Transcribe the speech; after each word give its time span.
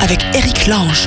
avec 0.00 0.20
Eric 0.34 0.68
Lange. 0.68 1.06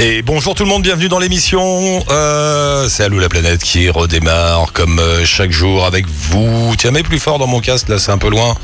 Et 0.00 0.22
bonjour 0.22 0.56
tout 0.56 0.64
le 0.64 0.68
monde, 0.68 0.82
bienvenue 0.82 1.08
dans 1.08 1.20
l'émission. 1.20 2.04
Euh, 2.10 2.88
c'est 2.88 3.04
Allô 3.04 3.20
la 3.20 3.28
planète 3.28 3.62
qui 3.62 3.88
redémarre 3.88 4.72
comme 4.72 4.98
euh, 4.98 5.24
chaque 5.24 5.52
jour 5.52 5.84
avec 5.84 6.06
vous. 6.08 6.74
Tiens, 6.76 6.90
mais 6.90 7.04
plus 7.04 7.20
fort 7.20 7.38
dans 7.38 7.46
mon 7.46 7.60
casque, 7.60 7.88
là 7.88 8.00
c'est 8.00 8.10
un 8.10 8.18
peu 8.18 8.28
loin. 8.28 8.56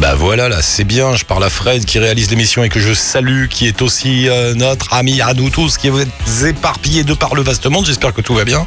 Bah 0.00 0.14
voilà, 0.14 0.48
là 0.48 0.62
c'est 0.62 0.84
bien. 0.84 1.14
Je 1.14 1.26
parle 1.26 1.44
à 1.44 1.50
Fred 1.50 1.84
qui 1.84 1.98
réalise 1.98 2.30
l'émission 2.30 2.64
et 2.64 2.70
que 2.70 2.80
je 2.80 2.94
salue, 2.94 3.48
qui 3.48 3.66
est 3.66 3.82
aussi 3.82 4.30
euh, 4.30 4.54
notre 4.54 4.94
ami 4.94 5.20
à 5.20 5.34
nous 5.34 5.50
tous, 5.50 5.76
qui 5.76 5.90
vous 5.90 6.00
êtes 6.00 6.08
éparpillés 6.42 7.04
de 7.04 7.12
par 7.12 7.34
le 7.34 7.42
vaste 7.42 7.66
monde. 7.66 7.84
J'espère 7.84 8.14
que 8.14 8.22
tout 8.22 8.34
va 8.34 8.46
bien. 8.46 8.66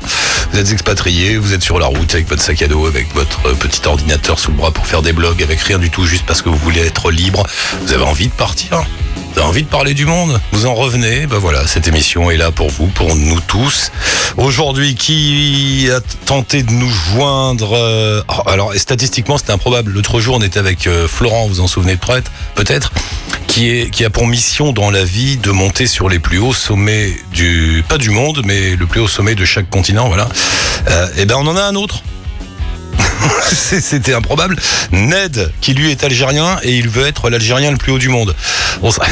Vous 0.52 0.60
êtes 0.60 0.72
expatriés, 0.72 1.38
vous 1.38 1.54
êtes 1.54 1.64
sur 1.64 1.80
la 1.80 1.88
route 1.88 2.14
avec 2.14 2.30
votre 2.30 2.44
sac 2.44 2.62
à 2.62 2.68
dos, 2.68 2.86
avec 2.86 3.12
votre 3.16 3.42
petit 3.58 3.82
ordinateur 3.88 4.38
sous 4.38 4.52
le 4.52 4.58
bras 4.58 4.70
pour 4.70 4.86
faire 4.86 5.02
des 5.02 5.12
blogs, 5.12 5.42
avec 5.42 5.60
rien 5.62 5.80
du 5.80 5.90
tout, 5.90 6.06
juste 6.06 6.26
parce 6.28 6.44
que 6.44 6.50
vous 6.50 6.58
voulez 6.58 6.82
être 6.82 7.10
libre. 7.10 7.48
Vous 7.82 7.94
avez 7.94 8.04
envie 8.04 8.28
de 8.28 8.34
partir. 8.34 8.86
Vous 9.16 9.40
avez 9.40 9.48
envie 9.50 9.64
de 9.64 9.68
parler 9.68 9.94
du 9.94 10.06
monde 10.06 10.40
Vous 10.52 10.66
en 10.66 10.76
revenez 10.76 11.26
Ben 11.28 11.38
voilà, 11.38 11.66
cette 11.68 11.88
émission 11.88 12.30
est 12.32 12.38
là 12.38 12.52
pour 12.52 12.70
vous, 12.70 12.88
pour 12.88 13.16
nous 13.16 13.40
tous. 13.42 13.92
Aujourd'hui, 14.38 14.96
qui 14.96 15.90
a 15.92 16.00
tenté 16.26 16.64
de 16.64 16.72
nous 16.72 16.90
joindre 16.90 17.74
euh, 17.74 18.22
oh, 18.28 18.50
Alors, 18.50 18.74
statistiquement, 18.76 19.38
c'était 19.38 19.52
improbable. 19.52 19.92
L'autre 19.92 20.20
jour, 20.20 20.36
on 20.38 20.42
était 20.42 20.60
avec 20.60 20.88
euh, 20.88 21.08
Florent, 21.08 21.48
vous 21.48 21.60
en 21.60 21.68
souvenez 21.68 21.98
peut-être, 22.56 22.92
qui 23.48 23.90
qui 23.92 24.06
a 24.06 24.10
pour 24.10 24.28
mission 24.28 24.72
dans 24.72 24.92
la 24.92 25.04
vie 25.04 25.38
de 25.38 25.52
monter 25.52 25.88
sur 25.88 26.10
les 26.10 26.20
plus 26.20 26.40
hauts 26.40 26.54
sommets 26.54 27.14
du 27.32 27.84
pas 27.88 27.98
du 27.98 28.10
monde, 28.10 28.42
mais 28.46 28.76
le 28.76 28.86
plus 28.86 29.02
haut 29.02 29.08
sommet 29.08 29.36
de 29.36 29.46
chaque 29.46 29.70
continent. 29.70 30.08
Voilà. 30.08 30.30
Euh, 30.90 31.08
et 31.18 31.26
ben, 31.26 31.36
on 31.38 31.48
en 31.48 31.58
a 31.58 31.64
un 31.64 31.76
autre. 31.76 32.04
C'était 33.52 34.14
improbable. 34.14 34.56
Ned, 34.92 35.52
qui 35.62 35.74
lui 35.74 35.92
est 35.92 36.04
algérien 36.04 36.58
et 36.64 36.78
il 36.78 36.90
veut 36.90 37.06
être 37.06 37.30
l'Algérien 37.30 37.72
le 37.72 37.78
plus 37.78 37.92
haut 37.92 38.00
du 38.00 38.10
monde. 38.10 38.36
On 38.82 38.92
sera, 38.92 39.06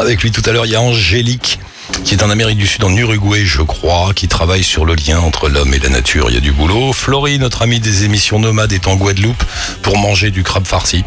avec 0.00 0.22
lui 0.22 0.30
tout 0.30 0.42
à 0.46 0.52
l'heure. 0.52 0.66
Il 0.66 0.72
y 0.72 0.76
a 0.76 0.80
Angélique 0.80 1.58
qui 2.04 2.14
est 2.14 2.22
en 2.22 2.30
Amérique 2.30 2.58
du 2.58 2.66
Sud, 2.66 2.84
en 2.84 2.94
Uruguay, 2.94 3.44
je 3.44 3.62
crois, 3.62 4.12
qui 4.14 4.28
travaille 4.28 4.62
sur 4.62 4.84
le 4.84 4.94
lien 4.94 5.18
entre 5.20 5.48
l'homme 5.48 5.72
et 5.72 5.78
la 5.78 5.88
nature. 5.88 6.30
Il 6.30 6.34
y 6.34 6.36
a 6.36 6.40
du 6.40 6.52
boulot. 6.52 6.92
Florie, 6.92 7.38
notre 7.38 7.62
ami 7.62 7.80
des 7.80 8.04
émissions 8.04 8.38
nomades, 8.38 8.72
est 8.72 8.86
en 8.86 8.96
Guadeloupe 8.96 9.42
pour 9.82 9.98
manger 9.98 10.30
du 10.30 10.42
crabe 10.42 10.66
farci. 10.66 11.04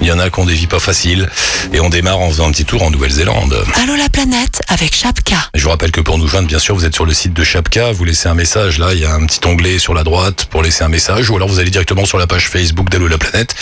Il 0.00 0.06
y 0.06 0.12
en 0.12 0.18
a 0.18 0.30
qui 0.30 0.38
ont 0.40 0.44
des 0.44 0.54
vies 0.54 0.66
pas 0.66 0.78
faciles. 0.78 1.28
Et 1.72 1.80
on 1.80 1.88
démarre 1.88 2.20
en 2.20 2.28
faisant 2.28 2.48
un 2.48 2.52
petit 2.52 2.64
tour 2.64 2.82
en 2.82 2.90
Nouvelle-Zélande. 2.90 3.56
Allô 3.82 3.96
la 3.96 4.08
planète 4.08 4.62
avec 4.68 4.94
Chapka. 4.94 5.36
Je 5.54 5.62
vous 5.64 5.70
rappelle 5.70 5.90
que 5.90 6.00
pour 6.00 6.18
nous 6.18 6.28
joindre, 6.28 6.46
bien 6.46 6.58
sûr, 6.58 6.74
vous 6.74 6.84
êtes 6.84 6.94
sur 6.94 7.06
le 7.06 7.12
site 7.12 7.32
de 7.32 7.42
Chapka, 7.42 7.92
vous 7.92 8.04
laissez 8.04 8.28
un 8.28 8.34
message, 8.34 8.78
là, 8.78 8.92
il 8.92 9.00
y 9.00 9.04
a 9.04 9.12
un 9.12 9.26
petit 9.26 9.40
onglet 9.46 9.78
sur 9.78 9.94
la 9.94 10.04
droite 10.04 10.46
pour 10.46 10.62
laisser 10.62 10.84
un 10.84 10.88
message, 10.88 11.28
ou 11.30 11.36
alors 11.36 11.48
vous 11.48 11.58
allez 11.58 11.70
directement 11.70 12.04
sur 12.04 12.18
la 12.18 12.26
page 12.26 12.48
Facebook 12.48 12.88
d'Allo 12.88 13.08
la 13.08 13.18
planète, 13.18 13.54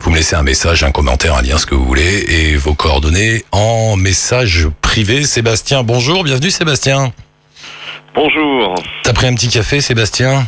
vous 0.00 0.10
me 0.10 0.16
laissez 0.16 0.36
un 0.36 0.42
message, 0.42 0.84
un 0.84 0.90
commentaire, 0.90 1.36
un 1.36 1.42
lien, 1.42 1.58
ce 1.58 1.66
que 1.66 1.74
vous 1.74 1.84
voulez, 1.84 2.24
et 2.28 2.56
vos 2.56 2.74
coordonnées 2.74 3.44
en 3.52 3.96
message 3.96 4.68
privé. 4.80 5.24
Sébastien, 5.24 5.82
bonjour, 5.82 6.24
bienvenue 6.24 6.50
Sébastien. 6.50 7.12
Bonjour. 8.14 8.74
T'as 9.04 9.12
pris 9.12 9.26
un 9.26 9.34
petit 9.34 9.48
café 9.48 9.80
Sébastien? 9.80 10.46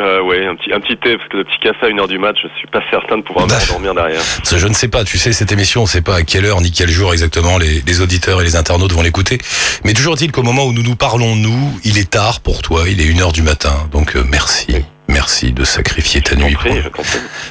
Euh, 0.00 0.20
ouais, 0.22 0.44
un 0.44 0.56
petit, 0.56 0.72
un 0.72 0.80
petit 0.80 0.96
thé, 0.96 1.16
parce 1.16 1.28
que 1.28 1.36
le 1.36 1.44
petit 1.44 1.58
café 1.60 1.86
à 1.86 1.88
une 1.88 2.00
heure 2.00 2.08
du 2.08 2.18
match, 2.18 2.36
je 2.42 2.48
suis 2.58 2.66
pas 2.66 2.82
certain 2.90 3.16
de 3.18 3.22
pouvoir 3.22 3.46
Bah. 3.46 3.58
m'endormir 3.60 3.94
derrière. 3.94 4.20
Je 4.44 4.66
ne 4.66 4.74
sais 4.74 4.88
pas, 4.88 5.04
tu 5.04 5.18
sais, 5.18 5.32
cette 5.32 5.52
émission, 5.52 5.82
on 5.82 5.84
ne 5.84 5.88
sait 5.88 6.02
pas 6.02 6.16
à 6.16 6.22
quelle 6.22 6.44
heure 6.46 6.60
ni 6.60 6.72
quel 6.72 6.88
jour 6.90 7.12
exactement 7.12 7.58
les, 7.58 7.80
les 7.86 8.00
auditeurs 8.00 8.40
et 8.40 8.44
les 8.44 8.56
internautes 8.56 8.90
vont 8.92 9.02
l'écouter. 9.02 9.38
Mais 9.84 9.92
toujours 9.92 10.14
est-il 10.14 10.32
qu'au 10.32 10.42
moment 10.42 10.64
où 10.64 10.72
nous 10.72 10.82
nous 10.82 10.96
parlons, 10.96 11.36
nous, 11.36 11.78
il 11.84 11.96
est 11.96 12.10
tard 12.10 12.40
pour 12.40 12.60
toi, 12.62 12.88
il 12.88 13.00
est 13.00 13.04
une 13.06 13.20
heure 13.20 13.30
du 13.32 13.42
matin. 13.42 13.88
Donc 13.92 14.16
euh, 14.16 14.24
merci, 14.28 14.66
Oui. 14.74 14.84
merci 15.08 15.52
de 15.52 15.62
sacrifier 15.62 16.20
ta 16.22 16.34
Je 16.36 16.40
nuit. 16.42 16.56
pour- 16.92 17.04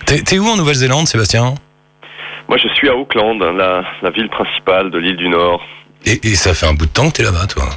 t'es 0.05 0.37
où 0.37 0.45
en 0.47 0.57
Nouvelle-Zélande, 0.57 1.07
Sébastien? 1.07 1.55
Moi, 2.49 2.57
je 2.61 2.67
suis 2.75 2.89
à 2.89 2.95
Auckland, 2.95 3.39
la, 3.41 3.83
la 4.01 4.09
ville 4.09 4.27
principale 4.27 4.91
de 4.91 4.97
l'île 4.97 5.15
du 5.15 5.29
Nord. 5.29 5.61
et, 6.05 6.19
et 6.27 6.35
ça 6.35 6.53
fait 6.53 6.65
un 6.67 6.73
bout 6.73 6.87
de 6.87 6.91
temps 6.91 7.09
que 7.09 7.15
t'es 7.15 7.23
là-bas, 7.23 7.47
toi. 7.47 7.69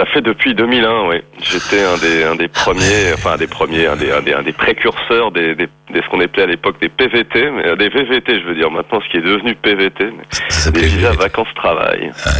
Ça 0.00 0.06
fait 0.06 0.22
depuis 0.22 0.54
2001, 0.54 1.08
oui. 1.10 1.16
J'étais 1.42 1.82
un 1.82 1.98
des, 1.98 2.24
un 2.24 2.34
des 2.34 2.48
premiers, 2.48 3.12
enfin 3.12 3.32
un 3.32 3.36
des 3.36 3.46
premiers, 3.46 3.86
un 3.86 3.96
des, 3.96 4.10
un 4.10 4.22
des, 4.22 4.32
un 4.32 4.42
des 4.42 4.54
précurseurs 4.54 5.30
des, 5.30 5.54
des, 5.54 5.66
des- 5.92 6.00
ce 6.00 6.08
qu'on 6.08 6.20
appelait 6.22 6.44
à 6.44 6.46
l'époque 6.46 6.80
des 6.80 6.88
PVT, 6.88 7.50
mais 7.50 7.66
euh, 7.66 7.76
des 7.76 7.90
VVT, 7.90 8.40
je 8.40 8.46
veux 8.46 8.54
dire 8.54 8.70
maintenant, 8.70 8.98
ce 9.04 9.10
qui 9.10 9.18
est 9.18 9.20
devenu 9.20 9.54
PVT, 9.56 10.06
mais 10.06 10.24
Ça 10.48 10.70
des 10.70 10.80
visas 10.86 11.12
vacances-travail. 11.12 12.12
Ah, 12.24 12.30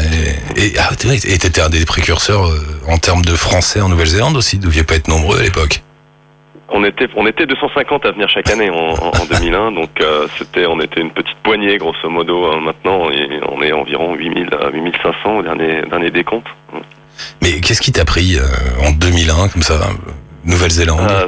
Et 0.56 0.72
ah, 0.78 0.88
t'étais 0.96 1.60
un 1.60 1.68
des 1.68 1.84
précurseurs 1.84 2.46
euh, 2.46 2.56
en 2.88 2.96
termes 2.96 3.22
de 3.26 3.32
français 3.32 3.82
en 3.82 3.90
Nouvelle-Zélande 3.90 4.38
aussi. 4.38 4.56
Vous 4.56 4.62
deviez 4.64 4.84
pas 4.84 4.94
être 4.94 5.08
nombreux 5.08 5.38
à 5.38 5.42
l'époque. 5.42 5.82
On 6.70 6.82
était, 6.84 7.08
on 7.14 7.26
était 7.26 7.44
250 7.44 8.06
à 8.06 8.12
venir 8.12 8.28
chaque 8.30 8.48
année 8.48 8.70
en, 8.70 8.76
en, 8.94 9.08
en 9.08 9.24
2001, 9.30 9.72
donc 9.72 9.90
euh, 10.00 10.26
c'était, 10.38 10.64
on 10.64 10.80
était 10.80 11.00
une 11.02 11.10
petite 11.10 11.36
poignée 11.42 11.76
grosso 11.76 12.08
modo. 12.08 12.46
hein. 12.46 12.60
maintenant, 12.62 13.00
on 13.02 13.10
est, 13.10 13.28
on 13.50 13.60
est 13.60 13.72
environ 13.72 14.14
8000, 14.14 14.48
à 14.62 14.70
8500 14.70 15.36
au 15.38 15.42
dernier, 15.42 15.82
dernier 15.90 16.10
décompte. 16.10 16.46
Mais 17.42 17.60
qu'est-ce 17.60 17.80
qui 17.80 17.92
t'a 17.92 18.04
pris 18.04 18.36
euh, 18.36 18.42
en 18.86 18.90
2001, 18.92 19.48
comme 19.48 19.62
ça, 19.62 19.78
Nouvelle-Zélande 20.44 21.08
Euh, 21.10 21.26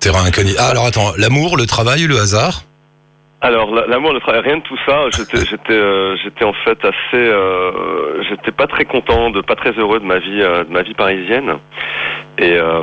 Terrain 0.00 0.24
inconnu. 0.24 0.52
Ah, 0.58 0.68
alors 0.68 0.86
attends, 0.86 1.12
l'amour, 1.16 1.56
le 1.56 1.66
travail, 1.66 2.02
le 2.02 2.18
hasard? 2.20 2.64
Alors 3.44 3.74
la- 3.74 3.86
l'amour, 3.86 4.14
le 4.14 4.20
travail, 4.20 4.40
rien 4.40 4.56
de 4.56 4.62
tout 4.62 4.78
ça. 4.86 5.02
J'étais, 5.14 5.44
j'étais, 5.44 5.74
euh, 5.74 6.16
j'étais 6.22 6.44
en 6.46 6.54
fait 6.64 6.78
assez, 6.82 6.94
euh, 7.22 8.22
j'étais 8.28 8.52
pas 8.52 8.66
très 8.66 8.86
content, 8.86 9.28
de 9.28 9.42
pas 9.42 9.54
très 9.54 9.72
heureux 9.72 10.00
de 10.00 10.04
ma 10.06 10.18
vie, 10.18 10.40
euh, 10.40 10.64
de 10.64 10.72
ma 10.72 10.80
vie 10.80 10.94
parisienne. 10.94 11.52
Et, 12.38 12.54
euh, 12.54 12.82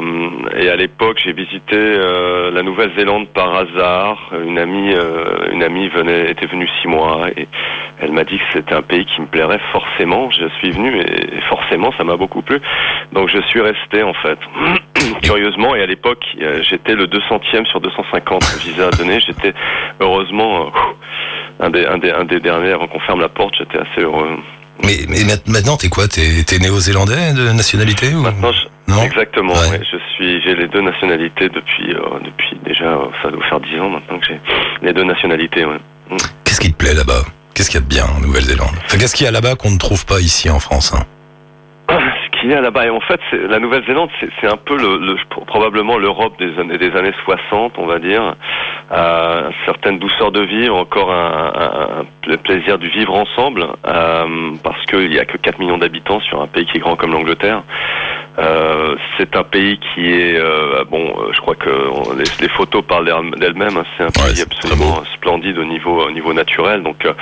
et 0.56 0.70
à 0.70 0.76
l'époque, 0.76 1.20
j'ai 1.24 1.34
visité 1.34 1.76
euh, 1.76 2.52
la 2.52 2.62
Nouvelle-Zélande 2.62 3.28
par 3.30 3.56
hasard. 3.56 4.32
Une 4.46 4.60
amie, 4.60 4.94
une 5.52 5.64
amie 5.64 5.88
venait, 5.90 6.30
était 6.30 6.46
venue 6.46 6.70
six 6.82 6.88
mois 6.88 7.28
et 7.36 7.48
elle 8.00 8.12
m'a 8.12 8.24
dit 8.24 8.38
que 8.38 8.44
c'était 8.54 8.76
un 8.76 8.82
pays 8.84 9.06
qui 9.06 9.20
me 9.20 9.26
plairait 9.28 9.60
forcément. 9.72 10.30
Je 10.30 10.48
suis 10.60 10.70
venu 10.72 10.96
et, 11.02 11.38
et 11.38 11.42
forcément, 11.50 11.92
ça 11.98 12.04
m'a 12.04 12.16
beaucoup 12.18 12.44
plu. 12.44 12.60
Donc 13.14 13.30
je 13.30 13.42
suis 13.50 13.62
resté 13.62 14.04
en 14.04 14.14
fait. 14.14 14.38
Curieusement, 15.22 15.76
et 15.76 15.82
à 15.82 15.86
l'époque, 15.86 16.24
euh, 16.42 16.62
j'étais 16.68 16.94
le 16.96 17.08
200e 17.08 17.66
sur 17.68 17.80
250 17.82 18.44
visas 18.64 18.88
à 18.88 18.92
donner. 18.92 19.20
J'étais 19.20 19.54
heureusement 20.00 20.68
euh, 20.68 20.70
un, 21.66 21.70
des, 21.70 21.86
un, 21.86 21.98
des, 21.98 22.12
un 22.12 22.24
des 22.26 22.40
derniers 22.40 22.72
avant 22.72 22.88
qu'on 22.88 23.00
ferme 23.00 23.22
la 23.22 23.30
porte. 23.30 23.56
J'étais 23.58 23.78
assez 23.80 24.02
heureux. 24.02 24.28
Mais, 24.84 24.98
maintenant, 25.48 25.78
t'es 25.78 25.90
quoi? 25.90 26.08
T'es 26.08 26.44
t'es 26.46 26.58
néo-zélandais 26.58 27.34
de 27.34 27.52
nationalité 27.52 28.08
ou... 28.16 28.22
Maintenant, 28.22 28.52
je- 28.52 28.92
Non? 28.92 29.04
exactement. 29.04 29.54
Ouais. 29.54 29.70
ouais, 29.72 29.82
je 29.92 29.98
suis, 30.16 30.42
j'ai 30.42 30.56
les 30.56 30.68
deux 30.68 30.82
nationalités 30.82 31.50
depuis, 31.50 31.94
euh, 31.94 32.20
depuis 32.26 32.58
déjà, 32.66 32.98
ça 33.22 33.30
doit 33.30 33.44
faire 33.48 33.60
10 33.60 33.80
ans 33.80 33.90
maintenant 33.90 34.18
que 34.18 34.26
j'ai 34.26 34.40
les 34.82 34.92
deux 34.94 35.04
nationalités. 35.04 35.66
Ouais. 35.66 35.78
Qu'est-ce 36.46 36.60
qui 36.60 36.72
te 36.74 36.78
plaît 36.78 36.94
là-bas? 36.96 37.22
Qu'est-ce 37.54 37.70
qu'il 37.70 37.80
y 37.80 37.84
a 37.84 37.86
de 37.86 37.90
bien 37.90 38.06
en 38.06 38.20
Nouvelle-Zélande? 38.22 38.72
Enfin, 38.86 38.98
Qu'est-ce 38.98 39.14
qu'il 39.16 39.26
y 39.26 39.30
a 39.30 39.32
là-bas 39.32 39.56
qu'on 39.56 39.70
ne 39.72 39.78
trouve 39.78 40.06
pas 40.06 40.20
ici 40.20 40.50
en 40.50 40.60
France 40.60 40.94
hein? 40.96 41.06
Là-bas, 42.44 42.86
et 42.86 42.90
en 42.90 43.00
fait, 43.02 43.20
la 43.34 43.60
Nouvelle-Zélande, 43.60 44.10
c'est 44.20 44.48
un 44.48 44.58
peu 44.58 44.76
le, 44.76 44.98
le- 44.98 45.16
probablement 45.46 45.98
l'Europe 45.98 46.34
des 46.40 46.58
années, 46.60 46.78
des 46.78 46.92
années 46.98 47.14
60, 47.24 47.74
on 47.78 47.86
va 47.86 48.00
dire. 48.00 48.36
Euh, 48.92 49.48
une 49.50 49.66
certaine 49.66 50.00
douceur 50.00 50.32
de 50.32 50.42
vivre, 50.42 50.76
encore 50.76 51.12
un, 51.14 51.52
un- 51.56 52.00
un 52.02 52.06
pla- 52.24 52.38
plaisir 52.38 52.78
du 52.80 52.90
vivre 52.90 53.14
ensemble, 53.16 53.66
euh, 53.88 54.52
parce 54.64 54.84
qu'il 54.86 55.10
n'y 55.10 55.20
a 55.20 55.26
que 55.26 55.38
4 55.38 55.60
millions 55.60 55.78
d'habitants 55.78 56.20
sur 56.22 56.42
un 56.42 56.48
pays 56.48 56.66
qui 56.66 56.78
est 56.78 56.82
grand 56.82 56.96
comme 56.96 57.12
l'Angleterre. 57.14 57.64
Euh, 58.40 58.96
c'est 59.18 59.36
un 59.36 59.44
pays 59.44 59.78
qui 59.94 60.06
est 60.10 60.40
euh, 60.40 60.86
bon. 60.90 61.06
euh, 61.20 61.32
Je 61.34 61.40
crois 61.42 61.56
que 61.56 61.70
on- 61.70 62.14
les, 62.16 62.24
les 62.40 62.48
photos 62.50 62.82
parlent 62.84 63.06
d'elles- 63.06 63.40
d'elles-mêmes. 63.40 63.76
hein, 63.78 63.84
c'est 63.98 64.04
un 64.04 64.08
Ouais, 64.08 64.32
pays 64.34 64.42
absolument 64.42 65.04
splendide 65.14 65.58
au 65.58 65.66
niveau 65.66 66.02
au 66.08 66.12
niveau 66.12 66.32
naturel. 66.34 66.82
Donc 66.82 67.06
euh, 67.06 67.14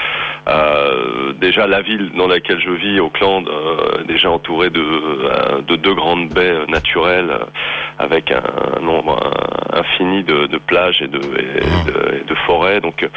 euh, 0.47 1.33
déjà 1.33 1.65
la 1.67 1.81
ville 1.81 2.11
dans 2.15 2.27
laquelle 2.27 2.59
je 2.61 2.69
vis, 2.71 2.99
Auckland, 2.99 3.47
euh, 3.47 4.01
est 4.01 4.07
déjà 4.07 4.29
entourée 4.29 4.69
de 4.69 5.61
de 5.67 5.75
deux 5.75 5.93
grandes 5.95 6.29
baies 6.29 6.65
naturelles 6.67 7.31
avec 7.97 8.31
un, 8.31 8.43
un 8.77 8.81
nombre 8.81 9.19
infini 9.73 10.23
de, 10.23 10.45
de 10.45 10.57
plages 10.57 11.01
et 11.01 11.07
de 11.07 11.17
et 11.19 11.91
de, 11.91 12.15
et 12.21 12.23
de 12.23 12.35
forêts. 12.45 12.81
Donc 12.81 13.07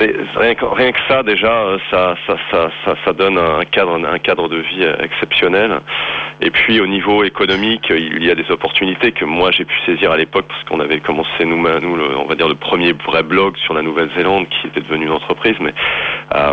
rien 0.00 0.54
que, 0.92 0.98
ça 1.08 1.22
déjà, 1.22 1.52
euh, 1.52 1.78
ça 1.92 3.12
donne 3.12 3.38
un 3.38 3.64
cadre 3.64 3.94
un 4.04 4.18
cadre 4.18 4.48
de 4.48 4.56
vie 4.58 4.82
euh, 4.82 4.96
exceptionnel. 5.00 5.80
Et 6.40 6.50
puis 6.50 6.80
au 6.80 6.86
niveau 6.86 7.22
économique, 7.24 7.86
il 7.90 8.24
y 8.24 8.30
a 8.30 8.34
des 8.34 8.50
opportunités 8.50 9.12
que 9.12 9.24
moi 9.24 9.50
j'ai 9.52 9.64
pu 9.64 9.74
saisir 9.86 10.10
à 10.10 10.16
l'époque 10.16 10.46
parce 10.48 10.62
qu'on 10.64 10.80
avait 10.80 10.98
commencé 11.00 11.44
nous, 11.44 11.64
on 11.64 12.24
va 12.26 12.34
dire 12.34 12.48
le 12.48 12.54
premier 12.56 12.92
vrai 12.92 13.22
blog 13.22 13.56
sur 13.58 13.72
la 13.74 13.82
Nouvelle-Zélande 13.82 14.46
qui 14.48 14.66
était 14.66 14.80
devenu 14.80 15.04
une 15.06 15.12
entreprise, 15.12 15.56
mais 15.60 15.72
euh, 16.34 16.52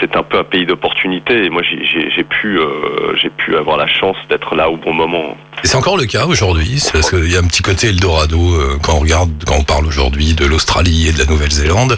c'est 0.00 0.16
un 0.16 0.22
peu 0.22 0.38
un 0.38 0.44
pays 0.44 0.66
d'opportunités 0.66 1.44
et 1.44 1.50
moi 1.50 1.62
j'ai- 1.62 2.22
pu 2.24 2.58
euh, 2.58 3.58
avoir 3.58 3.76
la 3.76 3.86
chance 3.86 4.16
d'être 4.28 4.54
là 4.54 4.70
au 4.70 4.76
bon 4.76 4.92
moment. 4.94 5.36
Et 5.62 5.66
c'est 5.66 5.76
encore 5.76 5.96
le 5.96 6.06
cas 6.06 6.24
aujourd'hui, 6.26 6.78
c'est 6.78 6.92
parce 6.92 7.10
qu'il 7.10 7.30
y 7.30 7.36
a 7.36 7.40
un 7.40 7.46
petit 7.46 7.62
côté 7.62 7.88
Eldorado 7.88 8.54
euh, 8.54 8.78
quand 8.82 8.94
on 8.94 9.00
regarde, 9.00 9.30
quand 9.46 9.56
on 9.58 9.64
parle 9.64 9.86
aujourd'hui 9.86 10.34
de 10.34 10.46
l'Australie 10.46 11.08
et 11.08 11.12
de 11.12 11.18
la 11.18 11.26
Nouvelle-Zélande. 11.26 11.96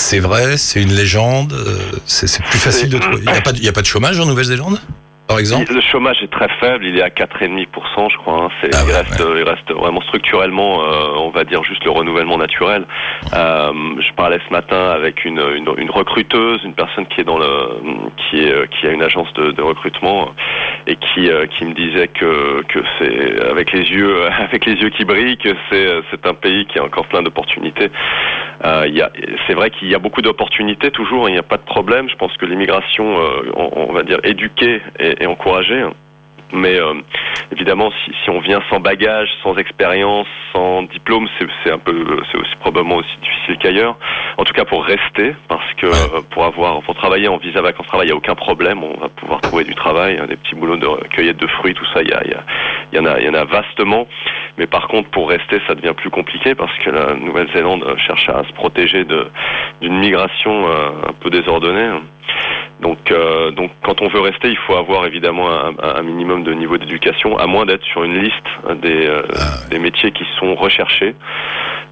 C'est 0.00 0.20
vrai, 0.20 0.56
c'est 0.56 0.80
une 0.80 0.92
légende, 0.94 1.52
euh, 1.52 1.98
c'est 2.06 2.42
plus 2.44 2.58
facile 2.58 2.88
de 2.88 2.98
trouver. 2.98 3.18
Il 3.26 3.30
n'y 3.32 3.36
a, 3.36 3.40
pas 3.40 3.52
de- 3.52 3.58
il 3.58 3.64
y 3.64 3.68
a 3.68 3.72
pas 3.72 3.80
de 3.82 3.86
chômage 3.86 4.18
en 4.20 4.26
Nouvelle-Zélande 4.26 4.78
par 5.26 5.38
exemple? 5.40 5.74
Le 5.74 5.82
chômage 5.82 6.22
est 6.22 6.30
très 6.30 6.48
faible, 6.58 6.86
il 6.86 6.96
est 6.96 7.02
à 7.02 7.10
4,5%, 7.10 8.08
je 8.10 8.16
crois. 8.16 8.44
hein. 8.44 8.48
Ah 8.72 8.78
il, 8.82 8.88
ouais, 8.90 8.96
reste, 8.96 9.22
il 9.36 9.42
reste 9.42 9.70
vraiment 9.72 10.00
structurellement, 10.00 10.82
euh, 10.82 11.18
on 11.18 11.28
va 11.28 11.44
dire 11.44 11.62
juste 11.64 11.84
le 11.84 11.90
renouvellement 11.90 12.38
naturel. 12.38 12.86
Euh, 13.34 13.70
je 14.00 14.10
parlais 14.14 14.38
ce 14.48 14.50
matin 14.50 14.88
avec 14.88 15.26
une, 15.26 15.38
une, 15.54 15.68
une 15.76 15.90
recruteuse, 15.90 16.60
une 16.64 16.72
personne 16.72 17.06
qui 17.08 17.20
est 17.20 17.24
dans 17.24 17.36
le, 17.36 17.46
qui 18.16 18.38
est, 18.40 18.68
qui 18.70 18.86
a 18.86 18.90
une 18.90 19.02
agence 19.02 19.30
de, 19.34 19.50
de 19.50 19.60
recrutement 19.60 20.30
et 20.86 20.96
qui, 20.96 21.28
euh, 21.28 21.44
qui 21.46 21.66
me 21.66 21.74
disait 21.74 22.08
que, 22.08 22.62
que 22.62 22.78
c'est 22.98 23.44
avec 23.50 23.72
les 23.72 23.82
yeux, 23.82 24.24
avec 24.38 24.64
les 24.64 24.76
yeux 24.76 24.88
qui 24.88 25.04
brillent, 25.04 25.36
que 25.36 25.50
c'est, 25.70 25.88
c'est 26.10 26.26
un 26.26 26.32
pays 26.34 26.64
qui 26.72 26.78
a 26.78 26.84
encore 26.84 27.06
plein 27.06 27.20
d'opportunités. 27.20 27.90
Euh, 28.64 28.86
c'est 29.46 29.54
vrai 29.54 29.70
qu'il 29.70 29.90
y 29.90 29.94
a 29.94 29.98
beaucoup 29.98 30.22
d'opportunités 30.22 30.90
toujours, 30.90 31.28
il 31.28 31.32
n'y 31.32 31.38
a 31.38 31.44
pas 31.44 31.56
de 31.56 31.62
problème. 31.62 32.08
Je 32.08 32.16
pense 32.16 32.36
que 32.36 32.46
l'immigration, 32.46 33.18
euh, 33.18 33.52
on, 33.54 33.92
va 33.92 34.02
dire 34.02 34.18
éduquée 34.24 34.82
et 34.98 35.26
encouragée. 35.26 35.84
Mais 36.52 36.80
euh, 36.80 36.94
évidemment, 37.52 37.90
si, 38.04 38.12
si 38.24 38.30
on 38.30 38.40
vient 38.40 38.60
sans 38.70 38.80
bagage, 38.80 39.28
sans 39.42 39.56
expérience, 39.56 40.26
sans 40.54 40.82
diplôme, 40.84 41.28
c'est, 41.64 41.70
un 41.70 41.78
peu, 41.78 42.20
c'est 42.32 42.38
aussi 42.38 42.56
probablement 42.60 42.96
aussi 42.96 43.16
difficile 43.22 43.58
qu'ailleurs. 43.58 43.96
En 44.38 44.44
tout 44.44 44.54
cas, 44.54 44.64
pour 44.64 44.84
rester, 44.84 45.34
parce 45.48 45.72
que 45.74 45.86
Ouais. 45.86 45.92
euh, 46.14 46.20
pour 46.30 46.44
avoir, 46.44 46.80
pour 46.82 46.94
travailler 46.94 47.28
en 47.28 47.36
visa 47.36 47.60
vacances 47.60 47.86
travail, 47.86 48.06
il 48.06 48.10
n'y 48.10 48.14
a 48.14 48.16
aucun 48.16 48.34
problème. 48.34 48.82
On 48.82 48.98
va 48.98 49.08
pouvoir 49.08 49.40
trouver 49.40 49.64
du 49.64 49.74
travail, 49.74 50.18
hein, 50.20 50.26
des 50.26 50.36
petits 50.36 50.54
boulots 50.54 50.76
de 50.76 50.86
cueillette 51.08 51.36
de 51.38 51.46
fruits, 51.46 51.74
tout 51.74 51.86
ça. 51.94 52.00
Il 52.02 52.08
y, 52.08 52.12
a, 52.12 52.22
il 52.24 52.30
y, 52.30 52.34
a, 52.34 52.44
y 52.92 52.98
en 52.98 53.04
a, 53.06 53.18
il 53.20 53.26
y 53.26 53.28
en 53.28 53.34
a 53.34 53.44
vastement. 53.44 54.06
Mais 54.56 54.66
par 54.66 54.88
contre, 54.88 55.08
pour 55.10 55.28
rester, 55.28 55.58
ça 55.66 55.74
devient 55.74 55.94
plus 55.96 56.10
compliqué 56.10 56.54
parce 56.54 56.76
que 56.78 56.90
la 56.90 57.14
Nouvelle-Zélande 57.14 57.84
cherche 57.98 58.28
à 58.28 58.42
se 58.44 58.52
protéger 58.54 59.04
de, 59.04 59.30
d'une 59.80 59.98
migration 59.98 60.68
euh, 60.68 60.90
un 61.08 61.12
peu 61.12 61.30
désordonnée. 61.30 61.88
Donc, 62.80 63.10
euh, 63.10 63.50
donc, 63.50 63.72
quand 63.82 64.00
on 64.02 64.08
veut 64.08 64.20
rester, 64.20 64.48
il 64.48 64.56
faut 64.58 64.76
avoir 64.76 65.04
évidemment 65.06 65.48
un, 65.50 65.72
un 65.82 66.02
minimum 66.02 66.44
de 66.44 66.52
niveau 66.54 66.76
d'éducation, 66.78 67.36
à 67.36 67.46
moins 67.46 67.66
d'être 67.66 67.84
sur 67.84 68.04
une 68.04 68.18
liste 68.22 68.46
des, 68.82 69.06
euh, 69.06 69.22
des 69.70 69.78
métiers 69.80 70.12
qui 70.12 70.24
sont 70.38 70.54
recherchés. 70.54 71.14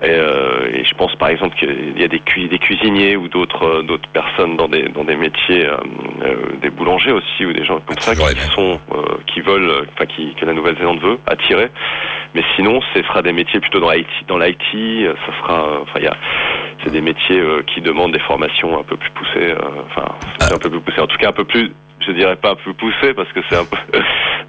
Et, 0.03 0.11
euh, 0.11 0.69
et 0.73 0.85
je 0.85 0.95
pense 0.95 1.15
par 1.17 1.31
exemple 1.31 1.57
qu'il 1.57 1.99
y 1.99 2.05
a 2.05 2.09
des, 2.09 2.21
cui- 2.21 2.49
des 2.49 2.59
cuisiniers 2.59 3.17
ou 3.17 3.29
d'autres 3.29 3.65
euh, 3.79 3.83
d'autres 3.83 4.09
personnes 4.11 4.57
dans 4.59 4.69
des 4.69 4.83
dans 4.91 5.05
des 5.05 5.17
métiers, 5.17 5.65
euh, 5.67 5.77
euh, 6.23 6.37
des 6.61 6.69
boulangers 6.69 7.13
aussi 7.13 7.47
ou 7.47 7.53
des 7.55 7.65
gens 7.65 7.81
comme 7.81 7.99
ça 7.99 8.13
toujours 8.13 8.29
qui 8.35 8.51
sont 8.55 8.81
euh, 8.95 9.17
qui 9.27 9.41
veulent, 9.41 9.87
enfin 9.95 10.05
qui 10.05 10.35
que 10.35 10.45
la 10.45 10.53
Nouvelle-Zélande 10.53 11.01
veut 11.01 11.19
attirer. 11.27 11.69
Mais 12.35 12.43
sinon, 12.57 12.81
ce 12.95 13.03
sera 13.03 13.23
des 13.23 13.33
métiers 13.33 13.59
plutôt 13.59 13.81
dans 13.81 13.91
l'IT. 13.91 14.07
Dans 14.29 14.37
l'IT, 14.37 14.61
ça 15.27 15.33
sera, 15.41 15.81
enfin 15.81 15.99
il 15.99 16.05
y 16.05 16.09
a 16.09 16.17
c'est 16.87 16.93
des 16.93 17.01
métiers 17.01 17.39
euh, 17.41 17.63
qui 17.75 17.81
demandent 17.81 18.13
des 18.13 18.21
formations 18.21 18.79
un 18.79 18.85
peu 18.85 18.97
plus 18.97 19.11
poussées, 19.11 19.51
euh, 19.51 19.59
enfin 19.91 20.07
c'est 20.39 20.53
un 20.55 20.59
peu 20.59 20.71
plus 20.71 20.81
poussées, 20.81 21.01
en 21.01 21.07
tout 21.09 21.17
cas 21.19 21.29
un 21.31 21.33
peu 21.33 21.45
plus, 21.45 21.73
je 22.07 22.13
dirais 22.13 22.37
pas 22.37 22.53
un 22.53 22.55
peu 22.55 22.73
poussées 22.75 23.13
parce 23.13 23.31
que 23.33 23.41
c'est 23.51 23.57
un 23.57 23.65
peu 23.65 23.77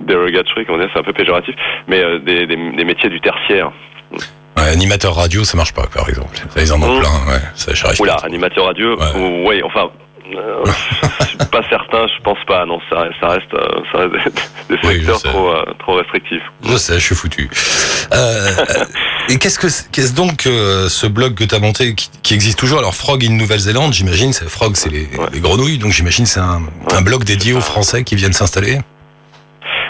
dérogatory, 0.02 0.66
comment 0.66 0.78
dire, 0.78 0.90
c'est 0.94 1.00
un 1.00 1.04
peu 1.04 1.14
péjoratif, 1.14 1.56
mais 1.88 2.04
euh, 2.04 2.20
des, 2.20 2.46
des, 2.46 2.56
des 2.56 2.86
métiers 2.86 3.10
du 3.10 3.20
tertiaire. 3.20 3.72
Ouais, 4.12 4.70
Animateur 4.72 5.16
radio, 5.16 5.44
ça 5.44 5.56
marche 5.58 5.74
pas, 5.74 5.86
par 5.94 6.08
exemple. 6.10 6.36
Ça, 6.50 6.62
ils 6.62 6.74
en 6.74 6.82
ont 6.82 6.98
Mmh. 6.98 7.00
plein, 7.00 7.32
ouais. 7.34 7.42
Ça, 7.56 7.72
Oula, 8.00 8.16
animateur 8.24 8.66
radio, 8.66 8.96
Ouais. 8.98 9.06
ou- 9.16 9.48
ouais, 9.48 9.62
enfin. 9.64 9.90
Euh, 10.36 10.64
je 11.22 11.26
suis 11.28 11.38
pas 11.38 11.62
certain, 11.70 12.06
je 12.08 12.22
pense 12.24 12.38
pas. 12.48 12.66
Non, 12.66 12.80
ça, 12.90 13.06
ça 13.20 13.28
reste, 13.30 13.54
euh, 13.54 13.68
ça 13.92 14.00
reste 14.00 14.14
des, 14.70 14.76
Oui, 14.84 14.96
secteurs 14.98 15.20
sais. 15.20 15.30
trop, 15.30 15.50
euh, 15.52 15.64
trop 15.80 15.96
restrictifs. 15.96 16.42
Je 16.64 16.76
sais, 16.78 16.94
je 16.96 17.00
suis 17.06 17.16
foutu. 17.16 17.50
Euh, 18.14 18.16
euh, 18.18 18.86
et 19.30 19.38
qu'est-ce 19.38 19.60
que 19.60 19.68
qu'est-ce 19.92 20.14
donc 20.14 20.42
ce 20.44 21.08
blog 21.08 21.36
que 21.36 21.44
tu 21.44 21.54
as 21.56 21.60
monté 21.60 21.94
qui, 21.96 22.10
qui 22.24 22.34
existe 22.34 22.58
toujours? 22.60 22.80
Alors 22.80 22.96
Frog 22.96 23.24
in 23.26 23.32
Nouvelle-Zélande, 23.32 23.94
j'imagine, 23.94 24.34
c'est 24.34 24.50
Frog, 24.50 24.76
c'est 24.76 24.90
les, 24.90 25.08
Ouais. 25.18 25.28
les 25.34 25.40
grenouilles, 25.40 25.78
donc 25.78 25.92
j'imagine 25.92 26.26
c'est 26.26 26.40
un, 26.40 26.62
un 26.94 27.02
blog 27.02 27.24
dédié 27.24 27.54
aux 27.54 27.62
Français 27.62 28.04
qui 28.04 28.16
viennent 28.16 28.34
s'installer. 28.34 28.80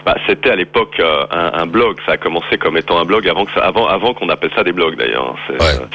Bah, 0.05 0.15
c'était 0.27 0.51
à 0.51 0.55
l'époque 0.55 0.95
euh, 0.99 1.25
un, 1.31 1.61
un 1.61 1.65
blog. 1.65 1.97
Ça 2.05 2.13
a 2.13 2.17
commencé 2.17 2.57
comme 2.57 2.77
étant 2.77 2.99
un 2.99 3.05
blog 3.05 3.27
avant 3.27 3.45
que 3.45 3.51
ça, 3.51 3.61
avant, 3.61 3.87
avant 3.87 4.13
qu'on 4.13 4.29
appelle 4.29 4.51
ça 4.55 4.63
des 4.63 4.71
blogs 4.71 4.95
d'ailleurs. 4.97 5.35
C'est, 5.47 5.53
Ouais. 5.53 5.81
euh, 5.81 5.85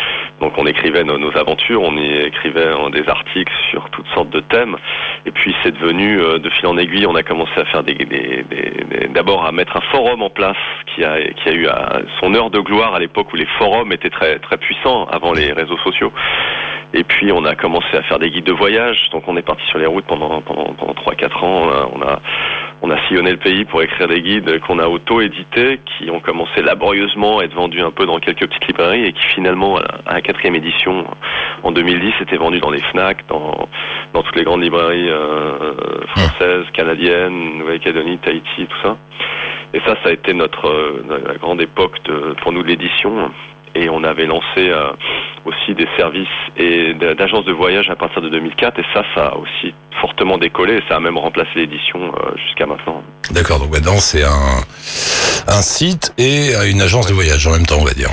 donc 0.40 0.54
on 0.58 0.66
écrivait 0.66 1.04
nos, 1.04 1.18
nos 1.18 1.36
aventures, 1.38 1.82
on 1.82 1.96
y 1.96 2.12
écrivait 2.26 2.60
euh, 2.66 2.90
des 2.90 3.08
articles 3.08 3.52
sur 3.70 3.88
toutes 3.90 4.08
sortes 4.14 4.30
de 4.30 4.40
thèmes. 4.40 4.76
Et 5.24 5.30
puis 5.30 5.54
c'est 5.62 5.70
devenu 5.72 6.20
euh, 6.20 6.38
de 6.38 6.50
fil 6.50 6.66
en 6.66 6.76
aiguille. 6.76 7.06
On 7.06 7.14
a 7.14 7.22
commencé 7.22 7.52
à 7.56 7.64
faire 7.66 7.82
des, 7.84 7.94
des, 7.94 8.44
des- 8.50 8.84
des- 8.90 9.08
d'abord 9.08 9.44
à 9.46 9.52
mettre 9.52 9.76
un 9.76 9.82
forum 9.92 10.20
en 10.22 10.30
place 10.30 10.56
qui 10.94 11.04
a 11.04 11.16
qui 11.32 11.48
a 11.48 11.52
eu 11.52 11.66
à- 11.68 12.00
son 12.20 12.34
heure 12.34 12.50
de 12.50 12.58
gloire 12.60 12.94
à 12.94 12.98
l'époque 12.98 13.32
où 13.32 13.36
les 13.36 13.46
forums 13.58 13.92
étaient 13.92 14.10
très 14.10 14.38
très 14.40 14.56
puissants 14.58 15.04
avant 15.10 15.32
les 15.32 15.52
réseaux 15.52 15.78
sociaux. 15.78 16.12
Et 16.94 17.04
puis 17.04 17.32
on 17.32 17.44
a 17.44 17.54
commencé 17.54 17.96
à 17.96 18.02
faire 18.02 18.18
des 18.18 18.30
guides 18.30 18.44
de 18.44 18.52
voyage. 18.52 19.08
Donc 19.10 19.24
on 19.26 19.36
est 19.36 19.42
parti 19.42 19.64
sur 19.68 19.78
les 19.78 19.86
routes 19.86 20.06
pendant 20.06 20.40
pendant 20.40 20.72
pendant 20.74 20.94
trois 20.94 21.14
quatre 21.14 21.42
ans. 21.42 21.68
On 21.94 22.02
a 22.02 22.20
on 22.84 22.90
a 22.90 22.98
sillonné 23.06 23.30
le 23.30 23.36
pays 23.36 23.64
pour 23.64 23.80
écrire 23.80 24.08
des 24.08 24.20
guides 24.20 24.58
qu'on 24.66 24.80
a 24.80 24.88
auto-édités, 24.88 25.80
qui 25.86 26.10
ont 26.10 26.18
commencé 26.18 26.62
laborieusement 26.62 27.38
à 27.38 27.44
être 27.44 27.54
vendus 27.54 27.80
un 27.80 27.92
peu 27.92 28.06
dans 28.06 28.18
quelques 28.18 28.48
petites 28.48 28.66
librairies 28.66 29.04
et 29.04 29.12
qui 29.12 29.24
finalement, 29.28 29.78
à 30.04 30.14
la 30.14 30.20
quatrième 30.20 30.56
édition, 30.56 31.06
en 31.62 31.70
2010, 31.70 32.12
étaient 32.22 32.36
vendus 32.36 32.58
dans 32.58 32.70
les 32.70 32.80
FNAC, 32.80 33.24
dans, 33.28 33.68
dans 34.12 34.22
toutes 34.22 34.34
les 34.34 34.42
grandes 34.42 34.62
librairies 34.62 35.10
euh, 35.10 35.74
françaises, 36.08 36.64
canadiennes, 36.72 37.58
Nouvelle-Calédonie, 37.58 38.18
Tahiti, 38.18 38.66
tout 38.66 38.82
ça. 38.82 38.96
Et 39.74 39.78
ça, 39.86 39.94
ça 40.02 40.10
a 40.10 40.12
été 40.12 40.34
notre 40.34 40.66
euh, 40.66 41.04
la 41.28 41.34
grande 41.34 41.60
époque 41.60 42.02
de, 42.04 42.34
pour 42.42 42.50
nous 42.50 42.64
de 42.64 42.68
l'édition. 42.68 43.30
Et 43.74 43.88
on 43.88 44.04
avait 44.04 44.26
lancé 44.26 44.44
euh, 44.58 44.92
aussi 45.44 45.74
des 45.74 45.88
services 45.96 46.28
et 46.56 46.94
d'agences 46.94 47.44
de 47.44 47.52
voyage 47.52 47.88
à 47.90 47.96
partir 47.96 48.20
de 48.22 48.28
2004. 48.28 48.78
Et 48.78 48.84
ça, 48.94 49.02
ça 49.14 49.26
a 49.28 49.36
aussi 49.36 49.74
fortement 50.00 50.38
décollé. 50.38 50.74
Et 50.74 50.82
ça 50.88 50.96
a 50.96 51.00
même 51.00 51.18
remplacé 51.18 51.50
l'édition 51.56 52.00
euh, 52.02 52.36
jusqu'à 52.46 52.66
maintenant. 52.66 53.02
D'accord, 53.30 53.58
donc 53.60 53.72
maintenant 53.72 53.98
c'est 53.98 54.24
un, 54.24 54.60
un 55.48 55.62
site 55.62 56.12
et 56.18 56.52
une 56.70 56.82
agence 56.82 57.06
de 57.06 57.14
voyage 57.14 57.46
en 57.46 57.52
même 57.52 57.66
temps, 57.66 57.78
on 57.80 57.84
va 57.84 57.94
dire. 57.94 58.10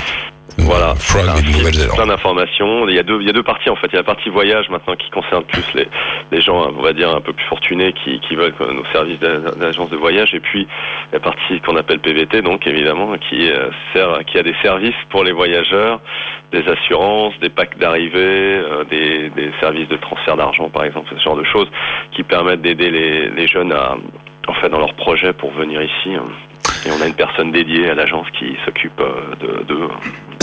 Voilà. 0.62 0.94
Frog 0.96 1.26
Nouvelle-Zélande. 1.46 1.96
Plein 1.96 2.06
d'informations. 2.08 2.88
Il 2.88 2.96
y 2.96 3.00
a 3.00 3.04
deux, 3.04 3.20
il 3.22 3.28
y 3.28 3.30
a 3.30 3.34
deux 3.34 3.44
parties 3.44 3.70
en 3.70 3.76
fait. 3.76 3.88
Il 3.88 3.94
y 3.94 3.98
a 3.98 4.00
la 4.00 4.04
partie 4.04 4.30
voyage 4.30 4.70
maintenant 4.70 4.96
qui 4.96 5.10
concerne 5.10 5.44
plus 5.46 5.64
les, 5.76 5.88
les 6.32 6.42
gens, 6.42 6.70
on 6.78 6.82
va 6.82 6.94
dire 6.94 7.10
un 7.16 7.22
peu 7.22 7.34
plus 7.34 7.46
fortunés 7.46 7.94
qui, 7.94 8.20
qui 8.22 8.36
veulent 8.36 8.54
euh, 8.62 8.74
nos 8.74 8.86
services 8.94 9.20
d'a- 9.20 9.40
d'agence 9.56 9.90
de 9.90 9.98
voyage. 9.98 10.34
Et 10.34 10.40
puis 10.40 10.68
la 11.12 11.20
partie 11.20 11.60
qu'on 11.62 11.76
appelle 11.76 12.00
PVT, 12.00 12.42
donc 12.42 12.66
évidemment, 12.68 13.14
qui 13.18 13.50
euh, 13.52 13.70
sert, 13.94 14.20
qui 14.26 14.38
a 14.38 14.44
des 14.44 14.56
services 14.62 14.96
pour 15.10 15.24
les 15.24 15.32
voyageurs, 15.32 16.00
des 16.52 16.68
assurances, 16.68 17.38
des 17.40 17.50
packs 17.50 17.78
d'arrivée, 17.78 18.18
euh, 18.58 18.84
des, 18.86 19.30
des 19.30 19.52
services 19.60 19.88
de 19.88 19.98
transfert 19.98 20.36
d'argent 20.38 20.70
par 20.70 20.84
exemple, 20.86 21.10
ce 21.16 21.22
genre 21.24 21.36
de 21.38 21.44
choses 21.44 21.68
qui 22.12 22.24
permettent 22.24 22.62
d'aider 22.62 22.90
les, 22.90 23.30
les 23.30 23.48
jeunes 23.48 23.72
à, 23.72 23.96
en 24.48 24.54
fait, 24.54 24.70
dans 24.70 24.80
leur 24.80 24.94
projet 24.96 25.34
pour 25.34 25.52
venir 25.52 25.82
ici. 25.82 26.12
Et 26.86 26.92
on 26.98 27.02
a 27.04 27.08
une 27.08 27.16
personne 27.16 27.52
dédiée 27.52 27.90
à 27.90 27.94
l'agence 27.94 28.28
qui 28.32 28.56
s'occupe 28.66 29.00
euh, 29.02 29.36
de 29.42 29.64
d'eux. 29.64 29.90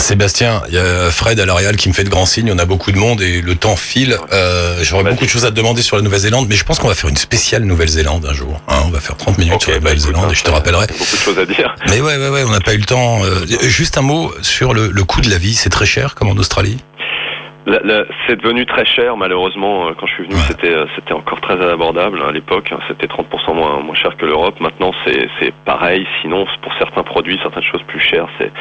Sébastien, 0.07 0.61
il 0.69 0.73
y 0.75 0.77
a 0.77 1.11
Fred 1.11 1.37
à 1.37 1.45
L'Oréal 1.45 1.75
qui 1.75 1.89
me 1.89 1.93
fait 1.93 2.05
de 2.05 2.09
grands 2.09 2.25
signes, 2.25 2.49
on 2.49 2.57
a 2.59 2.63
beaucoup 2.63 2.93
de 2.93 2.97
monde 2.97 3.21
et 3.21 3.41
le 3.41 3.55
temps 3.55 3.75
file. 3.75 4.17
Euh, 4.31 4.79
J'aurais 4.81 5.03
beaucoup 5.03 5.25
de 5.25 5.29
choses 5.29 5.43
à 5.43 5.49
te 5.49 5.55
demander 5.55 5.81
sur 5.81 5.97
la 5.97 6.01
Nouvelle-Zélande, 6.01 6.47
mais 6.47 6.55
je 6.55 6.63
pense 6.63 6.79
qu'on 6.79 6.87
va 6.87 6.95
faire 6.95 7.09
une 7.09 7.17
spéciale 7.17 7.63
Nouvelle-Zélande 7.65 8.25
un 8.25 8.33
jour. 8.33 8.61
hein. 8.69 8.83
on 8.85 8.89
va 8.89 9.01
faire 9.01 9.17
30 9.17 9.37
minutes 9.37 9.61
sur 9.63 9.71
la 9.71 9.79
bah, 9.79 9.89
Nouvelle-Zélande 9.89 10.31
et 10.31 10.33
je 10.33 10.43
te 10.45 10.49
hein, 10.49 10.53
rappellerai. 10.53 10.87
Beaucoup 10.87 11.15
de 11.17 11.21
choses 11.21 11.39
à 11.39 11.45
dire. 11.45 11.75
Mais 11.89 11.99
ouais, 11.99 12.15
ouais, 12.15 12.29
ouais, 12.29 12.43
on 12.47 12.51
n'a 12.51 12.61
pas 12.61 12.73
eu 12.73 12.77
le 12.77 12.85
temps. 12.85 13.21
Euh, 13.25 13.45
juste 13.63 13.97
un 13.97 14.01
mot 14.01 14.33
sur 14.41 14.73
le, 14.73 14.91
le 14.91 15.03
coût 15.03 15.19
de 15.19 15.29
la 15.29 15.37
vie, 15.37 15.55
c'est 15.55 15.69
très 15.69 15.85
cher 15.85 16.15
comme 16.15 16.29
en 16.29 16.37
Australie? 16.37 16.77
C'est 18.27 18.37
devenu 18.41 18.65
très 18.65 18.85
cher, 18.85 19.17
malheureusement. 19.17 19.87
euh, 19.87 19.91
Quand 19.99 20.05
je 20.07 20.13
suis 20.13 20.23
venu, 20.23 20.35
Ouais. 20.35 20.41
c'était 20.47 20.71
euh, 20.73 20.85
c'était 20.95 21.13
encore 21.13 21.41
très 21.41 21.61
abordable 21.69 22.21
à 22.23 22.31
l'époque. 22.31 22.69
hein, 22.71 22.79
C'était 22.87 23.07
30% 23.07 23.53
moins, 23.53 23.79
moins 23.81 23.95
cher 23.95 24.15
que 24.17 24.25
l'Europe. 24.25 24.55
Maintenant, 24.61 24.91
c'est 25.05 25.27
c'est 25.39 25.53
pareil. 25.65 26.07
Sinon, 26.21 26.45
pour 26.61 26.73
certains 26.77 27.03
produits, 27.03 27.37
certaines 27.41 27.63
choses 27.63 27.83
plus 27.87 27.99
chères, 27.99 28.27
c'est 28.39 28.51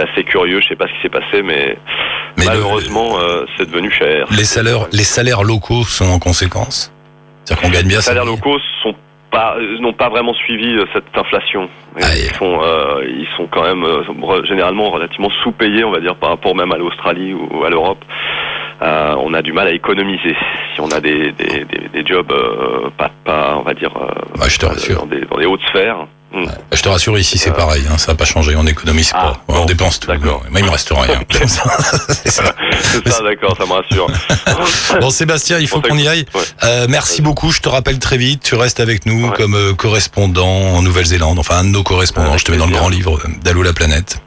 assez 0.00 0.24
curieux. 0.24 0.60
Je 0.60 0.68
sais 0.68 0.76
pas 0.76 0.86
ce 0.88 0.92
qui 0.94 1.02
s'est 1.02 1.08
passé, 1.08 1.42
mais, 1.42 1.78
malheureusement, 2.38 3.18
euh, 3.20 3.44
c'est 3.56 3.68
devenu 3.70 3.90
cher. 3.90 4.26
les 4.30 4.44
salaires, 4.44 4.86
les 4.92 5.04
salaires 5.04 5.42
locaux 5.44 5.84
sont 5.84 6.06
en 6.10 6.18
conséquence? 6.18 6.92
C'est-à-dire 7.44 7.62
qu'on 7.62 7.70
gagne 7.72 7.86
bien. 7.88 7.98
Les 7.98 8.02
sa 8.02 8.10
salaires 8.12 8.24
locaux 8.24 8.58
sont 8.82 8.94
pas 9.30 9.56
euh, 9.58 9.78
n'ont 9.78 9.92
pas 9.92 10.08
vraiment 10.08 10.34
suivi 10.34 10.74
euh, 10.76 10.84
cette 10.92 11.16
inflation. 11.16 11.68
Et. 11.96 12.02
Ils 12.24 12.34
sont 12.36 12.60
euh, 12.62 13.04
ils 13.06 13.28
sont 13.36 13.46
quand 13.50 13.62
même 13.62 13.84
euh, 13.84 14.44
généralement 14.44 14.90
relativement 14.90 15.30
sous-payés, 15.42 15.84
on 15.84 15.90
va 15.90 16.00
dire, 16.00 16.16
par 16.16 16.30
rapport 16.30 16.54
même 16.54 16.72
à 16.72 16.76
l'Australie 16.78 17.32
ou 17.34 17.64
à 17.64 17.70
l'Europe. 17.70 18.04
Euh, 18.82 19.14
on 19.18 19.34
a 19.34 19.42
du 19.42 19.52
mal 19.52 19.66
à 19.66 19.72
économiser 19.72 20.34
si 20.74 20.80
on 20.80 20.88
a 20.88 21.00
des 21.00 21.32
des, 21.32 21.64
des, 21.66 21.88
des 21.92 22.06
jobs 22.06 22.32
euh, 22.32 22.88
pas 22.96 23.10
pas 23.24 23.56
on 23.58 23.62
va 23.62 23.74
dire 23.74 23.90
euh, 23.96 24.08
Bah, 24.38 24.46
je 24.48 24.58
te 24.58 24.66
rassure. 24.66 25.00
dans 25.00 25.06
des 25.06 25.20
dans 25.26 25.36
des 25.36 25.46
hautes 25.46 25.62
sphères. 25.68 26.06
Je 26.72 26.80
te 26.82 26.88
rassure, 26.88 27.18
ici 27.18 27.38
c'est 27.38 27.50
Euh, 27.50 27.54
pareil, 27.54 27.84
hein, 27.90 27.98
ça 27.98 28.12
n'a 28.12 28.16
pas 28.16 28.24
changé, 28.24 28.54
on 28.56 28.66
économise 28.66 29.10
Ah, 29.14 29.32
pas, 29.46 29.54
on 29.60 29.64
dépense 29.64 29.98
tout. 30.00 30.10
Moi 30.10 30.40
il 30.58 30.64
me 30.64 30.70
reste 30.70 30.90
rien. 30.94 31.20
C'est 31.30 31.48
ça. 31.48 31.64
Ça, 33.06 33.22
d'accord, 33.22 33.56
ça 33.58 33.66
me 33.66 33.72
rassure. 33.72 34.06
Bon 35.00 35.10
Sébastien, 35.10 35.58
il 35.58 35.66
faut 35.68 35.80
qu'on 35.80 35.96
y 35.98 36.06
aille. 36.06 36.24
Ouais. 36.34 36.40
Euh, 36.64 36.86
merci 36.88 37.20
beaucoup, 37.22 37.50
je 37.50 37.60
te 37.60 37.68
rappelle 37.68 37.98
très 37.98 38.16
vite, 38.16 38.42
tu 38.44 38.54
restes 38.54 38.80
avec 38.80 39.06
nous 39.06 39.28
Ouais. 39.28 39.36
comme 39.36 39.54
euh, 39.54 39.74
correspondant 39.74 40.46
en 40.76 40.82
Nouvelle-Zélande, 40.82 41.38
enfin 41.38 41.58
un 41.58 41.64
de 41.64 41.70
nos 41.70 41.82
correspondants, 41.82 42.38
je 42.38 42.44
te 42.44 42.52
mets 42.52 42.58
dans 42.58 42.66
le 42.66 42.72
grand 42.72 42.88
livre 42.88 43.18
euh, 43.24 43.28
d'Allô 43.42 43.62
la 43.62 43.72
planète. 43.72 44.18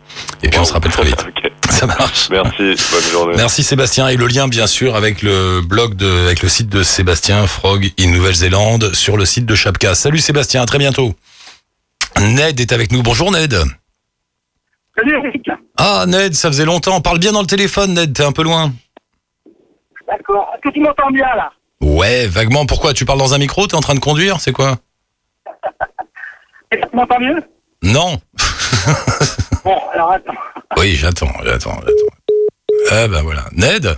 Et 0.44 0.50
puis 0.50 0.60
on 0.60 0.66
se 0.66 0.74
rappelle 0.74 0.92
très 0.92 1.06
vite. 1.06 1.26
Ça 1.70 1.88
marche. 1.88 2.28
Merci, 2.30 2.76
bonne 2.92 3.12
journée. 3.12 3.34
Merci 3.38 3.64
Sébastien 3.64 4.10
et 4.10 4.16
le 4.18 4.28
lien 4.28 4.48
bien 4.48 4.68
sûr 4.68 4.96
avec 4.96 5.22
le 5.22 5.62
blog 5.62 5.96
de 5.96 6.26
avec 6.26 6.44
le 6.44 6.50
site 6.50 6.70
de 6.70 6.84
Sébastien 6.84 7.48
Frog 7.48 7.92
in 8.00 8.08
Nouvelle-Zélande 8.10 8.94
sur 8.94 9.16
le 9.18 9.26
site 9.26 9.46
de 9.46 9.56
Chapka. 9.56 9.96
Salut 9.96 10.20
Sébastien, 10.20 10.62
à 10.62 10.66
très 10.66 10.78
bientôt. 10.78 11.16
Ned 12.22 12.60
est 12.60 12.72
avec 12.72 12.92
nous. 12.92 13.04
Bonjour 13.04 13.32
Ned. 13.32 13.56
Salut 14.96 15.16
Eric. 15.26 15.50
Ah 15.78 16.06
Ned, 16.08 16.34
ça 16.34 16.50
faisait 16.50 16.66
longtemps. 16.66 17.02
Parle 17.02 17.20
bien 17.20 17.32
dans 17.32 17.42
le 17.42 17.48
téléphone 17.48 17.94
Ned, 17.94 18.14
t'es 18.14 18.24
un 18.24 18.32
peu 18.32 18.44
loin. 18.44 18.72
D'accord. 20.08 20.50
Est-ce 20.54 20.70
que 20.70 20.74
tu 20.74 20.80
m'entends 20.82 21.10
bien 21.12 21.28
là? 21.36 21.52
Ouais, 21.82 22.28
vaguement. 22.28 22.66
Pourquoi? 22.66 22.94
Tu 22.94 23.06
parles 23.06 23.20
dans 23.20 23.34
un 23.34 23.38
micro? 23.38 23.68
T'es 23.68 23.76
en 23.76 23.82
train 23.82 23.96
de 23.96 24.00
conduire? 24.00 24.40
C'est 24.40 24.52
quoi? 24.52 24.78
Est-ce 26.72 26.82
que 26.82 26.90
tu 26.90 26.96
m'entends 26.96 27.20
mieux? 27.20 27.42
Non. 27.82 28.20
Bon, 29.64 29.80
alors 29.94 30.12
attends. 30.12 30.34
Oui, 30.76 30.92
j'attends, 30.96 31.32
j'attends, 31.46 31.76
j'attends. 31.80 32.18
Ah 32.92 33.08
ben 33.08 33.22
voilà. 33.22 33.46
Ned? 33.54 33.98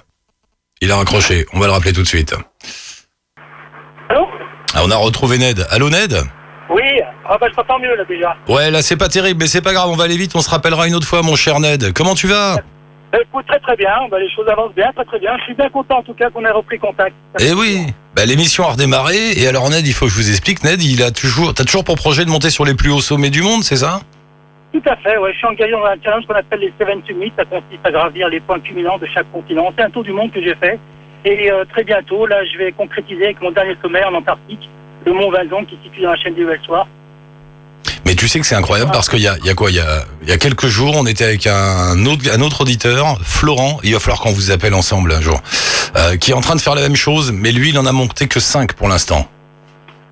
Il 0.80 0.92
a 0.92 0.98
raccroché. 0.98 1.48
On 1.54 1.60
va 1.60 1.66
le 1.66 1.72
rappeler 1.72 1.92
tout 1.92 2.04
de 2.04 2.08
suite. 2.08 2.36
Allô? 4.10 4.28
Ah, 4.76 4.82
on 4.84 4.92
a 4.92 4.96
retrouvé 4.96 5.40
Ned. 5.40 5.66
Allô 5.72 5.90
Ned? 5.90 6.22
Ah 7.28 7.38
bah 7.40 7.48
je 7.50 7.56
t'entends 7.56 7.80
mieux 7.80 7.96
là 7.96 8.06
déjà. 8.06 8.36
Ouais, 8.48 8.72
là 8.72 8.82
c'est 8.82 8.98
pas 8.98 9.10
terrible, 9.10 9.40
mais 9.42 9.48
c'est 9.48 9.62
pas 9.62 9.74
grave, 9.74 9.90
on 9.90 9.96
va 9.96 10.06
aller 10.06 10.18
vite, 10.18 10.32
on 10.36 10.42
se 10.42 10.50
rappellera 10.50 10.88
une 10.88 10.96
autre 10.96 11.08
fois, 11.08 11.22
mon 11.22 11.36
cher 11.36 11.60
Ned. 11.60 11.94
Comment 11.94 12.16
tu 12.16 12.28
vas? 12.28 12.58
Bah, 13.12 13.20
écoute, 13.22 13.46
très 13.48 13.60
très 13.60 13.76
bien, 13.76 13.94
bah, 14.12 14.20
les 14.20 14.30
choses 14.34 14.48
avancent 14.50 14.76
bien, 14.76 14.92
très 14.94 15.06
très 15.06 15.20
bien. 15.20 15.38
Je 15.40 15.44
suis 15.44 15.54
bien 15.54 15.70
content 15.70 16.00
en 16.00 16.04
tout 16.04 16.14
cas 16.14 16.30
qu'on 16.30 16.44
ait 16.46 16.52
repris 16.52 16.80
contact. 16.80 17.16
Eh 17.40 17.54
oui, 17.54 17.88
bah, 18.16 18.26
l'émission 18.26 18.66
a 18.66 18.72
redémarré, 18.72 19.34
et 19.38 19.48
alors 19.48 19.70
Ned, 19.70 19.88
il 19.88 19.94
faut 19.94 20.06
que 20.06 20.12
je 20.12 20.18
vous 20.18 20.30
explique, 20.30 20.64
Ned, 20.64 20.82
il 20.82 21.02
a 21.04 21.12
toujours, 21.12 21.54
t'as 21.54 21.64
toujours 21.64 21.84
pour 21.84 21.96
projet 21.96 22.26
de 22.26 22.30
monter 22.30 22.50
sur 22.50 22.66
les 22.66 22.76
plus 22.76 22.92
hauts 22.92 23.02
sommets 23.02 23.30
du 23.30 23.42
monde, 23.42 23.64
c'est 23.64 23.78
ça? 23.78 24.02
Tout 24.74 24.90
à 24.90 24.98
fait, 24.98 25.18
ouais. 25.18 25.32
Je 25.32 25.38
suis 25.38 25.48
engagé 25.48 25.72
dans 25.72 25.86
un 25.86 25.96
challenge 26.04 26.26
qu'on 26.28 26.34
appelle 26.34 26.60
les 26.60 26.74
Seven 26.78 27.02
Summits. 27.08 27.32
Ça 27.38 27.46
consiste 27.46 27.80
à 27.86 27.92
gravir 27.92 28.28
les 28.28 28.42
points 28.42 28.60
culminants 28.60 28.98
de 28.98 29.06
chaque 29.06 29.32
continent. 29.32 29.72
C'est 29.78 29.86
un 29.86 29.90
tour 29.90 30.04
du 30.04 30.12
monde 30.12 30.34
que 30.34 30.42
j'ai 30.44 30.56
fait. 30.56 30.78
Et 31.24 31.50
euh, 31.50 31.64
très 31.72 31.86
bientôt, 31.86 32.26
là, 32.26 32.44
je 32.44 32.58
vais 32.58 32.74
concrétiser 32.74 33.24
avec 33.24 33.42
mon 33.42 33.52
dernier 33.52 33.78
sommet 33.82 34.04
en 34.04 34.14
Antarctique, 34.14 34.70
le 35.06 35.14
Mont 35.14 35.32
Vinzon 35.32 35.64
qui 35.64 35.78
se 35.78 35.84
situe 35.84 36.02
dans 36.02 36.12
la 36.12 36.18
chaîne 36.18 36.34
du 36.34 36.44
Welsoir. 36.44 36.88
Mais 38.06 38.14
tu 38.16 38.28
sais 38.28 38.40
que 38.40 38.46
c'est 38.46 38.56
incroyable 38.56 38.92
parce 38.92 39.10
qu'il 39.10 39.20
y 39.22 39.28
a, 39.28 39.36
il 39.40 39.46
y 39.46 39.50
a 39.50 39.56
quoi 39.56 39.72
il 39.72 39.78
y 39.78 39.80
a, 39.80 40.04
il 40.22 40.30
y 40.30 40.32
a 40.32 40.38
quelques 40.38 40.68
jours, 40.68 40.94
on 40.96 41.06
était 41.08 41.24
avec 41.26 41.48
un 41.48 42.06
autre, 42.06 42.24
un 42.32 42.42
autre 42.42 42.62
auditeur, 42.62 43.18
Florent, 43.24 43.80
il 43.84 43.94
va 43.94 44.00
falloir 44.00 44.22
qu'on 44.22 44.32
vous 44.32 44.52
appelle 44.52 44.76
ensemble 44.76 45.12
un 45.12 45.22
jour, 45.22 45.42
euh, 45.98 46.16
qui 46.18 46.32
est 46.32 46.34
en 46.36 46.42
train 46.42 46.56
de 46.56 46.62
faire 46.62 46.76
la 46.76 46.82
même 46.84 46.96
chose, 46.96 47.32
mais 47.32 47.52
lui, 47.52 47.70
il 47.70 47.80
en 47.80 47.86
a 47.88 47.92
monté 47.92 48.28
que 48.28 48.40
5 48.40 48.74
pour 48.74 48.88
l'instant. 48.90 49.28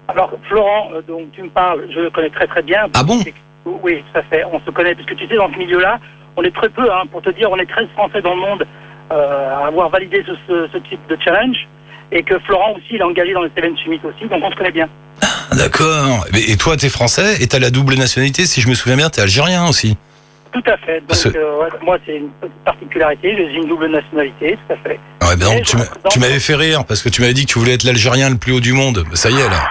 Alors, 0.08 0.32
Florent, 0.50 0.90
euh, 0.96 1.02
donc 1.08 1.32
tu 1.34 1.44
me 1.44 1.50
parles, 1.50 1.88
je 1.94 2.00
le 2.02 2.10
connais 2.10 2.30
très 2.32 2.48
très 2.48 2.64
bien. 2.64 2.88
Ah 2.96 3.04
bon? 3.04 3.20
Oui, 3.66 4.04
à 4.16 4.24
fait. 4.24 4.44
On 4.52 4.60
se 4.60 4.72
connaît 4.72 4.96
parce 4.96 5.08
que 5.08 5.14
tu 5.14 5.28
sais, 5.28 5.36
dans 5.36 5.52
ce 5.52 5.58
milieu-là, 5.58 6.00
on 6.36 6.44
est 6.44 6.54
très 6.54 6.70
peu, 6.70 6.92
hein, 6.92 7.04
pour 7.12 7.22
te 7.22 7.30
dire, 7.30 7.50
on 7.52 7.58
est 7.58 7.66
13 7.70 7.88
Français 7.96 8.22
dans 8.22 8.34
le 8.34 8.42
monde 8.42 8.66
euh, 9.12 9.56
à 9.64 9.68
avoir 9.68 9.90
validé 9.90 10.24
ce, 10.26 10.34
ce- 10.48 10.68
ce 10.74 10.78
type 10.80 11.00
de 11.10 11.18
challenge. 11.24 11.58
Et 12.12 12.24
que 12.24 12.38
Florent 12.40 12.74
aussi, 12.76 12.86
il 12.92 12.98
est 12.98 13.04
engagé 13.04 13.34
dans 13.34 13.42
le 13.42 13.52
Seven 13.56 13.76
Summit 13.78 14.00
aussi, 14.04 14.28
donc 14.30 14.44
on 14.44 14.52
se 14.52 14.56
connaît 14.56 14.72
bien. 14.72 14.88
Ah, 15.22 15.56
D'accord. 15.56 16.26
Et 16.34 16.58
toi, 16.58 16.78
t'es 16.78 16.90
français 16.90 17.42
et 17.42 17.48
t'as 17.48 17.60
la 17.60 17.70
double 17.70 17.96
nationalité, 17.96 18.46
si 18.46 18.62
je 18.62 18.68
me 18.70 18.74
souviens 18.76 18.98
bien, 18.98 19.10
t'es 19.10 19.22
algérien 19.22 19.68
aussi. 19.68 19.98
Tout 20.52 20.62
à 20.68 20.78
fait. 20.78 21.02
Donc, 21.02 21.36
euh, 21.36 21.60
ouais, 21.64 21.70
moi, 21.82 21.98
c'est 22.06 22.18
une 22.18 22.30
particularité. 22.64 23.36
J'ai 23.36 23.56
une 23.58 23.68
double 23.68 23.88
nationalité, 23.88 24.56
tout 24.68 24.74
à 24.74 24.78
fait. 24.88 25.00
Ouais, 25.28 25.36
ben 25.36 25.46
non, 25.56 25.62
tu 26.12 26.20
m'avais 26.20 26.40
fait 26.40 26.54
rire 26.56 26.86
parce 26.86 27.02
que 27.02 27.10
tu 27.10 27.22
m'avais 27.22 27.34
dit 27.34 27.46
que 27.48 27.52
tu 27.54 27.58
voulais 27.60 27.74
être 27.74 27.84
l'Algérien 27.84 28.30
le 28.30 28.38
plus 28.38 28.52
haut 28.52 28.60
du 28.60 28.74
monde. 28.74 29.04
Ça 29.14 29.32
y 29.32 29.34
est 29.40 29.50
là. 29.50 29.64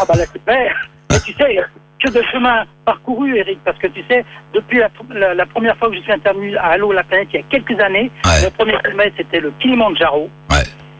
Ah 0.00 0.04
bah 0.08 0.14
là, 0.16 0.24
c'est 0.32 0.40
mais, 0.46 0.68
mais 1.10 1.20
tu 1.20 1.32
sais, 1.34 1.58
que 2.02 2.10
de 2.10 2.22
chemin 2.32 2.64
parcouru, 2.86 3.36
Eric, 3.36 3.58
parce 3.64 3.76
que 3.78 3.88
tu 3.88 4.02
sais, 4.08 4.24
depuis 4.54 4.78
la, 4.78 4.88
la- 5.14 5.34
la 5.34 5.46
première 5.46 5.76
fois 5.76 5.90
que 5.90 5.96
je 5.96 6.00
suis 6.00 6.12
intervenu 6.12 6.56
à 6.56 6.68
Allo 6.68 6.90
la 6.92 7.02
planète, 7.04 7.28
il 7.34 7.40
y 7.40 7.42
a 7.42 7.46
quelques 7.50 7.78
années, 7.82 8.10
Ouais. 8.24 8.44
le 8.44 8.50
premier 8.50 8.76
sommet, 8.88 9.12
c'était 9.16 9.40
le 9.40 9.52
Kilimanjaro. 9.60 10.30
Ouais. 10.50 10.56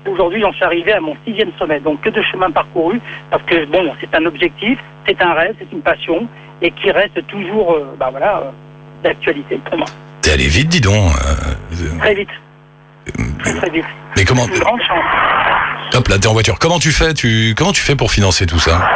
Aujourd'hui, 0.08 0.40
j'en 0.40 0.52
suis 0.52 0.64
arrivé 0.64 0.92
à 0.92 1.00
mon 1.00 1.16
sixième 1.26 1.50
sommet, 1.58 1.80
donc 1.80 2.00
que 2.00 2.10
de 2.10 2.22
chemin 2.22 2.50
parcouru, 2.50 3.00
parce 3.30 3.42
que 3.44 3.64
bon, 3.66 3.92
c'est 4.00 4.14
un 4.14 4.24
objectif, 4.26 4.78
c'est 5.06 5.20
un 5.22 5.32
rêve, 5.34 5.54
c'est 5.58 5.70
une 5.72 5.82
passion, 5.82 6.26
et 6.62 6.70
qui 6.70 6.90
reste 6.90 7.26
toujours, 7.28 7.74
euh, 7.74 7.94
bah 7.98 8.08
voilà, 8.10 8.38
euh, 8.38 8.50
d'actualité 9.04 9.60
pour 9.64 9.78
moi. 9.78 9.86
T'es 10.22 10.32
allé 10.32 10.46
vite, 10.46 10.68
dis 10.68 10.80
donc. 10.80 10.94
euh, 10.94 11.98
Très 12.00 12.14
vite, 12.14 12.28
très 13.40 13.54
très 13.54 13.70
vite. 13.70 13.84
mais 14.16 14.24
comment 14.24 14.46
Une 14.46 14.58
grande 14.58 14.80
chance. 14.80 15.94
Hop 15.94 16.08
là, 16.08 16.18
t'es 16.18 16.26
en 16.26 16.32
voiture. 16.32 16.58
Comment 16.58 16.78
tu 16.78 16.90
fais 16.90 17.14
Tu 17.14 17.54
comment 17.56 17.72
tu 17.72 17.82
fais 17.82 17.96
pour 17.96 18.10
financer 18.10 18.46
tout 18.46 18.58
ça? 18.58 18.88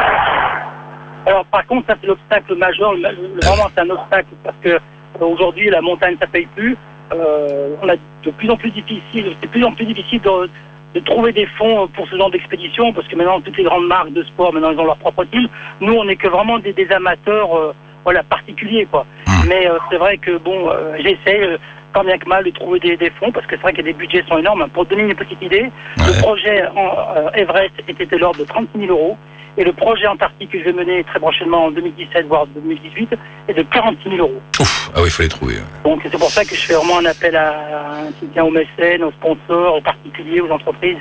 Alors 1.25 1.45
par 1.45 1.65
contre, 1.67 1.87
ça 1.87 1.95
c'est 2.01 2.07
l'obstacle 2.07 2.55
majeur. 2.55 2.93
Vraiment, 3.41 3.69
c'est 3.75 3.81
un 3.81 3.89
obstacle 3.89 4.27
parce 4.43 4.55
que 4.63 4.69
euh, 4.69 4.79
aujourd'hui, 5.21 5.69
la 5.69 5.81
montagne, 5.81 6.15
ça 6.19 6.27
paye 6.27 6.47
plus. 6.55 6.75
On 7.11 7.87
a 7.89 7.93
de 8.25 8.31
plus 8.31 8.49
en 8.49 8.57
plus 8.57 8.71
difficile, 8.71 9.35
c'est 9.39 9.45
de 9.45 9.51
plus 9.51 9.63
en 9.63 9.71
plus 9.71 9.85
difficile 9.85 10.19
de, 10.21 10.49
de 10.93 10.99
trouver 10.99 11.31
des 11.31 11.45
fonds 11.57 11.87
pour 11.87 12.07
ce 12.07 12.15
genre 12.15 12.29
d'expédition 12.29 12.93
parce 12.93 13.07
que 13.07 13.15
maintenant 13.15 13.41
toutes 13.41 13.57
les 13.57 13.63
grandes 13.63 13.87
marques 13.87 14.13
de 14.13 14.23
sport, 14.23 14.53
maintenant 14.53 14.71
ils 14.71 14.79
ont 14.79 14.85
leur 14.85 14.97
propre 14.97 15.25
team. 15.25 15.47
Nous, 15.81 15.93
on 15.93 16.05
n'est 16.05 16.15
que 16.15 16.27
vraiment 16.27 16.59
des, 16.59 16.73
des 16.73 16.89
amateurs, 16.91 17.55
euh, 17.55 17.73
voilà, 18.03 18.23
particuliers 18.23 18.87
quoi. 18.89 19.05
Hmm. 19.27 19.47
Mais 19.47 19.67
euh, 19.67 19.77
c'est 19.89 19.97
vrai 19.97 20.17
que 20.17 20.37
bon, 20.37 20.69
euh, 20.69 20.97
j'essaie. 20.99 21.57
tant 21.93 22.03
bien 22.03 22.17
que 22.17 22.27
mal 22.27 22.43
de 22.43 22.49
trouver 22.51 22.79
des, 22.79 22.97
des 22.97 23.11
fonds 23.11 23.31
parce 23.31 23.45
que 23.45 23.55
c'est 23.55 23.61
vrai 23.61 23.73
que 23.73 23.81
les 23.81 23.93
budgets 23.93 24.23
sont 24.27 24.37
énormes. 24.37 24.67
Pour 24.73 24.85
donner 24.85 25.03
une 25.03 25.15
petite 25.15 25.41
idée, 25.41 25.69
le 25.97 26.21
projet 26.21 26.65
en, 26.75 27.29
Everest 27.33 27.73
était 27.87 28.05
de 28.05 28.17
l'ordre 28.17 28.39
de 28.39 28.45
36 28.45 28.87
000 28.87 28.91
euros 28.91 29.17
et 29.57 29.63
le 29.63 29.71
projet 29.73 30.07
Antarctique 30.07 30.49
que 30.51 30.59
je 30.59 30.63
vais 30.65 30.73
mener 30.73 31.03
très 31.03 31.19
prochainement 31.19 31.65
en 31.65 31.71
2017 31.71 32.27
voire 32.27 32.47
2018 32.47 33.09
est 33.47 33.53
de 33.53 33.61
46 33.63 34.09
000 34.09 34.27
euros. 34.27 34.41
Ouf. 34.59 34.89
Ah 34.95 34.99
oui, 35.01 35.07
il 35.07 35.11
faut 35.11 35.23
les 35.23 35.29
trouver. 35.29 35.55
Donc 35.83 36.01
c'est 36.03 36.17
pour 36.17 36.29
ça 36.29 36.43
que 36.43 36.55
je 36.55 36.61
fais 36.65 36.73
vraiment 36.73 36.99
un 36.99 37.05
appel 37.05 37.35
à, 37.35 38.05
un 38.07 38.11
soutien 38.19 38.43
aux 38.43 38.51
mécènes, 38.51 39.03
aux 39.03 39.11
sponsors, 39.11 39.75
aux 39.77 39.81
particuliers, 39.81 40.41
aux 40.41 40.49
entreprises 40.51 40.97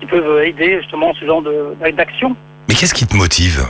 qui 0.00 0.06
peuvent 0.06 0.44
aider 0.44 0.78
justement 0.80 1.12
ce 1.14 1.24
genre 1.26 1.42
de- 1.42 1.74
d'action. 1.92 2.34
Mais 2.70 2.76
qu'est-ce 2.76 2.94
qui 2.94 3.04
te 3.04 3.16
motive 3.16 3.66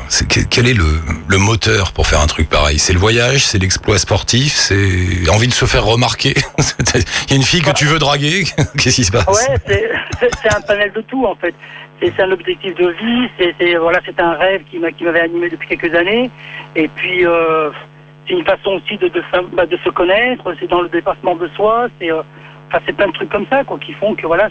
quel 0.51 0.69
est 0.69 0.75
le, 0.75 1.39
moteur 1.39 1.93
pour 1.93 2.07
faire 2.07 2.21
un 2.21 2.27
truc 2.27 2.51
pareil? 2.51 2.79
C'est 2.79 2.93
le 2.93 2.99
voyage, 2.99 3.47
c'est 3.47 3.57
l'exploit 3.57 3.97
sportif, 3.97 4.53
c'est 4.53 5.27
envie 5.31 5.49
de 5.49 5.55
se 5.55 5.65
faire 5.65 5.87
remarquer? 5.87 6.35
Il 6.95 7.31
y 7.31 7.33
a 7.33 7.37
une 7.37 7.43
fille 7.43 7.63
que 7.63 7.73
tu 7.73 7.87
veux 7.87 7.99
draguer? 7.99 8.45
Qu'est-ce 8.79 8.97
qui 8.97 9.05
se 9.05 9.11
passe? 9.11 9.27
Ouais, 9.27 9.57
c'est- 9.67 10.55
un 10.55 10.61
panel 10.61 10.93
de 10.93 11.01
tout 11.01 11.25
en 11.25 11.35
fait. 11.35 11.55
C'est 12.03 12.21
un 12.21 12.31
objectif 12.31 12.75
de 12.75 12.89
vie, 12.89 13.31
c'est 13.39 14.21
un 14.21 14.33
rêve 14.35 14.65
qui 14.71 14.79
m'a- 14.79 14.93
qui 14.93 15.05
m'avait 15.05 15.21
animé 15.21 15.49
depuis 15.49 15.69
quelques 15.79 15.95
années. 15.95 16.31
Et 16.77 16.89
puis 16.89 17.25
euh, 17.25 17.71
c'est 18.29 18.35
une 18.35 18.45
façon 18.45 18.83
aussi 18.83 18.99
bah, 19.55 19.65
de 19.65 19.79
se 19.79 19.89
connaître, 19.89 20.45
c'est 20.61 20.69
dans 20.69 20.83
le 20.83 20.91
dépassement 20.91 21.37
de 21.37 21.49
soi, 21.57 21.89
c'est 21.99 22.13
euh, 22.13 22.21
plein 22.99 23.09
de 23.09 23.13
trucs 23.13 23.31
comme 23.31 23.47
ça 23.49 23.65
quoi 23.65 23.79
qui 23.79 23.95
font 23.95 24.15
que 24.15 24.27
voilà, 24.27 24.51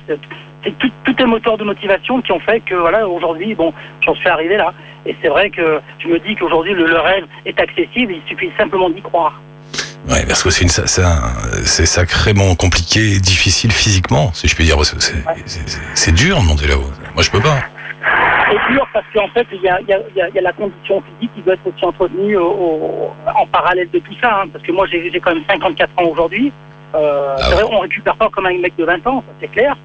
c'est 0.64 0.78
tout, 0.78 0.92
tout 1.06 1.16
un 1.20 1.26
moteur 1.28 1.58
de 1.58 1.64
motivation 1.64 2.22
qui 2.22 2.32
ont 2.32 2.40
fait 2.40 2.60
que 2.62 2.76
voilà 2.76 3.08
aujourd'hui 3.08 3.56
bon 3.56 3.74
j'en 4.06 4.16
suis 4.16 4.28
arrivé 4.30 4.58
là. 4.58 4.74
Et 5.06 5.16
c'est 5.22 5.30
vrai 5.30 5.50
que 5.50 5.80
je 6.00 6.08
me 6.08 6.20
dis 6.20 6.36
qu'aujourd'hui 6.36 6.74
le, 6.74 6.86
le 6.86 7.00
rêve 7.00 7.26
est 7.46 7.60
accessible, 7.60 8.14
il 8.14 8.22
suffit 8.30 8.52
simplement 8.58 8.90
d'y 8.90 9.02
croire. 9.02 9.42
Ouais, 10.10 10.26
parce 10.28 10.44
que 10.44 10.50
c'est 10.50 10.64
une- 10.64 10.70
sacrément 11.86 12.56
compliqué 12.56 13.00
et 13.16 13.20
difficile 13.20 13.72
physiquement, 13.72 14.32
si 14.34 14.48
je 14.48 14.56
puis 14.56 14.64
dire. 14.66 14.76
parce 14.78 14.92
que 14.92 14.98
C'est 15.94 16.14
dur 16.14 16.38
de 16.40 16.46
monter 16.46 16.68
là-haut. 16.68 16.90
Moi, 17.14 17.24
je 17.24 17.30
peux 17.32 17.42
pas. 17.42 17.60
C'est 18.50 18.74
dur 18.74 18.88
parce 18.94 19.06
qu'en 19.14 19.28
fait, 19.30 19.46
il 19.52 19.62
y 19.62 19.68
a, 19.70 19.80
il 19.82 19.88
y, 19.88 19.94
a, 19.94 20.00
il 20.10 20.16
y 20.18 20.22
a- 20.22 20.30
il 20.30 20.36
y 20.36 20.40
a 20.40 20.42
la 20.42 20.54
condition 20.54 21.02
physique 21.02 21.32
qui 21.36 21.42
doit 21.42 21.54
être 21.54 21.68
aussi 21.68 21.86
entretenue 21.86 22.38
au- 22.38 22.50
au- 22.50 23.12
en 23.36 23.46
parallèle 23.48 23.90
de 23.92 24.00
tout 24.00 24.14
ça. 24.22 24.42
hein, 24.42 24.48
parce 24.52 24.64
que 24.66 24.72
moi, 24.72 24.88
j'ai 24.90 25.12
quand 25.20 25.34
même 25.34 25.44
54 25.48 25.92
ans 25.98 26.06
aujourd'hui. 26.06 26.52
Euh, 26.96 27.36
Ah 27.40 27.50
ouais. 27.56 27.64
on 27.70 27.80
récupère 27.80 28.16
pas 28.16 28.30
comme 28.30 28.48
un 28.48 28.58
mec 28.58 28.74
de 28.78 28.84
20 28.86 29.06
ans, 29.06 29.24
c'est 29.40 29.50
clair. 29.50 29.78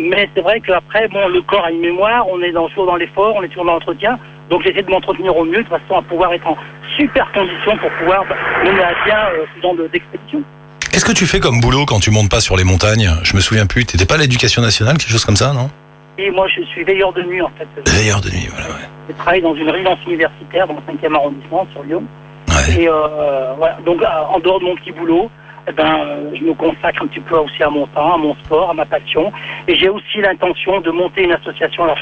Mais 0.00 0.28
c'est 0.34 0.40
vrai 0.40 0.60
qu'après, 0.60 1.08
bon, 1.08 1.28
le 1.28 1.42
corps 1.42 1.64
a 1.64 1.70
une 1.70 1.80
mémoire, 1.80 2.26
on 2.28 2.40
est 2.42 2.52
dans, 2.52 2.68
toujours 2.68 2.86
dans 2.86 2.96
l'effort, 2.96 3.34
on 3.36 3.42
est 3.42 3.48
toujours 3.48 3.66
dans 3.66 3.74
l'entretien. 3.74 4.18
Donc 4.48 4.62
j'essaie 4.62 4.82
de 4.82 4.90
m'entretenir 4.90 5.36
au 5.36 5.44
mieux 5.44 5.62
de 5.62 5.68
façon 5.68 5.96
à 5.98 6.02
pouvoir 6.02 6.32
être 6.32 6.46
en 6.46 6.56
super 6.96 7.30
condition 7.32 7.76
pour 7.76 7.90
pouvoir 7.92 8.24
mener 8.64 8.82
à 8.82 8.94
bien 9.04 9.18
euh, 9.34 9.44
ce 9.56 9.62
genre 9.62 9.74
de- 9.76 9.86
d'expédition. 9.88 10.42
Qu'est-ce 10.90 11.04
que 11.04 11.12
tu 11.12 11.26
fais 11.26 11.38
comme 11.38 11.60
boulot 11.60 11.86
quand 11.86 12.00
tu 12.00 12.10
montes 12.10 12.30
pas 12.30 12.40
sur 12.40 12.56
les 12.56 12.64
montagnes? 12.64 13.10
Je 13.22 13.36
me 13.36 13.40
souviens 13.40 13.66
plus. 13.66 13.84
T'étais 13.84 14.06
pas 14.06 14.14
à 14.14 14.18
l'éducation 14.18 14.60
nationale, 14.62 14.96
quelque 14.98 15.10
chose 15.12 15.24
comme 15.24 15.36
ça, 15.36 15.52
non? 15.52 15.70
Et 16.18 16.30
moi, 16.30 16.48
je 16.48 16.62
suis 16.64 16.82
veilleur 16.84 17.12
de 17.12 17.22
nuit 17.22 17.40
en 17.42 17.50
fait. 17.56 17.68
Veilleur 17.90 18.20
de 18.20 18.28
nuit, 18.30 18.48
voilà. 18.50 18.66
Ouais. 18.66 18.84
Je 19.08 19.14
travaille 19.14 19.40
dans 19.42 19.54
une 19.54 19.70
résidence 19.70 19.98
universitaire 20.06 20.66
dans 20.66 20.74
le 20.74 20.80
5e 21.08 21.14
arrondissement 21.14 21.66
sur 21.72 21.82
Lyon. 21.84 22.02
Ouais. 22.48 22.82
Et 22.82 22.88
euh, 22.88 23.52
voilà, 23.56 23.76
donc 23.86 24.02
euh, 24.02 24.06
en 24.34 24.40
dehors 24.40 24.58
de 24.58 24.64
mon 24.64 24.74
petit 24.74 24.90
boulot, 24.92 25.30
eh 25.70 25.72
ben, 25.72 26.00
euh, 26.00 26.30
je 26.34 26.44
me 26.44 26.54
consacre 26.54 27.02
un 27.02 27.06
petit 27.06 27.20
peu 27.20 27.36
aussi 27.36 27.62
à 27.62 27.70
mon 27.70 27.86
temps, 27.86 28.14
à 28.14 28.18
mon 28.18 28.34
sport, 28.44 28.70
à 28.70 28.74
ma 28.74 28.84
passion. 28.84 29.32
Et 29.68 29.74
j'ai 29.74 29.88
aussi 29.88 30.20
l'intention 30.20 30.80
de 30.80 30.90
monter 30.90 31.22
une 31.22 31.32
association. 31.32 31.84
Alors, 31.84 31.98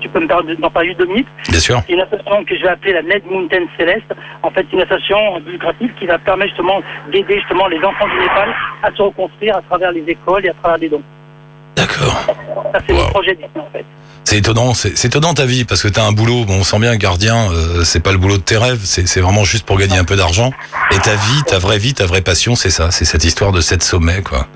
tu 0.00 0.08
peux 0.08 0.20
me 0.20 0.26
parler 0.26 0.54
d'en 0.56 0.70
parler 0.70 0.94
deux 0.94 1.06
minutes. 1.06 1.28
Bien 1.48 1.60
sûr. 1.60 1.80
C'est 1.86 1.94
une 1.94 2.00
association 2.00 2.44
que 2.44 2.56
je 2.56 2.62
vais 2.62 2.68
appeler 2.68 2.92
la 2.92 3.02
Ned 3.02 3.22
Mountain 3.30 3.64
Céleste. 3.78 4.12
En 4.42 4.50
fait, 4.50 4.66
c'est 4.70 4.76
une 4.76 4.82
association 4.82 5.38
lucrative 5.46 5.92
qui 5.98 6.06
va 6.06 6.18
permettre 6.18 6.50
justement 6.50 6.80
d'aider 7.10 7.36
justement 7.38 7.66
les 7.68 7.78
enfants 7.78 8.08
du 8.08 8.20
Népal 8.20 8.54
à 8.82 8.90
se 8.94 9.02
reconstruire 9.02 9.56
à 9.56 9.62
travers 9.62 9.92
les 9.92 10.04
écoles 10.06 10.44
et 10.44 10.50
à 10.50 10.54
travers 10.54 10.78
des 10.78 10.88
dons. 10.90 11.02
D'accord. 11.76 12.24
Ça, 12.72 12.80
c'est 12.86 12.92
Wow. 12.92 13.02
mon 13.02 13.08
projet 13.08 13.38
en 13.56 13.70
fait. 13.72 13.84
C'est 14.24 14.36
étonnant, 14.38 14.74
c'est 14.74 15.04
étonnant 15.04 15.34
ta 15.34 15.44
vie 15.44 15.64
parce 15.64 15.82
que 15.82 15.88
t'as 15.88 16.04
un 16.04 16.12
boulot. 16.12 16.44
Bon, 16.44 16.60
on 16.60 16.62
sent 16.62 16.78
bien 16.78 16.94
gardien, 16.96 17.50
euh, 17.50 17.82
c'est 17.84 18.00
pas 18.00 18.12
le 18.12 18.18
boulot 18.18 18.36
de 18.36 18.42
tes 18.42 18.56
rêves, 18.56 18.80
c'est 18.84 19.20
vraiment 19.20 19.42
juste 19.44 19.66
pour 19.66 19.76
gagner 19.78 19.96
un 19.98 20.04
peu 20.04 20.14
d'argent. 20.14 20.52
Et 20.92 20.98
ta 20.98 21.14
vie, 21.16 21.42
ta 21.46 21.58
vraie 21.58 21.78
vie, 21.78 21.94
ta 21.94 22.06
vraie 22.06 22.20
passion, 22.20 22.54
c'est 22.54 22.70
ça, 22.70 22.90
c'est 22.92 23.04
cette 23.04 23.24
histoire 23.24 23.50
de 23.50 23.60
sept 23.60 23.82
sommets, 23.82 24.22
quoi. 24.22 24.46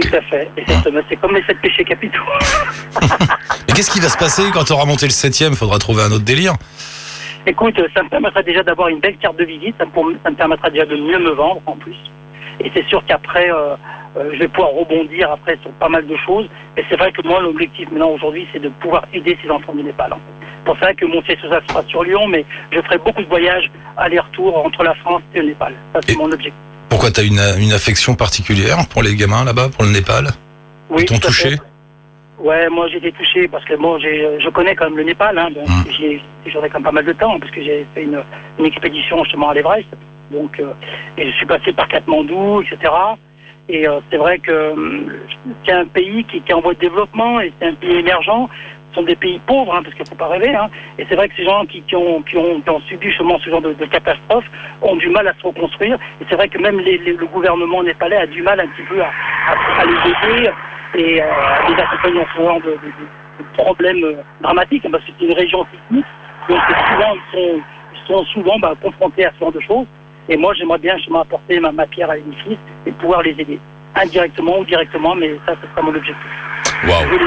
Tout 0.00 0.08
à 0.16 0.22
fait. 0.22 0.48
Et 0.56 0.64
c'est, 0.66 0.90
c'est 1.08 1.16
comme 1.16 1.34
les 1.34 1.42
sept 1.44 1.60
péchés 1.60 1.84
capitaux. 1.84 2.22
Mais 3.68 3.74
qu'est-ce 3.74 3.90
qui 3.90 4.00
va 4.00 4.08
se 4.08 4.16
passer 4.16 4.42
quand 4.52 4.64
t'auras 4.64 4.86
monté 4.86 5.06
le 5.06 5.12
septième? 5.12 5.54
Faudra 5.54 5.78
trouver 5.78 6.02
un 6.02 6.10
autre 6.12 6.24
délire. 6.24 6.54
Écoute, 7.46 7.74
ça 7.94 8.02
me 8.02 8.08
permettra 8.08 8.42
déjà 8.42 8.62
d'avoir 8.62 8.88
une 8.88 9.00
belle 9.00 9.18
carte 9.18 9.36
de 9.38 9.44
visite, 9.44 9.74
ça 9.78 9.84
me, 9.84 9.90
pour- 9.90 10.10
ça 10.24 10.30
me 10.30 10.36
permettra 10.36 10.70
déjà 10.70 10.86
de 10.86 10.96
mieux 10.96 11.18
me 11.18 11.32
vendre 11.32 11.60
en 11.66 11.76
plus. 11.76 11.96
Et 12.60 12.70
c'est 12.74 12.86
sûr 12.88 13.02
qu'après, 13.06 13.50
euh, 13.50 13.74
euh, 14.16 14.30
je 14.32 14.38
vais 14.38 14.48
pouvoir 14.48 14.72
rebondir 14.72 15.30
après 15.32 15.58
sur 15.62 15.70
pas 15.72 15.88
mal 15.88 16.06
de 16.06 16.16
choses. 16.26 16.48
Mais 16.76 16.84
c'est 16.88 16.96
vrai 16.96 17.12
que 17.12 17.22
moi, 17.26 17.40
l'objectif 17.40 17.88
maintenant 17.90 18.10
aujourd'hui, 18.10 18.46
c'est 18.52 18.60
de 18.60 18.68
pouvoir 18.68 19.04
aider 19.12 19.36
ces 19.42 19.50
enfants 19.50 19.74
du 19.74 19.82
Népal. 19.82 20.12
En 20.12 20.16
fait. 20.16 20.46
Pour 20.64 20.78
ça 20.78 20.94
que 20.94 21.04
mon 21.04 21.22
siège 21.22 21.40
social 21.40 21.62
sera 21.68 21.82
sur 21.84 22.02
Lyon, 22.04 22.26
mais 22.28 22.44
je 22.72 22.80
ferai 22.82 22.98
beaucoup 22.98 23.22
de 23.22 23.28
voyages 23.28 23.70
aller-retour 23.96 24.64
entre 24.64 24.82
la 24.82 24.94
France 24.94 25.22
et 25.34 25.40
le 25.40 25.48
Népal. 25.48 25.74
Ça, 25.92 26.00
c'est 26.06 26.12
Et- 26.14 26.16
mon 26.16 26.24
objectif. 26.32 26.54
Pourquoi 26.88 27.10
t'as 27.10 27.24
une, 27.24 27.40
une 27.58 27.72
affection 27.72 28.14
particulière 28.14 28.76
pour 28.88 29.02
les 29.02 29.14
gamins 29.16 29.44
là-bas, 29.44 29.68
pour 29.74 29.84
le 29.84 29.90
Népal? 29.90 30.28
Ils 30.96 31.04
t'ont 31.06 31.18
touché? 31.18 31.50
fait. 31.50 31.58
Ouais, 32.38 32.68
moi 32.68 32.88
j'ai 32.88 32.98
été 32.98 33.12
touché 33.12 33.46
parce 33.48 33.64
que 33.64 33.74
bon, 33.74 33.98
je 33.98 34.48
connais 34.50 34.74
quand 34.74 34.84
même 34.86 34.96
le 34.96 35.04
Népal. 35.04 35.38
Hein, 35.38 35.50
donc 35.54 35.68
Mm. 35.68 35.90
j'ai 35.98 36.20
quand 36.52 36.74
même 36.74 36.82
pas 36.82 36.92
mal 36.92 37.04
de 37.04 37.12
temps 37.12 37.38
parce 37.38 37.50
que 37.52 37.62
j'ai 37.62 37.86
fait 37.94 38.02
une, 38.04 38.20
une 38.58 38.66
expédition 38.66 39.22
justement 39.24 39.50
à 39.50 39.54
l'Everest. 39.54 39.86
Donc, 40.30 40.58
euh, 40.60 40.72
et 41.18 41.30
je 41.30 41.36
suis 41.36 41.46
passé 41.46 41.72
par 41.72 41.86
Katmandou, 41.88 42.60
etc. 42.62 42.92
Et 43.68 43.88
euh, 43.88 44.00
c'est 44.10 44.18
vrai 44.18 44.38
que 44.38 44.72
hum, 44.72 45.10
c'est 45.64 45.72
un 45.72 45.86
pays 45.86 46.24
qui, 46.24 46.42
est 46.46 46.52
en 46.52 46.60
voie 46.60 46.74
de 46.74 46.80
développement 46.80 47.40
et 47.40 47.52
c'est 47.58 47.68
un 47.68 47.74
pays 47.74 47.98
émergent. 47.98 48.48
Ce 48.90 49.00
sont 49.00 49.06
des 49.06 49.16
pays 49.16 49.40
pauvres, 49.46 49.74
hein, 49.74 49.82
parce 49.82 49.94
qu'il 49.96 50.06
faut 50.06 50.14
pas 50.14 50.28
rêver. 50.28 50.54
Hein. 50.54 50.68
Et 50.98 51.06
c'est 51.08 51.16
vrai 51.16 51.28
que 51.28 51.34
ces 51.34 51.44
gens 51.44 51.64
qui, 51.66 51.82
ont, 51.96 52.22
subi 52.86 53.10
ce 53.10 53.50
genre 53.50 53.60
de, 53.60 53.72
catastrophe 53.86 54.44
ont 54.82 54.96
du 54.96 55.08
mal 55.08 55.26
à 55.26 55.34
se 55.34 55.46
reconstruire. 55.46 55.98
Et 56.20 56.26
c'est 56.28 56.36
vrai 56.36 56.48
que 56.48 56.58
même 56.58 56.78
les, 56.78 56.98
le 56.98 57.26
gouvernement 57.26 57.82
népalais 57.82 58.18
a 58.18 58.26
du 58.26 58.42
mal 58.42 58.60
un 58.60 58.68
petit 58.68 58.86
peu 58.88 59.00
à, 59.02 59.84
les 59.84 60.10
aider 60.10 60.50
et 60.96 61.20
euh, 61.20 61.26
à 61.26 61.70
les 61.70 61.82
accompagner 61.82 62.20
en 62.20 62.26
ce 62.36 62.42
genre 62.42 62.60
de, 62.60 62.78
problèmes 63.56 64.04
euh, 64.04 64.22
dramatiques, 64.42 64.84
hein, 64.86 64.90
parce 64.92 65.04
que 65.04 65.10
c'est 65.18 65.24
une 65.24 65.34
région 65.34 65.66
sismique. 65.72 66.06
Donc 66.48 66.60
souvent, 66.92 67.14
ils 67.34 68.06
sont 68.06 68.24
souvent 68.26 68.58
bah, 68.60 68.74
confrontés 68.80 69.24
à 69.24 69.32
ce 69.32 69.40
genre 69.40 69.52
de 69.52 69.60
choses. 69.60 69.86
Et 70.28 70.36
moi, 70.36 70.52
j'aimerais 70.54 70.78
bien 70.78 70.96
justement 70.96 71.20
apporter 71.22 71.60
ma, 71.60 71.70
ma 71.72 71.86
pierre 71.86 72.10
à 72.10 72.16
l'édifice 72.16 72.58
et 72.86 72.92
pouvoir 72.92 73.22
les 73.22 73.32
aider, 73.32 73.58
indirectement 73.94 74.58
ou 74.58 74.64
directement, 74.64 75.14
mais 75.14 75.38
ça, 75.46 75.54
ce 75.62 75.68
sera 75.70 75.82
mon 75.82 75.94
objectif. 75.94 76.16
Je 76.82 76.88
aider. 76.88 77.24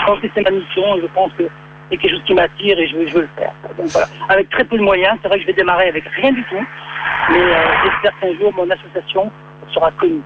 Je 0.00 0.06
pense 0.06 0.20
que 0.20 0.26
c'est 0.34 0.42
ma 0.42 0.50
mission, 0.50 0.82
je 1.02 1.06
pense 1.14 1.32
que 1.38 1.44
c'est 1.90 1.96
quelque 1.96 2.12
chose 2.12 2.22
qui 2.26 2.34
m'attire 2.34 2.78
et 2.78 2.88
je 2.88 2.96
veux, 2.96 3.06
je 3.08 3.14
veux 3.14 3.20
le 3.22 3.28
faire. 3.36 3.52
Donc 3.76 3.86
voilà, 3.88 4.08
avec 4.28 4.48
très 4.50 4.64
peu 4.64 4.76
de 4.78 4.82
moyens, 4.82 5.16
c'est 5.22 5.28
vrai 5.28 5.38
que 5.38 5.42
je 5.42 5.46
vais 5.48 5.52
démarrer 5.54 5.88
avec 5.88 6.04
rien 6.20 6.32
du 6.32 6.42
tout, 6.44 6.64
mais 7.30 7.38
euh, 7.38 7.54
j'espère 7.84 8.18
qu'un 8.20 8.38
jour 8.40 8.52
mon 8.56 8.68
association 8.70 9.30
sera 9.74 9.90
connue. 9.92 10.22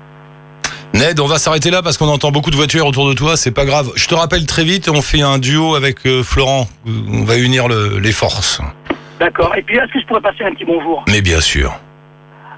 Ned, 0.92 1.20
on 1.20 1.26
va 1.26 1.38
s'arrêter 1.38 1.70
là 1.70 1.82
parce 1.82 1.96
qu'on 1.96 2.08
entend 2.08 2.30
beaucoup 2.30 2.50
de 2.50 2.56
voitures 2.56 2.86
autour 2.86 3.08
de 3.08 3.14
toi, 3.14 3.36
c'est 3.36 3.52
pas 3.52 3.64
grave. 3.64 3.90
Je 3.96 4.06
te 4.08 4.14
rappelle 4.14 4.44
très 4.46 4.64
vite, 4.64 4.88
on 4.88 5.00
fait 5.02 5.22
un 5.22 5.38
duo 5.38 5.74
avec 5.74 6.04
euh, 6.06 6.22
Florent. 6.22 6.66
On 6.86 7.24
va 7.24 7.36
unir 7.38 7.68
le- 7.68 7.98
les 7.98 8.12
forces. 8.12 8.60
D'accord. 9.20 9.54
Et 9.56 9.62
puis, 9.62 9.76
est-ce 9.76 9.92
que 9.92 10.00
je 10.00 10.06
pourrais 10.06 10.20
passer 10.20 10.42
un 10.44 10.52
petit 10.52 10.64
bonjour? 10.64 11.04
Mais 11.08 11.20
bien 11.22 11.40
sûr. 11.40 11.72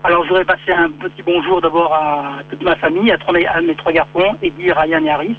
Alors, 0.05 0.25
je 0.25 0.29
voudrais 0.29 0.45
passer 0.45 0.73
un 0.77 0.91
petit 0.91 1.23
bonjour 1.25 1.61
d'abord 1.61 1.95
à 1.95 2.41
toute 2.51 2.63
ma 2.63 2.75
famille, 2.77 3.11
à, 3.13 3.19
trois- 3.19 3.39
à 3.49 3.61
mes 3.61 3.75
trois 3.77 3.93
garçons, 3.93 4.37
Eddie, 4.43 4.73
Ryan 4.73 5.05
et 5.05 5.11
Harris. 5.11 5.37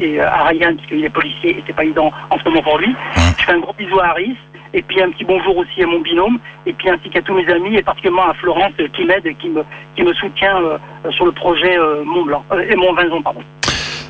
Et 0.00 0.20
euh, 0.20 0.28
à 0.28 0.44
Ryan, 0.44 0.74
puisqu'il 0.76 1.04
est 1.04 1.08
policier 1.10 1.50
et 1.58 1.64
c'est 1.66 1.72
pas 1.72 1.84
évident 1.84 2.12
en 2.30 2.38
ce 2.38 2.44
moment 2.44 2.62
pour 2.62 2.78
lui. 2.78 2.94
Je 3.38 3.44
fais 3.44 3.52
un 3.52 3.58
gros 3.58 3.72
bisou 3.72 3.98
à 4.00 4.06
Harris. 4.10 4.36
Et 4.74 4.82
puis 4.82 5.00
un 5.02 5.10
petit 5.10 5.24
bonjour 5.24 5.56
aussi 5.56 5.82
à 5.82 5.86
mon 5.86 6.00
binôme, 6.00 6.38
et 6.66 6.74
puis 6.74 6.90
ainsi 6.90 7.08
qu'à 7.08 7.22
tous 7.22 7.32
mes 7.32 7.50
amis, 7.50 7.74
et 7.76 7.82
particulièrement 7.82 8.28
à 8.28 8.34
Florence 8.34 8.72
euh, 8.80 8.88
qui 8.94 9.02
m'aide 9.04 9.24
et 9.24 9.34
qui 9.34 9.48
me, 9.48 9.64
qui 9.96 10.02
me 10.02 10.12
soutient 10.12 10.60
euh, 10.62 10.76
sur 11.12 11.24
le 11.24 11.32
projet 11.32 11.74
Mont 12.04 12.24
Blanc, 12.26 12.44
et 12.68 12.76
Mont 12.76 12.92
Vinzon, 12.92 13.22
pardon. 13.22 13.40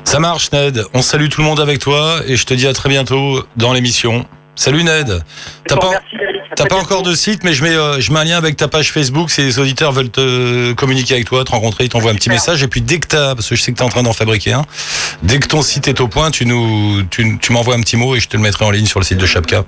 Ça 0.03 0.19
marche 0.19 0.51
Ned, 0.51 0.81
on 0.93 1.01
salue 1.01 1.29
tout 1.29 1.39
le 1.41 1.47
monde 1.47 1.61
avec 1.61 1.79
toi 1.79 2.17
et 2.27 2.35
je 2.35 2.45
te 2.45 2.53
dis 2.53 2.67
à 2.67 2.73
très 2.73 2.89
bientôt 2.89 3.39
dans 3.55 3.71
l'émission. 3.71 4.25
Salut 4.55 4.83
Ned. 4.83 5.23
T'as 5.65 5.75
vous 5.75 5.81
pas. 5.81 5.87
À 5.95 6.01
t'as 6.55 6.65
pas 6.65 6.75
encore 6.75 7.03
de 7.03 7.13
site, 7.13 7.43
mais 7.43 7.53
je 7.53 7.63
mets, 7.63 7.75
euh, 7.75 7.99
je 7.99 8.11
mets 8.11 8.19
un 8.19 8.23
lien 8.23 8.37
avec 8.37 8.55
ta 8.55 8.67
page 8.67 8.91
Facebook. 8.91 9.29
Si 9.29 9.41
les 9.41 9.59
auditeurs 9.59 9.91
veulent 9.91 10.09
te 10.09 10.73
communiquer 10.73 11.15
avec 11.15 11.25
toi, 11.25 11.43
te 11.43 11.51
rencontrer, 11.51 11.85
ils 11.85 11.89
t'envoient 11.89 12.11
un 12.11 12.15
petit 12.15 12.29
message. 12.29 12.63
Et 12.63 12.67
puis 12.67 12.81
dès 12.81 12.99
que 12.99 13.07
t'as, 13.07 13.35
parce 13.35 13.47
que 13.47 13.55
je 13.55 13.61
sais 13.61 13.71
que 13.71 13.77
t'es 13.77 13.83
en 13.83 13.89
train 13.89 14.03
d'en 14.03 14.13
fabriquer 14.13 14.53
un, 14.53 14.65
dès 15.23 15.39
que 15.39 15.47
ton 15.47 15.61
site 15.61 15.87
est 15.87 15.99
au 16.01 16.07
point, 16.07 16.31
tu 16.31 16.45
nous, 16.45 17.03
tu, 17.03 17.37
tu 17.39 17.51
m'envoies 17.53 17.75
un 17.75 17.81
petit 17.81 17.97
mot 17.97 18.15
et 18.15 18.19
je 18.19 18.27
te 18.27 18.37
le 18.37 18.43
mettrai 18.43 18.65
en 18.65 18.71
ligne 18.71 18.85
sur 18.85 18.99
le 18.99 19.05
site 19.05 19.17
de 19.17 19.25
Chapka. 19.25 19.63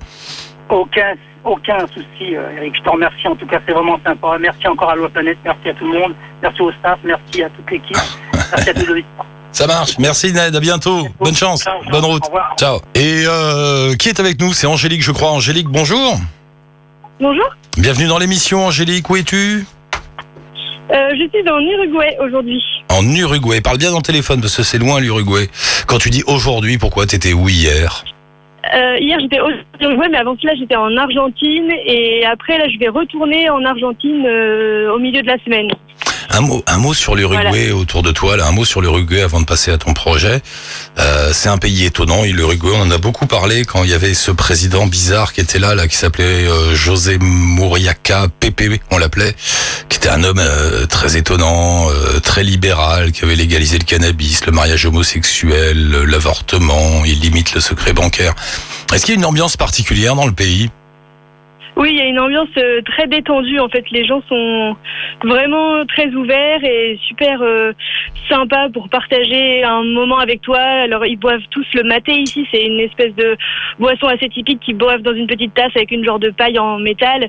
Aucun, 0.68 1.14
aucun 1.44 1.86
souci, 1.88 2.34
euh, 2.34 2.56
Eric. 2.56 2.74
Je 2.76 2.82
te 2.82 2.90
remercie. 2.90 3.26
En 3.26 3.36
tout 3.36 3.46
cas, 3.46 3.60
c'est 3.66 3.72
vraiment 3.72 3.98
sympa. 4.04 4.36
Merci 4.40 4.66
encore 4.68 4.90
à 4.90 4.96
Loi 4.96 5.08
Planète. 5.08 5.38
Merci 5.44 5.68
à 5.68 5.74
tout 5.74 5.90
le 5.90 5.98
monde. 5.98 6.14
Merci 6.42 6.62
au 6.62 6.72
staff. 6.72 6.98
Merci 7.04 7.42
à 7.42 7.50
toute 7.50 7.70
l'équipe. 7.70 7.96
Merci 8.34 8.70
à 8.70 8.74
tous 8.74 8.86
les 8.86 8.92
auditeurs. 8.92 9.26
Ça 9.52 9.66
marche. 9.66 9.98
Merci 9.98 10.32
Ned, 10.32 10.56
à 10.56 10.60
bientôt. 10.60 11.06
Bonne 11.20 11.34
chance, 11.34 11.64
bonne 11.90 12.04
route. 12.04 12.24
Ciao. 12.58 12.80
Et 12.94 13.24
euh, 13.26 13.94
qui 13.96 14.08
est 14.08 14.18
avec 14.18 14.40
nous? 14.40 14.54
C'est 14.54 14.66
Angélique, 14.66 15.02
je 15.02 15.12
crois. 15.12 15.30
Angélique, 15.30 15.68
bonjour. 15.68 16.18
Bonjour, 17.20 17.54
Bienvenue 17.78 18.08
dans 18.08 18.18
l'émission, 18.18 18.66
Angélique. 18.66 19.08
Où 19.08 19.16
es-tu? 19.16 19.64
Euh, 20.90 21.10
je 21.10 21.28
suis 21.28 21.48
en 21.48 21.60
Uruguay 21.60 22.16
aujourd'hui. 22.20 22.62
En 22.90 23.04
Uruguay. 23.14 23.60
Parle 23.60 23.78
bien 23.78 23.90
dans 23.90 23.98
le 23.98 24.02
téléphone 24.02 24.40
parce 24.40 24.56
que 24.56 24.62
c'est 24.62 24.78
loin 24.78 25.00
l'Uruguay. 25.00 25.48
Quand 25.86 25.98
tu 25.98 26.10
dis 26.10 26.22
aujourd'hui, 26.26 26.78
pourquoi 26.78 27.06
t'étais 27.06 27.32
où 27.32 27.48
hier? 27.48 28.04
Euh, 28.74 28.96
hier 28.98 29.18
j'étais 29.20 29.40
au 29.40 29.50
Uruguay, 29.80 30.08
mais 30.10 30.18
avant 30.18 30.36
cela 30.40 30.54
j'étais 30.54 30.76
en 30.76 30.96
Argentine 30.96 31.70
et 31.86 32.24
après 32.24 32.58
là 32.58 32.64
je 32.68 32.78
vais 32.78 32.88
retourner 32.88 33.50
en 33.50 33.64
Argentine 33.64 34.24
euh, 34.26 34.94
au 34.94 34.98
milieu 34.98 35.20
de 35.22 35.26
la 35.26 35.38
semaine. 35.44 35.68
Un 36.32 36.40
mot, 36.40 36.62
un 36.66 36.78
mot 36.78 36.94
sur 36.94 37.14
l'Uruguay 37.14 37.72
autour 37.72 38.02
de 38.02 38.10
toi, 38.10 38.36
là, 38.36 38.46
un 38.46 38.52
mot 38.52 38.64
sur 38.64 38.80
l'Uruguay 38.80 39.22
avant 39.22 39.40
de 39.40 39.46
passer 39.46 39.70
à 39.70 39.78
ton 39.78 39.92
projet. 39.92 40.40
Euh, 40.98 41.30
c'est 41.32 41.48
un 41.48 41.58
pays 41.58 41.84
étonnant, 41.84 42.24
et 42.24 42.32
l'Uruguay, 42.32 42.70
on 42.74 42.82
en 42.82 42.90
a 42.90 42.98
beaucoup 42.98 43.26
parlé 43.26 43.64
quand 43.64 43.84
il 43.84 43.90
y 43.90 43.94
avait 43.94 44.14
ce 44.14 44.30
président 44.30 44.86
bizarre 44.86 45.32
qui 45.32 45.40
était 45.40 45.58
là, 45.58 45.74
là, 45.74 45.86
qui 45.88 45.96
s'appelait 45.96 46.46
euh, 46.48 46.74
José 46.74 47.18
Muriaca 47.18 48.26
Pepe, 48.40 48.80
on 48.90 48.98
l'appelait, 48.98 49.34
qui 49.88 49.98
était 49.98 50.08
un 50.08 50.24
homme 50.24 50.40
euh, 50.40 50.86
très 50.86 51.16
étonnant, 51.16 51.88
euh, 51.90 52.20
très 52.20 52.42
libéral, 52.42 53.12
qui 53.12 53.24
avait 53.24 53.36
légalisé 53.36 53.78
le 53.78 53.84
cannabis, 53.84 54.46
le 54.46 54.52
mariage 54.52 54.86
homosexuel, 54.86 55.90
l'avortement, 56.08 57.04
il 57.04 57.20
limite 57.20 57.54
le 57.54 57.60
secret 57.60 57.92
bancaire. 57.92 58.34
Est-ce 58.92 59.04
qu'il 59.04 59.14
y 59.14 59.16
a 59.16 59.20
une 59.20 59.26
ambiance 59.26 59.56
particulière 59.56 60.14
dans 60.14 60.26
le 60.26 60.32
pays? 60.32 60.70
Oui, 61.74 61.88
il 61.92 61.98
y 61.98 62.02
a 62.02 62.04
une 62.04 62.20
ambiance 62.20 62.48
euh, 62.58 62.82
très 62.82 63.06
détendue 63.06 63.58
en 63.58 63.68
fait. 63.68 63.84
Les 63.90 64.04
gens 64.04 64.22
sont 64.28 64.76
vraiment 65.24 65.84
très 65.86 66.08
ouverts 66.08 66.62
et 66.62 66.98
super 67.08 67.40
euh, 67.40 67.72
sympas 68.28 68.68
pour 68.68 68.90
partager 68.90 69.64
un 69.64 69.82
moment 69.82 70.18
avec 70.18 70.42
toi. 70.42 70.58
Alors 70.60 71.06
ils 71.06 71.16
boivent 71.18 71.40
tous 71.50 71.66
le 71.74 71.82
maté 71.84 72.12
ici, 72.12 72.46
c'est 72.52 72.62
une 72.66 72.78
espèce 72.80 73.14
de 73.14 73.36
boisson 73.78 74.06
assez 74.08 74.28
typique 74.28 74.60
qu'ils 74.60 74.76
boivent 74.76 75.00
dans 75.00 75.14
une 75.14 75.26
petite 75.26 75.54
tasse 75.54 75.72
avec 75.74 75.90
une 75.92 76.04
genre 76.04 76.18
de 76.18 76.30
paille 76.30 76.58
en 76.58 76.78
métal. 76.78 77.28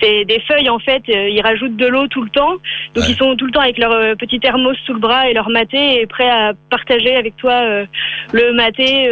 C'est 0.00 0.24
des 0.24 0.40
feuilles 0.48 0.70
en 0.70 0.78
fait. 0.78 1.02
euh, 1.08 1.28
Ils 1.28 1.42
rajoutent 1.42 1.76
de 1.76 1.86
l'eau 1.88 2.06
tout 2.06 2.22
le 2.22 2.30
temps, 2.30 2.52
donc 2.94 3.04
Ouais. 3.04 3.10
ils 3.10 3.16
sont 3.16 3.34
tout 3.34 3.46
le 3.46 3.52
temps 3.52 3.60
avec 3.60 3.78
leur 3.78 3.92
euh, 3.92 4.14
petit 4.14 4.38
thermos 4.38 4.76
sous 4.86 4.92
le 4.94 5.00
bras 5.00 5.28
et 5.28 5.34
leur 5.34 5.50
maté 5.50 6.00
et 6.00 6.06
prêts 6.06 6.30
à 6.30 6.52
partager 6.70 7.16
avec 7.16 7.36
toi 7.36 7.52
euh, 7.52 7.84
le 8.32 8.52
maté. 8.52 9.10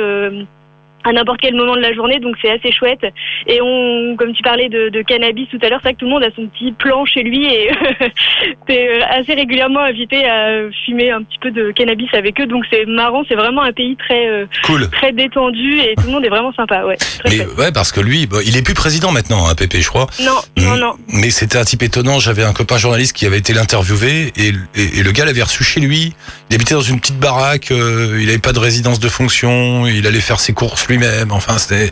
À 1.09 1.13
n'importe 1.13 1.41
quel 1.41 1.55
moment 1.55 1.75
de 1.77 1.81
la 1.81 1.93
journée, 1.95 2.19
donc 2.21 2.37
c'est 2.43 2.51
assez 2.51 2.71
chouette. 2.73 3.05
Et 3.47 3.61
on, 3.63 4.17
comme 4.17 4.33
tu 4.33 4.43
parlais 4.43 4.69
de, 4.69 4.89
de 4.91 5.03
cannabis 5.03 5.49
tout 5.51 5.59
à 5.63 5.69
l'heure, 5.69 5.81
c'est 5.83 5.89
vrai 5.89 5.95
que 5.95 5.99
tout 6.01 6.05
le 6.07 6.11
monde 6.13 6.23
a 6.25 6.31
son 6.37 6.47
petit 6.49 6.73
plan 6.73 7.05
chez 7.07 7.23
lui 7.23 7.47
et 7.47 7.71
t'es 8.67 8.89
euh, 8.89 9.01
assez 9.11 9.35
régulièrement 9.35 9.81
invité 9.81 10.25
à 10.27 10.69
fumer 10.85 11.11
un 11.11 11.23
petit 11.23 11.39
peu 11.41 11.51
de 11.51 11.71
cannabis 11.73 12.09
avec 12.13 12.41
eux. 12.41 12.47
Donc 12.47 12.65
c'est 12.71 12.85
marrant, 12.87 13.23
c'est 13.29 13.35
vraiment 13.35 13.63
un 13.63 13.73
pays 13.73 13.97
très 13.97 14.29
euh, 14.29 14.47
Cool. 14.65 14.89
très 14.91 15.13
détendu 15.13 15.81
et 15.81 15.95
tout 15.97 16.05
le 16.07 16.13
monde 16.13 16.25
est 16.25 16.29
vraiment 16.29 16.53
sympa. 16.53 16.85
Ouais, 16.85 16.97
très 16.97 17.31
Mais 17.39 17.47
ouais, 17.59 17.73
parce 17.73 17.93
que 17.93 18.01
lui, 18.01 18.27
bah, 18.27 18.39
il 18.45 18.57
est 18.57 18.63
plus 18.63 18.75
président 18.75 19.11
maintenant, 19.13 19.47
hein, 19.49 19.55
Pépé, 19.57 19.81
je 19.81 19.89
crois. 19.89 20.07
Non, 20.23 20.33
non, 20.57 20.75
Mm. 20.77 20.81
non. 20.81 20.93
Mais 21.09 21.31
c'était 21.31 21.59
un 21.59 21.65
type 21.65 21.83
étonnant. 21.83 22.19
J'avais 22.19 22.45
un 22.45 22.53
copain 22.53 22.77
journaliste 22.77 23.17
qui 23.17 23.25
avait 23.27 23.39
été 23.39 23.53
l'interviewer 23.55 24.33
et, 24.37 24.49
et- 24.75 24.99
et 24.99 25.03
le 25.03 25.13
gars 25.13 25.25
l'avait 25.25 25.43
reçu 25.43 25.65
chez 25.65 25.81
lui. 25.81 26.15
Il 26.51 26.55
habitait 26.55 26.75
dans 26.75 26.81
une 26.81 27.01
petite 27.01 27.19
baraque. 27.19 27.71
euh, 27.71 28.19
il 28.21 28.27
n'avait 28.27 28.39
pas 28.39 28.53
de 28.53 28.59
résidence 28.59 29.01
de 29.01 29.09
fonction. 29.09 29.87
Il 29.87 30.07
allait 30.07 30.21
faire 30.21 30.41
ses 30.41 30.53
courses 30.53 30.89
lui-même. 30.99 31.33
Enfin, 31.33 31.59
c'était 31.59 31.91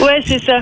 Ouais, 0.00 0.20
c'est 0.26 0.42
ça. 0.44 0.58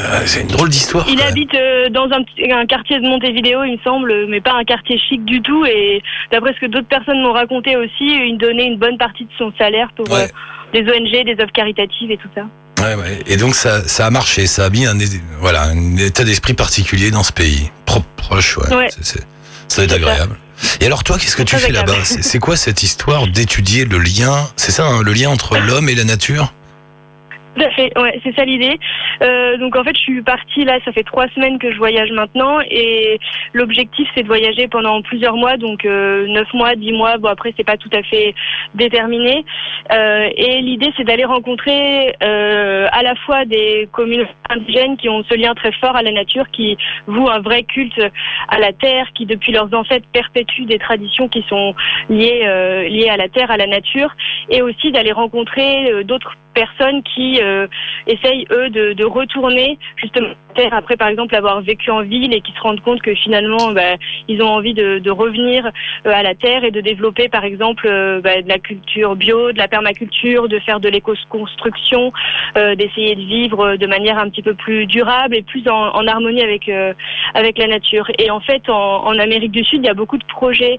euh, 0.00 0.20
c'est 0.26 0.40
une 0.42 0.48
drôle 0.48 0.68
d'histoire. 0.68 1.06
Il 1.08 1.16
même. 1.18 1.26
habite 1.28 1.54
euh, 1.54 1.88
dans 1.90 2.04
un, 2.12 2.66
quartier 2.66 2.98
de 3.00 3.08
Montevideo, 3.08 3.64
il 3.64 3.72
me 3.72 3.82
semble, 3.82 4.26
mais 4.28 4.40
pas 4.40 4.54
un 4.54 4.64
quartier 4.64 4.98
chic 4.98 5.24
du 5.24 5.40
tout. 5.42 5.64
Et 5.66 6.02
d'après 6.30 6.52
ce 6.54 6.60
que 6.60 6.66
d'autres 6.66 6.88
personnes 6.88 7.20
m'ont 7.22 7.32
raconté 7.32 7.76
aussi, 7.76 8.04
il 8.28 8.36
donnait 8.38 8.66
une 8.66 8.78
bonne 8.78 8.98
partie 8.98 9.24
de 9.24 9.30
son 9.38 9.52
salaire 9.58 9.88
pour 9.96 10.08
Ouais. 10.10 10.24
euh, 10.24 10.28
des 10.72 10.80
ONG, 10.80 11.24
des 11.24 11.36
œuvres 11.40 11.52
caritatives 11.52 12.10
et 12.10 12.16
tout 12.18 12.28
ça. 12.34 12.42
Ouais, 12.80 12.94
ouais. 12.94 13.18
Et 13.26 13.36
donc 13.36 13.54
ça, 13.56 13.86
ça 13.88 14.06
a 14.06 14.10
marché. 14.10 14.46
Ça 14.46 14.66
a 14.66 14.70
mis 14.70 14.86
un, 14.86 14.96
voilà, 15.40 15.62
un 15.64 15.96
état 15.96 16.22
d'esprit 16.24 16.54
particulier 16.54 17.10
dans 17.10 17.24
ce 17.24 17.32
pays. 17.32 17.70
Pro- 17.86 18.04
proche, 18.16 18.56
ouais. 18.58 18.88
C'est- 18.90 19.04
c'est- 19.04 19.26
ça 19.66 19.84
doit 19.84 19.96
être 19.96 20.00
C'est 20.00 20.04
ça. 20.04 20.12
agréable. 20.12 20.36
Et 20.80 20.86
alors 20.86 21.02
toi, 21.04 21.18
qu'est-ce 21.18 21.36
que 21.36 21.42
tu 21.42 21.56
fais 21.56 21.72
là-bas? 21.72 21.94
C'est 22.04 22.22
c'est 22.22 22.38
quoi 22.38 22.56
cette 22.56 22.82
histoire 22.82 23.26
d'étudier 23.28 23.84
le 23.84 23.98
lien? 23.98 24.48
C'est 24.56 24.70
ça, 24.72 24.86
hein, 24.86 25.02
le 25.02 25.12
lien 25.12 25.28
entre 25.30 25.56
l'homme 25.66 25.88
et 25.88 25.94
la 25.94 26.04
nature? 26.04 26.52
C'est 27.76 28.36
ça 28.36 28.44
l'idée. 28.44 28.78
Euh, 29.22 29.56
donc 29.58 29.76
en 29.76 29.84
fait, 29.84 29.96
je 29.96 30.00
suis 30.00 30.22
partie 30.22 30.64
là, 30.64 30.78
ça 30.84 30.92
fait 30.92 31.02
trois 31.02 31.26
semaines 31.34 31.58
que 31.58 31.70
je 31.70 31.78
voyage 31.78 32.10
maintenant, 32.12 32.58
et 32.70 33.18
l'objectif 33.52 34.08
c'est 34.14 34.22
de 34.22 34.28
voyager 34.28 34.68
pendant 34.68 35.02
plusieurs 35.02 35.36
mois, 35.36 35.56
donc 35.56 35.84
euh, 35.84 36.26
neuf 36.28 36.52
mois, 36.54 36.74
dix 36.74 36.92
mois. 36.92 37.18
Bon 37.18 37.28
après, 37.28 37.52
c'est 37.56 37.64
pas 37.64 37.76
tout 37.76 37.90
à 37.92 38.02
fait 38.02 38.34
déterminé. 38.74 39.44
Euh, 39.92 40.28
et 40.36 40.60
l'idée 40.60 40.92
c'est 40.96 41.04
d'aller 41.04 41.24
rencontrer 41.24 42.14
euh, 42.22 42.86
à 42.92 43.02
la 43.02 43.14
fois 43.26 43.44
des 43.44 43.88
communautés 43.92 44.30
indigènes 44.50 44.96
qui 44.96 45.08
ont 45.08 45.22
ce 45.24 45.34
lien 45.36 45.54
très 45.54 45.72
fort 45.72 45.96
à 45.96 46.02
la 46.02 46.10
nature, 46.10 46.50
qui 46.50 46.76
vouent 47.06 47.30
un 47.30 47.40
vrai 47.40 47.62
culte 47.62 48.00
à 48.48 48.58
la 48.58 48.72
terre, 48.72 49.06
qui 49.14 49.26
depuis 49.26 49.52
leurs 49.52 49.72
ancêtres 49.74 50.06
perpétuent 50.12 50.66
des 50.66 50.78
traditions 50.78 51.28
qui 51.28 51.44
sont 51.48 51.74
liées 52.08 52.42
euh, 52.44 52.88
liées 52.88 53.08
à 53.08 53.16
la 53.16 53.28
terre, 53.28 53.50
à 53.50 53.56
la 53.56 53.66
nature, 53.66 54.14
et 54.50 54.62
aussi 54.62 54.92
d'aller 54.92 55.12
rencontrer 55.12 55.90
euh, 55.90 56.04
d'autres 56.04 56.36
personnes 56.54 57.02
qui 57.02 57.40
euh, 57.42 57.66
essayent 58.06 58.46
eux 58.50 58.70
de, 58.70 58.92
de 58.92 59.04
retourner 59.04 59.78
justement 59.96 60.34
après 60.72 60.96
par 60.96 61.08
exemple 61.08 61.34
avoir 61.36 61.60
vécu 61.60 61.90
en 61.90 62.02
ville 62.02 62.34
et 62.34 62.40
qui 62.40 62.52
se 62.52 62.60
rendent 62.60 62.80
compte 62.80 63.00
que 63.00 63.14
finalement 63.14 63.72
bah, 63.72 63.96
ils 64.26 64.42
ont 64.42 64.48
envie 64.48 64.74
de, 64.74 64.98
de 64.98 65.10
revenir 65.10 65.64
euh, 65.66 66.10
à 66.12 66.22
la 66.22 66.34
terre 66.34 66.64
et 66.64 66.70
de 66.70 66.80
développer 66.80 67.28
par 67.28 67.44
exemple 67.44 67.86
euh, 67.88 68.20
bah, 68.20 68.42
de 68.42 68.48
la 68.48 68.58
culture 68.58 69.14
bio, 69.14 69.52
de 69.52 69.58
la 69.58 69.68
permaculture, 69.68 70.48
de 70.48 70.58
faire 70.60 70.80
de 70.80 70.88
l'éco-construction, 70.88 72.10
euh, 72.56 72.74
d'essayer 72.74 73.14
de 73.14 73.22
vivre 73.22 73.76
de 73.76 73.86
manière 73.86 74.18
un 74.18 74.28
petit 74.28 74.42
peu 74.42 74.54
plus 74.54 74.86
durable 74.86 75.36
et 75.36 75.42
plus 75.42 75.66
en, 75.68 75.94
en 75.94 76.06
harmonie 76.06 76.42
avec 76.42 76.68
euh, 76.68 76.92
avec 77.34 77.58
la 77.58 77.68
nature. 77.68 78.10
Et 78.18 78.30
en 78.30 78.40
fait 78.40 78.68
en, 78.68 79.04
en 79.06 79.18
Amérique 79.18 79.52
du 79.52 79.64
Sud 79.64 79.80
il 79.82 79.86
y 79.86 79.90
a 79.90 79.94
beaucoup 79.94 80.18
de 80.18 80.24
projets 80.24 80.78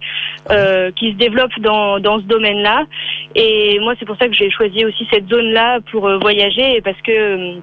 euh, 0.51 0.91
qui 0.91 1.12
se 1.12 1.17
développent 1.17 1.60
dans, 1.60 1.99
dans 1.99 2.17
ce 2.17 2.23
domaine-là. 2.23 2.86
Et 3.36 3.79
moi, 3.79 3.93
c'est 3.99 4.05
pour 4.05 4.17
ça 4.17 4.27
que 4.27 4.34
j'ai 4.34 4.49
choisi 4.49 4.86
aussi 4.86 5.08
cette 5.12 5.29
zone-là 5.29 5.79
pour 5.91 6.08
euh, 6.08 6.17
voyager, 6.17 6.82
parce 6.82 6.99
que 7.01 7.60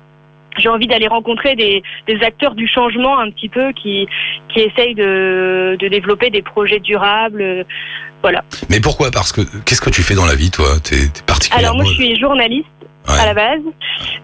j'ai 0.60 0.68
envie 0.68 0.86
d'aller 0.86 1.08
rencontrer 1.08 1.54
des, 1.54 1.82
des 2.06 2.20
acteurs 2.22 2.54
du 2.54 2.66
changement 2.68 3.18
un 3.18 3.30
petit 3.30 3.48
peu 3.48 3.72
qui, 3.72 4.06
qui 4.52 4.60
essayent 4.60 4.94
de, 4.94 5.76
de 5.78 5.88
développer 5.88 6.30
des 6.30 6.42
projets 6.42 6.80
durables. 6.80 7.42
euh, 7.42 7.64
Voilà. 8.22 8.42
Mais 8.70 8.80
pourquoi? 8.80 9.10
Parce 9.10 9.32
que 9.32 9.42
qu'est-ce 9.64 9.80
que 9.80 9.90
tu 9.90 10.02
fais 10.02 10.14
dans 10.14 10.26
la 10.26 10.34
vie, 10.34 10.50
toi? 10.50 10.66
T'es 10.82 10.96
t'es 11.12 11.22
particulièrement. 11.26 11.68
Alors 11.80 11.82
moi, 11.82 11.92
je 11.92 12.02
suis 12.02 12.16
journaliste. 12.18 12.66
Ouais. 13.08 13.20
à 13.20 13.26
la 13.26 13.34
base. 13.34 13.60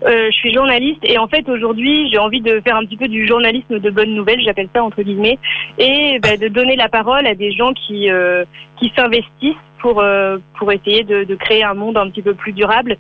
Euh, 0.05 0.27
je 0.33 0.37
suis 0.37 0.53
journaliste 0.53 0.99
et 1.05 1.17
en 1.17 1.29
fait 1.29 1.49
aujourd'hui 1.49 2.11
j'ai 2.11 2.19
envie 2.19 2.41
de 2.41 2.61
faire 2.65 2.75
un 2.75 2.85
petit 2.85 2.97
peu 2.97 3.07
du 3.07 3.29
journalisme 3.29 3.79
de 3.79 3.91
bonnes 3.91 4.13
nouvelles, 4.13 4.41
j'appelle 4.45 4.69
ça 4.75 4.83
entre 4.83 5.03
guillemets, 5.03 5.39
et 5.79 6.19
bah, 6.21 6.37
de 6.37 6.49
donner 6.49 6.75
la 6.75 6.89
parole 6.89 7.25
à 7.29 7.37
des 7.37 7.53
gens 7.53 7.73
qui 7.75 8.11
euh, 8.11 8.45
qui 8.81 8.93
s'investissent 8.97 9.55
pour 9.81 10.01
euh, 10.01 10.39
pour 10.59 10.73
essayer 10.73 11.05
de, 11.05 11.23
de 11.23 11.35
créer 11.37 11.63
un 11.63 11.75
monde 11.75 11.97
un 11.97 12.11
petit 12.11 12.23
peu 12.23 12.35
plus 12.35 12.53
durable. 12.53 12.97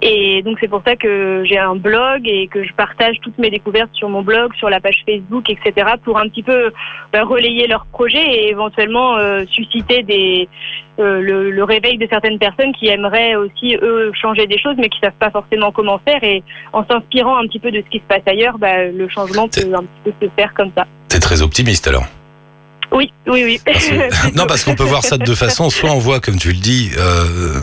Et 0.00 0.42
donc 0.42 0.58
c'est 0.60 0.68
pour 0.68 0.82
ça 0.86 0.94
que 0.94 1.42
j'ai 1.44 1.58
un 1.58 1.74
blog 1.74 2.22
et 2.24 2.46
que 2.46 2.62
je 2.62 2.72
partage 2.72 3.16
toutes 3.20 3.36
mes 3.38 3.50
découvertes 3.50 3.90
sur 3.94 4.08
mon 4.08 4.22
blog, 4.22 4.54
sur 4.54 4.70
la 4.70 4.78
page 4.80 5.02
Facebook, 5.04 5.50
etc. 5.50 5.94
pour 6.04 6.18
un 6.18 6.28
petit 6.28 6.44
peu 6.44 6.70
bah, 7.12 7.24
relayer 7.24 7.66
leurs 7.66 7.84
projets 7.86 8.22
et 8.24 8.50
éventuellement 8.50 9.16
euh, 9.16 9.44
susciter 9.50 10.04
des 10.04 10.48
euh, 11.00 11.20
le, 11.20 11.50
le 11.50 11.64
réveil 11.64 11.98
de 11.98 12.06
certaines 12.10 12.38
personnes 12.38 12.72
qui 12.74 12.86
aimeraient 12.88 13.34
aussi 13.36 13.76
eux 13.82 14.12
changer 14.20 14.46
des 14.46 14.58
choses 14.58 14.74
mais 14.78 14.88
qui 14.88 14.98
savent 15.00 15.12
pas 15.18 15.30
forcément 15.30 15.72
comment 15.72 15.98
faire 16.06 16.22
et 16.22 16.42
en 16.72 16.84
s'inspirant 16.86 17.36
un 17.36 17.46
petit 17.48 17.58
peu 17.58 17.70
de 17.72 17.82
ce 17.84 17.90
qui 17.90 17.98
se 17.98 18.04
passe 18.08 18.22
ailleurs, 18.26 18.56
bah, 18.58 18.84
le 18.84 19.08
changement 19.08 19.48
peut 19.48 19.74
un 19.74 19.82
petit 20.04 20.12
peu 20.20 20.26
se 20.26 20.30
faire 20.36 20.54
comme 20.54 20.70
ça. 20.76 20.86
T'es 21.08 21.18
très 21.18 21.42
optimiste 21.42 21.88
alors. 21.88 22.04
Oui, 22.92 23.12
oui, 23.26 23.42
oui. 23.44 23.60
Parce 23.64 23.88
que- 23.88 24.36
non, 24.36 24.46
parce 24.46 24.64
qu'on 24.64 24.74
peut 24.74 24.84
voir 24.84 25.02
ça 25.02 25.18
de 25.18 25.24
deux 25.24 25.34
façons. 25.34 25.68
Soit 25.70 25.90
on 25.90 25.98
voit, 25.98 26.20
comme 26.20 26.36
tu 26.36 26.48
le 26.48 26.54
dis, 26.54 26.90
euh, 26.96 27.60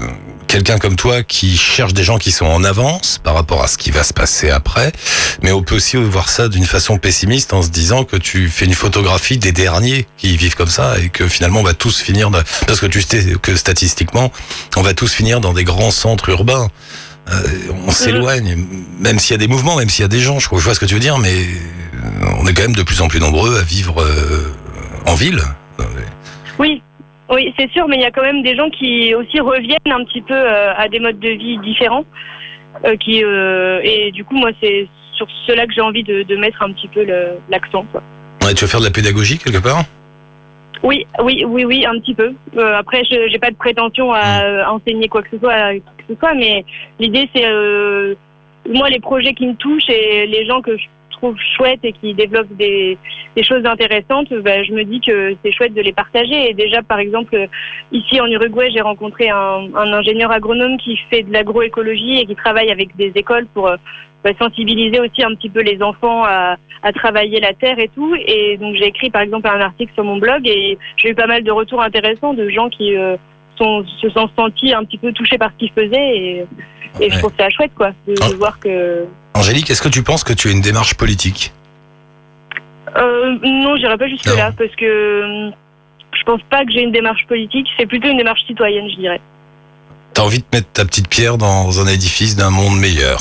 quelqu'un 0.55 0.77
comme 0.79 0.95
toi 0.95 1.21
qui 1.21 1.57
cherche 1.57 1.93
des 1.93 2.05
gens 2.05 2.17
qui 2.17 2.31
sont 2.31 2.45
en 2.45 2.63
avance 2.63 3.19
par 3.21 3.33
rapport 3.33 3.61
à 3.61 3.67
ce 3.67 3.77
qui 3.77 3.91
va 3.91 4.05
se 4.05 4.13
passer 4.13 4.49
après, 4.49 4.93
mais 5.43 5.51
on 5.51 5.61
peut 5.61 5.75
aussi 5.75 5.97
voir 5.97 6.29
ça 6.29 6.47
d'une 6.47 6.63
façon 6.65 6.97
pessimiste 6.97 7.51
en 7.51 7.61
se 7.61 7.67
disant 7.67 8.05
que 8.05 8.15
tu 8.15 8.47
fais 8.47 8.63
une 8.63 8.73
photographie 8.73 9.37
des 9.37 9.51
derniers 9.51 10.07
qui 10.15 10.37
vivent 10.37 10.55
comme 10.55 10.69
ça 10.69 10.93
et 11.03 11.09
que 11.09 11.27
finalement 11.27 11.59
on 11.59 11.63
va 11.63 11.73
tous 11.73 11.99
finir, 11.99 12.31
dans- 12.31 12.39
parce 12.67 12.79
que 12.79 12.85
tu 12.85 13.01
sais 13.01 13.33
que 13.41 13.53
statistiquement, 13.57 14.31
on 14.77 14.81
va 14.81 14.93
tous 14.93 15.11
finir 15.11 15.41
dans 15.41 15.51
des 15.51 15.65
grands 15.65 15.91
centres 15.91 16.29
urbains. 16.29 16.69
Euh, 17.29 17.41
on 17.85 17.91
s'éloigne, 17.91 18.55
même 18.97 19.19
s'il 19.19 19.31
y 19.31 19.35
a 19.35 19.37
des 19.39 19.49
mouvements, 19.49 19.75
même 19.75 19.89
s'il 19.89 20.03
y 20.03 20.05
a 20.05 20.07
des 20.07 20.21
gens, 20.21 20.39
je, 20.39 20.47
je 20.49 20.55
vois 20.55 20.73
ce 20.73 20.79
que 20.79 20.85
tu 20.85 20.93
veux 20.93 21.01
dire, 21.01 21.17
mais 21.17 21.35
on 22.39 22.47
est 22.47 22.53
quand 22.53 22.61
même 22.61 22.75
de 22.75 22.83
plus 22.83 23.01
en 23.01 23.09
plus 23.09 23.19
nombreux 23.19 23.57
à 23.59 23.61
vivre 23.61 24.01
euh, 24.01 24.53
en 25.05 25.15
ville. 25.15 25.41
Oui, 26.59 26.81
oui, 27.29 27.53
c'est 27.57 27.71
sûr, 27.71 27.87
mais 27.87 27.95
il 27.95 28.01
y 28.01 28.05
a 28.05 28.11
quand 28.11 28.21
même 28.23 28.43
des 28.43 28.55
gens 28.55 28.69
qui 28.69 29.13
aussi 29.15 29.39
reviennent 29.39 29.79
un 29.91 30.03
petit 30.05 30.21
peu 30.21 30.35
euh, 30.35 30.73
à 30.75 30.87
des 30.87 30.99
modes 30.99 31.19
de 31.19 31.29
vie 31.29 31.57
différents. 31.59 32.05
euh, 32.85 32.95
qui 32.97 33.23
euh, 33.23 33.79
et 33.83 34.11
du 34.11 34.23
coup, 34.23 34.35
moi, 34.35 34.51
c'est 34.61 34.87
sur 35.13 35.27
cela 35.47 35.65
que 35.65 35.73
j'ai 35.73 35.81
envie 35.81 36.03
de, 36.03 36.23
de 36.23 36.35
mettre 36.35 36.61
un 36.61 36.71
petit 36.73 36.87
peu 36.89 37.05
l'accent. 37.49 37.85
Ouais, 38.43 38.53
tu 38.53 38.65
veux 38.65 38.69
faire 38.69 38.81
de 38.81 38.85
la 38.85 38.91
pédagogie 38.91 39.37
quelque 39.39 39.63
part 39.63 39.83
Oui, 40.83 41.05
oui, 41.23 41.43
oui, 41.47 41.65
oui, 41.65 41.85
un 41.85 41.97
petit 41.99 42.13
peu. 42.13 42.33
Euh, 42.57 42.75
après, 42.77 43.03
je 43.09 43.27
j'ai 43.31 43.39
pas 43.39 43.49
de 43.49 43.55
prétention 43.55 44.11
à 44.11 44.43
euh, 44.43 44.65
enseigner 44.65 45.07
quoi 45.07 45.21
que 45.23 45.29
ce 45.31 45.39
soit, 45.39 45.53
à 45.53 45.73
que 45.73 45.81
ce 46.09 46.15
soit, 46.19 46.33
mais 46.35 46.63
l'idée 46.99 47.29
c'est 47.33 47.49
euh, 47.49 48.13
moi 48.69 48.89
les 48.89 48.99
projets 48.99 49.33
qui 49.33 49.47
me 49.47 49.55
touchent 49.55 49.89
et 49.89 50.27
les 50.27 50.45
gens 50.45 50.61
que 50.61 50.77
je 50.77 50.83
trouve 51.15 51.35
chouettes 51.55 51.83
et 51.83 51.93
qui 51.93 52.13
développent 52.13 52.55
des, 52.57 52.97
choses 53.43 53.65
intéressantes, 53.65 54.31
ben, 54.33 54.63
je 54.63 54.71
me 54.71 54.83
dis 54.83 55.01
que 55.01 55.35
c'est 55.43 55.51
chouette 55.51 55.73
de 55.73 55.81
les 55.81 55.91
partager. 55.91 56.49
Et 56.49 56.53
déjà, 56.53 56.81
par 56.81 56.99
exemple, 56.99 57.35
ici 57.91 58.21
en 58.21 58.27
Uruguay, 58.27 58.69
j'ai 58.73 58.81
rencontré 58.81 59.29
un, 59.29 59.73
ingénieur 59.75 60.31
agronome 60.31 60.77
qui 60.77 60.97
fait 61.09 61.23
de 61.23 61.33
l'agroécologie 61.33 62.19
et 62.19 62.25
qui 62.25 62.35
travaille 62.35 62.71
avec 62.71 62.95
des 62.95 63.11
écoles 63.15 63.47
pour 63.53 63.67
euh, 63.67 63.75
ben, 64.23 64.33
sensibiliser 64.39 64.99
aussi 65.01 65.23
un 65.23 65.35
petit 65.35 65.49
peu 65.49 65.61
les 65.61 65.81
enfants 65.81 66.23
à, 66.23 66.55
à 66.85 66.91
travailler 66.93 67.39
la 67.39 67.53
terre 67.53 67.79
et 67.79 67.89
tout. 67.89 68.15
Et 68.15 68.57
donc 68.57 68.75
j'ai 68.75 68.85
écrit 68.85 69.09
par 69.09 69.23
exemple 69.23 69.47
un 69.47 69.59
article 69.59 69.91
sur 69.95 70.03
mon 70.03 70.17
blog 70.17 70.47
et 70.47 70.77
j'ai 70.97 71.09
eu 71.09 71.15
pas 71.15 71.25
mal 71.25 71.43
de 71.43 71.51
retours 71.51 71.81
intéressants 71.81 72.33
de 72.33 72.47
gens 72.49 72.69
qui 72.69 72.95
euh, 72.95 73.17
sont, 73.57 73.85
se 74.01 74.09
sont 74.09 74.29
sentis 74.37 74.73
un 74.73 74.83
petit 74.83 74.97
peu 74.97 75.11
touchés 75.13 75.37
par 75.37 75.51
ce 75.51 75.57
qu'ils 75.57 75.71
faisaient 75.71 76.17
et, 76.17 76.45
et 77.01 77.09
je 77.09 77.19
trouve 77.19 77.31
ça 77.37 77.49
chouette 77.49 77.71
quoi 77.75 77.91
de, 78.07 78.13
de 78.13 78.19
Ah. 78.21 78.29
voir 78.37 78.59
que 78.59 79.05
Angélique, 79.33 79.69
est-ce 79.69 79.81
que 79.81 79.89
tu 79.89 80.01
penses 80.03 80.23
que 80.23 80.33
tu 80.33 80.47
as 80.47 80.51
une 80.51 80.61
démarche 80.61 80.93
politique? 80.95 81.51
Euh, 82.97 83.37
non 83.43 83.75
j'irai 83.75 83.97
pas 83.97 84.07
jusque 84.07 84.25
là 84.37 84.51
parce 84.57 84.73
que 84.75 84.85
euh, 84.85 85.49
je 86.17 86.23
pense 86.23 86.41
pas 86.49 86.63
que 86.63 86.71
j'ai 86.71 86.81
une 86.81 86.91
démarche 86.93 87.25
politique 87.27 87.67
c'est 87.77 87.85
plutôt 87.85 88.07
une 88.07 88.17
démarche 88.17 88.41
citoyenne 88.47 88.87
je 88.89 88.95
dirais. 88.95 89.21
T'as 90.13 90.21
envie 90.21 90.39
de 90.39 90.45
mettre 90.53 90.71
ta 90.71 90.85
petite 90.85 91.09
pierre 91.09 91.37
dans 91.37 91.81
un 91.81 91.87
édifice 91.87 92.37
d'un 92.37 92.49
monde 92.51 92.77
meilleur. 92.79 93.19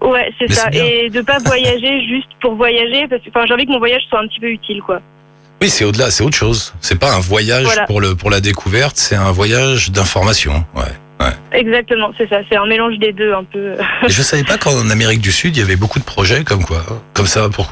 Ouais 0.00 0.32
c'est 0.40 0.50
ça 0.50 0.70
et 0.72 1.08
de 1.10 1.20
pas 1.20 1.38
voyager 1.38 2.02
juste 2.08 2.30
pour 2.40 2.54
voyager 2.56 3.06
parce 3.06 3.22
que 3.22 3.30
j'ai 3.46 3.54
envie 3.54 3.66
que 3.66 3.70
mon 3.72 3.78
voyage 3.78 4.02
soit 4.08 4.18
un 4.18 4.26
petit 4.26 4.40
peu 4.40 4.48
utile 4.50 4.80
quoi 4.82 5.00
Oui, 5.62 5.68
c'est 5.68 5.84
au-delà, 5.84 6.10
c'est 6.10 6.24
autre 6.24 6.36
chose. 6.36 6.72
C'est 6.80 6.98
pas 6.98 7.12
un 7.14 7.20
voyage 7.20 7.64
Voilà. 7.64 7.84
pour 7.86 8.00
le 8.00 8.14
pour 8.14 8.30
la 8.30 8.40
découverte, 8.40 8.96
c'est 8.96 9.16
un 9.16 9.30
voyage 9.30 9.90
d'information. 9.90 10.64
Ouais. 10.74 11.32
exactement 11.52 12.10
c'est 12.16 12.26
ça 12.30 12.38
c'est 12.48 12.56
un 12.56 12.64
mélange 12.64 12.96
des 12.98 13.12
deux 13.12 13.34
un 13.34 13.44
peu 13.44 13.74
je 14.08 14.22
savais 14.22 14.42
pas 14.42 14.56
qu'en 14.56 14.88
Amérique 14.88 15.20
du 15.20 15.30
Sud, 15.30 15.54
il 15.54 15.60
y 15.60 15.62
avait 15.62 15.76
beaucoup 15.76 15.98
de 15.98 16.04
projets 16.04 16.44
comme 16.44 16.64
quoi, 16.64 16.82
comme 17.12 17.26
ça. 17.26 17.50
Pour, 17.50 17.68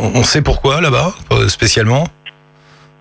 on, 0.00 0.24
sait 0.24 0.42
pourquoi 0.42 0.80
là-bas, 0.80 1.14
spécialement? 1.48 2.08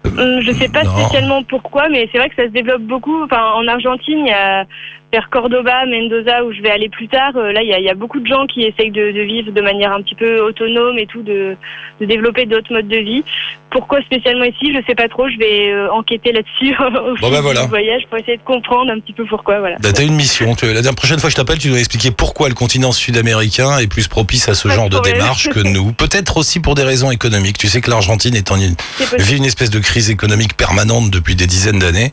Hum, 0.05 0.41
Je 0.41 0.51
sais 0.53 0.69
pas 0.69 0.83
Non. 0.83 0.99
spécialement 0.99 1.43
pourquoi, 1.43 1.89
mais 1.89 2.07
c'est 2.11 2.19
vrai 2.19 2.29
que 2.29 2.35
ça 2.35 2.43
se 2.43 2.49
développe 2.53 2.81
beaucoup. 2.83 3.23
Enfin, 3.23 3.41
en 3.55 3.67
Argentine, 3.67 4.19
il 4.25 4.29
y 4.29 4.31
a 4.33 4.65
vers 5.13 5.29
Cordoba, 5.29 5.85
Mendoza, 5.85 6.43
où 6.45 6.53
je 6.53 6.61
vais 6.61 6.69
aller 6.71 6.87
plus 6.89 7.07
tard. 7.09 7.31
euh, 7.35 7.51
Là, 7.51 7.61
il 7.63 7.69
y 7.69 7.73
a, 7.73 7.79
il 7.79 7.85
y 7.85 7.89
a 7.89 7.93
beaucoup 7.95 8.19
de 8.19 8.27
gens 8.27 8.45
qui 8.47 8.61
essayent 8.61 8.91
de, 8.91 9.11
de 9.11 9.21
vivre 9.21 9.51
de 9.51 9.61
manière 9.61 9.91
un 9.91 10.01
petit 10.01 10.15
peu 10.15 10.39
autonome 10.41 10.97
et 10.97 11.05
tout, 11.05 11.21
de, 11.21 11.55
de 11.99 12.05
développer 12.05 12.45
d'autres 12.45 12.71
modes 12.73 12.87
de 12.87 12.97
vie. 12.97 13.23
Pourquoi 13.71 14.01
spécialement 14.01 14.43
ici? 14.45 14.73
Je 14.73 14.79
sais 14.87 14.95
pas 14.95 15.07
trop. 15.07 15.29
Je 15.29 15.37
vais 15.37 15.69
euh, 15.69 15.89
enquêter 15.91 16.31
là-dessus 16.31 16.75
au 16.81 17.15
fil 17.17 17.29
ben 17.31 17.41
voilà. 17.41 17.65
voyage 17.67 18.03
pour 18.09 18.17
essayer 18.19 18.37
de 18.37 18.43
comprendre 18.43 18.91
un 18.91 18.99
petit 18.99 19.13
peu 19.13 19.25
pourquoi. 19.25 19.59
Voilà. 19.59 19.77
Bah, 19.81 19.89
T'as 19.93 20.03
une 20.03 20.15
mission. 20.15 20.55
Tu- 20.55 20.65
La 20.73 20.93
prochaine 20.93 21.19
fois 21.19 21.27
que 21.29 21.31
je 21.31 21.37
t'appelle, 21.37 21.57
tu 21.59 21.69
dois 21.69 21.79
expliquer 21.79 22.11
pourquoi 22.11 22.47
le 22.49 22.55
continent 22.55 22.91
sud-américain 22.91 23.77
est 23.79 23.87
plus 23.87 24.07
propice 24.07 24.47
à 24.49 24.53
ce 24.55 24.67
Pas 24.67 24.75
genre 24.75 24.89
de 24.89 24.99
démarche 24.99 25.49
que 25.49 25.59
nous. 25.59 25.91
Peut-être 25.97 26.37
aussi 26.37 26.59
pour 26.59 26.75
des 26.75 26.83
raisons 26.83 27.11
économiques. 27.11 27.57
Tu 27.57 27.67
sais 27.67 27.81
que 27.81 27.89
l'Argentine 27.89 28.35
est 28.35 28.51
en 28.51 28.57
une, 28.57 28.75
C'est 28.97 29.09
possible. 29.09 29.21
vit 29.21 29.37
une 29.37 29.45
espèce 29.45 29.69
de 29.69 29.79
crise 29.79 30.09
économique 30.09 30.55
permanente 30.57 31.09
depuis 31.11 31.35
des 31.35 31.47
dizaines 31.47 31.79
d'années. 31.79 32.11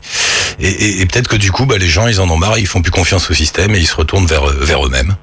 Et, 0.59 0.67
et- 0.67 1.01
et 1.01 1.05
peut-être 1.05 1.27
que 1.29 1.35
du 1.37 1.51
coup, 1.51 1.65
bah, 1.65 1.77
les 1.77 1.87
gens, 1.87 2.07
ils 2.07 2.19
en 2.21 2.29
ont 2.29 2.37
marre, 2.37 2.57
ils 2.57 2.67
font 2.67 2.81
plus 2.81 2.88
confiance 2.89 3.29
au 3.29 3.33
système 3.33 3.75
et 3.75 3.79
ils 3.79 3.87
se 3.87 3.95
retournent 3.95 4.25
vers, 4.27 4.47
eux- 4.47 4.57
vers 4.61 4.85
eux-mêmes. 4.85 5.15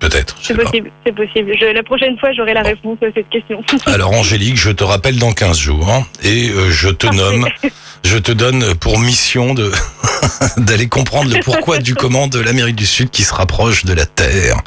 Peut-être. 0.00 0.36
C'est 0.42 0.54
possible, 0.54 0.90
c'est 1.06 1.14
possible. 1.14 1.52
Je, 1.58 1.66
la 1.72 1.82
prochaine 1.82 2.18
fois, 2.18 2.30
j'aurai 2.36 2.52
la 2.52 2.62
réponse 2.62 2.98
à 3.02 3.06
cette 3.14 3.28
question. 3.30 3.62
Alors 3.86 4.12
Angélique, 4.12 4.56
je 4.56 4.70
te 4.70 4.84
rappelle 4.84 5.18
dans 5.18 5.32
15 5.32 5.56
jours 5.58 5.88
hein, 5.90 6.04
et 6.22 6.50
euh, 6.50 6.70
je 6.70 6.90
te 6.90 7.06
nomme, 7.06 7.48
je 8.04 8.18
te 8.18 8.30
donne 8.32 8.74
pour 8.74 8.98
mission 8.98 9.54
de 9.54 9.72
d'aller 10.58 10.88
comprendre 10.88 11.32
le 11.32 11.40
pourquoi 11.40 11.78
du 11.78 11.94
comment 11.94 12.26
de 12.26 12.38
l'Amérique 12.38 12.76
du 12.76 12.84
Sud 12.86 13.08
qui 13.10 13.22
se 13.22 13.32
rapproche 13.32 13.86
de 13.86 13.94
la 13.94 14.04
Terre. 14.04 14.58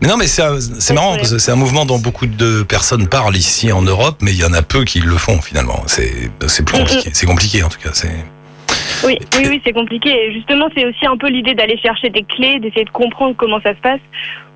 Mais 0.00 0.06
non, 0.08 0.16
mais 0.16 0.28
c'est 0.28 0.92
marrant 0.92 1.12
ouais. 1.12 1.18
parce 1.18 1.32
que 1.32 1.38
c'est 1.38 1.50
un 1.50 1.56
mouvement 1.56 1.84
dont 1.84 1.98
beaucoup 1.98 2.26
de 2.26 2.62
personnes 2.62 3.08
parlent 3.08 3.36
ici 3.36 3.72
en 3.72 3.82
Europe, 3.82 4.18
mais 4.20 4.32
il 4.32 4.38
y 4.38 4.44
en 4.44 4.52
a 4.52 4.62
peu 4.62 4.84
qui 4.84 5.00
le 5.00 5.16
font 5.16 5.40
finalement. 5.40 5.82
C'est 5.86 6.62
plus 6.64 6.78
compliqué. 6.78 7.10
C'est 7.14 7.26
compliqué 7.26 7.62
en 7.64 7.68
tout 7.68 7.80
cas. 7.80 7.90
C'est 7.94 8.14
Oui, 9.04 9.16
oui, 9.36 9.46
oui, 9.48 9.60
c'est 9.64 9.72
compliqué. 9.72 10.10
Et 10.10 10.32
justement, 10.32 10.68
c'est 10.76 10.84
aussi 10.86 11.06
un 11.06 11.16
peu 11.16 11.28
l'idée 11.28 11.54
d'aller 11.54 11.78
chercher 11.78 12.10
des 12.10 12.22
clés, 12.22 12.58
d'essayer 12.58 12.84
de 12.84 12.90
comprendre 12.90 13.34
comment 13.36 13.60
ça 13.60 13.74
se 13.74 13.80
passe 13.80 14.00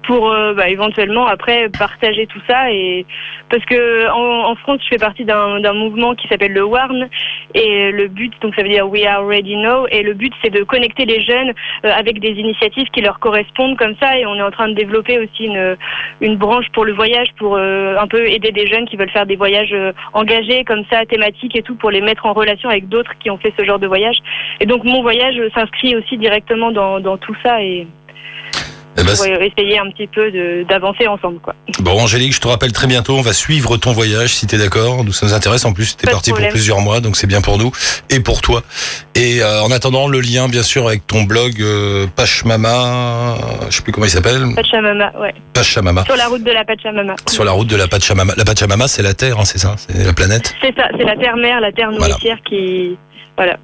pour 0.05 0.31
euh, 0.31 0.55
bah, 0.55 0.69
éventuellement 0.69 1.27
après 1.27 1.69
partager 1.69 2.27
tout 2.27 2.41
ça. 2.49 2.71
Et 2.71 3.07
parce 3.51 3.65
que 3.65 4.09
en, 4.11 4.51
en 4.51 4.55
France, 4.57 4.81
je 4.83 4.88
fais 4.88 4.99
partie 4.99 5.25
d'un 5.25 5.73
mouvement 5.75 6.15
qui 6.15 6.29
s'appelle 6.29 6.53
le 6.53 6.65
WARN 6.65 7.09
et 7.55 7.91
le 7.93 8.09
but, 8.09 8.33
donc 8.41 8.55
ça 8.55 8.62
veut 8.62 8.69
dire 8.69 8.88
We 8.88 9.05
Are 9.05 9.27
Ready 9.27 9.57
Now, 9.57 9.87
et 9.91 10.03
le 10.03 10.15
but 10.15 10.33
c'est 10.43 10.51
de 10.51 10.62
connecter 10.62 11.05
les 11.05 11.21
jeunes 11.21 11.53
euh, 11.85 11.93
avec 11.95 12.19
des 12.21 12.31
initiatives 12.31 12.88
qui 12.93 13.01
leur 13.01 13.19
correspondent 13.19 13.77
comme 13.77 13.95
ça. 14.01 14.19
Et 14.19 14.27
on 14.27 14.35
est 14.37 14.43
en 14.43 14.51
train 14.51 14.69
de 14.69 14.75
développer 14.75 15.19
aussi 15.19 15.45
une 15.45 15.77
une 16.21 16.37
branche 16.37 16.67
pour 16.73 16.85
le 16.85 16.93
voyage 16.93 17.29
pour 17.38 17.57
euh, 17.57 17.97
un 17.99 18.07
peu 18.07 18.27
aider 18.27 18.53
des 18.53 18.67
jeunes 18.67 18.87
qui 18.87 18.97
veulent 18.97 19.11
faire 19.11 19.27
des 19.27 19.37
voyages 19.37 19.73
euh, 19.73 19.93
engagés 20.12 20.65
comme 20.65 20.85
ça, 20.91 21.05
thématiques 21.07 21.57
et 21.57 21.62
tout, 21.62 21.75
pour 21.75 21.91
les 21.91 22.01
mettre 22.01 22.27
en 22.27 22.33
relation 22.33 22.69
avec 22.69 22.88
d'autres 22.88 23.12
qui 23.21 23.31
ont 23.31 23.38
fait 23.38 23.53
ce 23.59 23.65
genre 23.65 23.79
de 23.79 23.87
voyage. 23.87 24.17
Et 24.61 24.67
donc 24.67 24.85
mon 24.85 25.03
voyage 25.03 25.37
s'inscrit 25.55 25.97
aussi 25.97 26.17
directement 26.17 26.71
dans, 26.71 27.01
dans 27.01 27.17
tout 27.19 27.37
ça 27.45 27.62
et 27.62 27.87
Eh 28.98 29.02
ben, 29.05 29.16
pour 29.16 29.24
essayer 29.26 29.78
un 29.78 29.90
petit 29.90 30.07
peu 30.07 30.31
d'avancer 30.68 31.07
ensemble. 31.07 31.38
Quoi. 31.40 31.55
Bon, 31.81 31.98
Angélique, 32.00 32.35
je 32.35 32.40
te 32.40 32.46
rappelle 32.48 32.72
très 32.72 32.87
bientôt, 32.87 33.16
on 33.16 33.22
va 33.22 33.33
suivre 33.33 33.76
ton 33.78 33.92
voyage 33.92 34.35
si 34.35 34.46
t'es 34.46 34.59
d'accord. 34.59 35.02
Nous, 35.02 35.12
ça 35.12 35.24
nous 35.26 35.33
intéresse. 35.33 35.64
En 35.64 35.72
plus, 35.72 35.96
t'es 35.96 36.05
Pas 36.05 36.11
de 36.11 36.16
parti 36.16 36.31
pour 36.31 36.46
plusieurs 36.48 36.81
mois, 36.81 37.00
donc 37.00 37.16
c'est 37.16 37.26
bien 37.26 37.40
pour 37.40 37.57
nous 37.59 37.72
et 38.11 38.20
pour 38.20 38.42
toi. 38.42 38.62
Et 39.14 39.42
euh, 39.42 39.62
en 39.62 39.70
attendant, 39.70 40.09
le 40.09 40.20
lien, 40.20 40.48
bien 40.48 40.62
sûr, 40.62 40.87
avec 40.87 41.07
ton 41.07 41.22
blog 41.22 41.61
euh, 41.61 42.07
Pachamama, 42.14 43.37
je 43.70 43.76
sais 43.76 43.83
plus 43.83 43.92
comment 43.92 44.07
il 44.07 44.11
s'appelle, 44.11 44.44
Pachamama, 44.55 45.12
ouais. 45.20 45.35
Pachamama, 45.55 46.05
Sur 46.05 46.16
la 46.16 46.26
route 46.28 46.42
de 46.44 46.50
la 46.52 46.64
Pachamama. 46.64 47.14
sur 47.28 47.44
la 47.44 47.52
route 47.52 47.68
de 47.68 47.76
la 47.76 47.88
Pachamama. 47.88 48.35
La 48.37 48.44
Pachamama, 48.44 48.88
c'est 48.88 49.02
la 49.02 49.14
Terre, 49.14 49.38
hein, 49.38 49.44
c'est 49.44 49.59
ça, 49.59 49.74
c'est 49.78 50.05
la 50.05 50.12
planète, 50.12 50.55
C'est 50.61 50.74
ça, 50.76 50.88
c'est 50.98 51.05
la 51.05 51.16
terre-mère, 51.16 51.61
la 51.61 51.72
terre 51.72 51.90
Voilà. 51.90 52.09
nourricière 52.09 52.38
qui. 52.48 52.96
Voilà. 53.37 53.57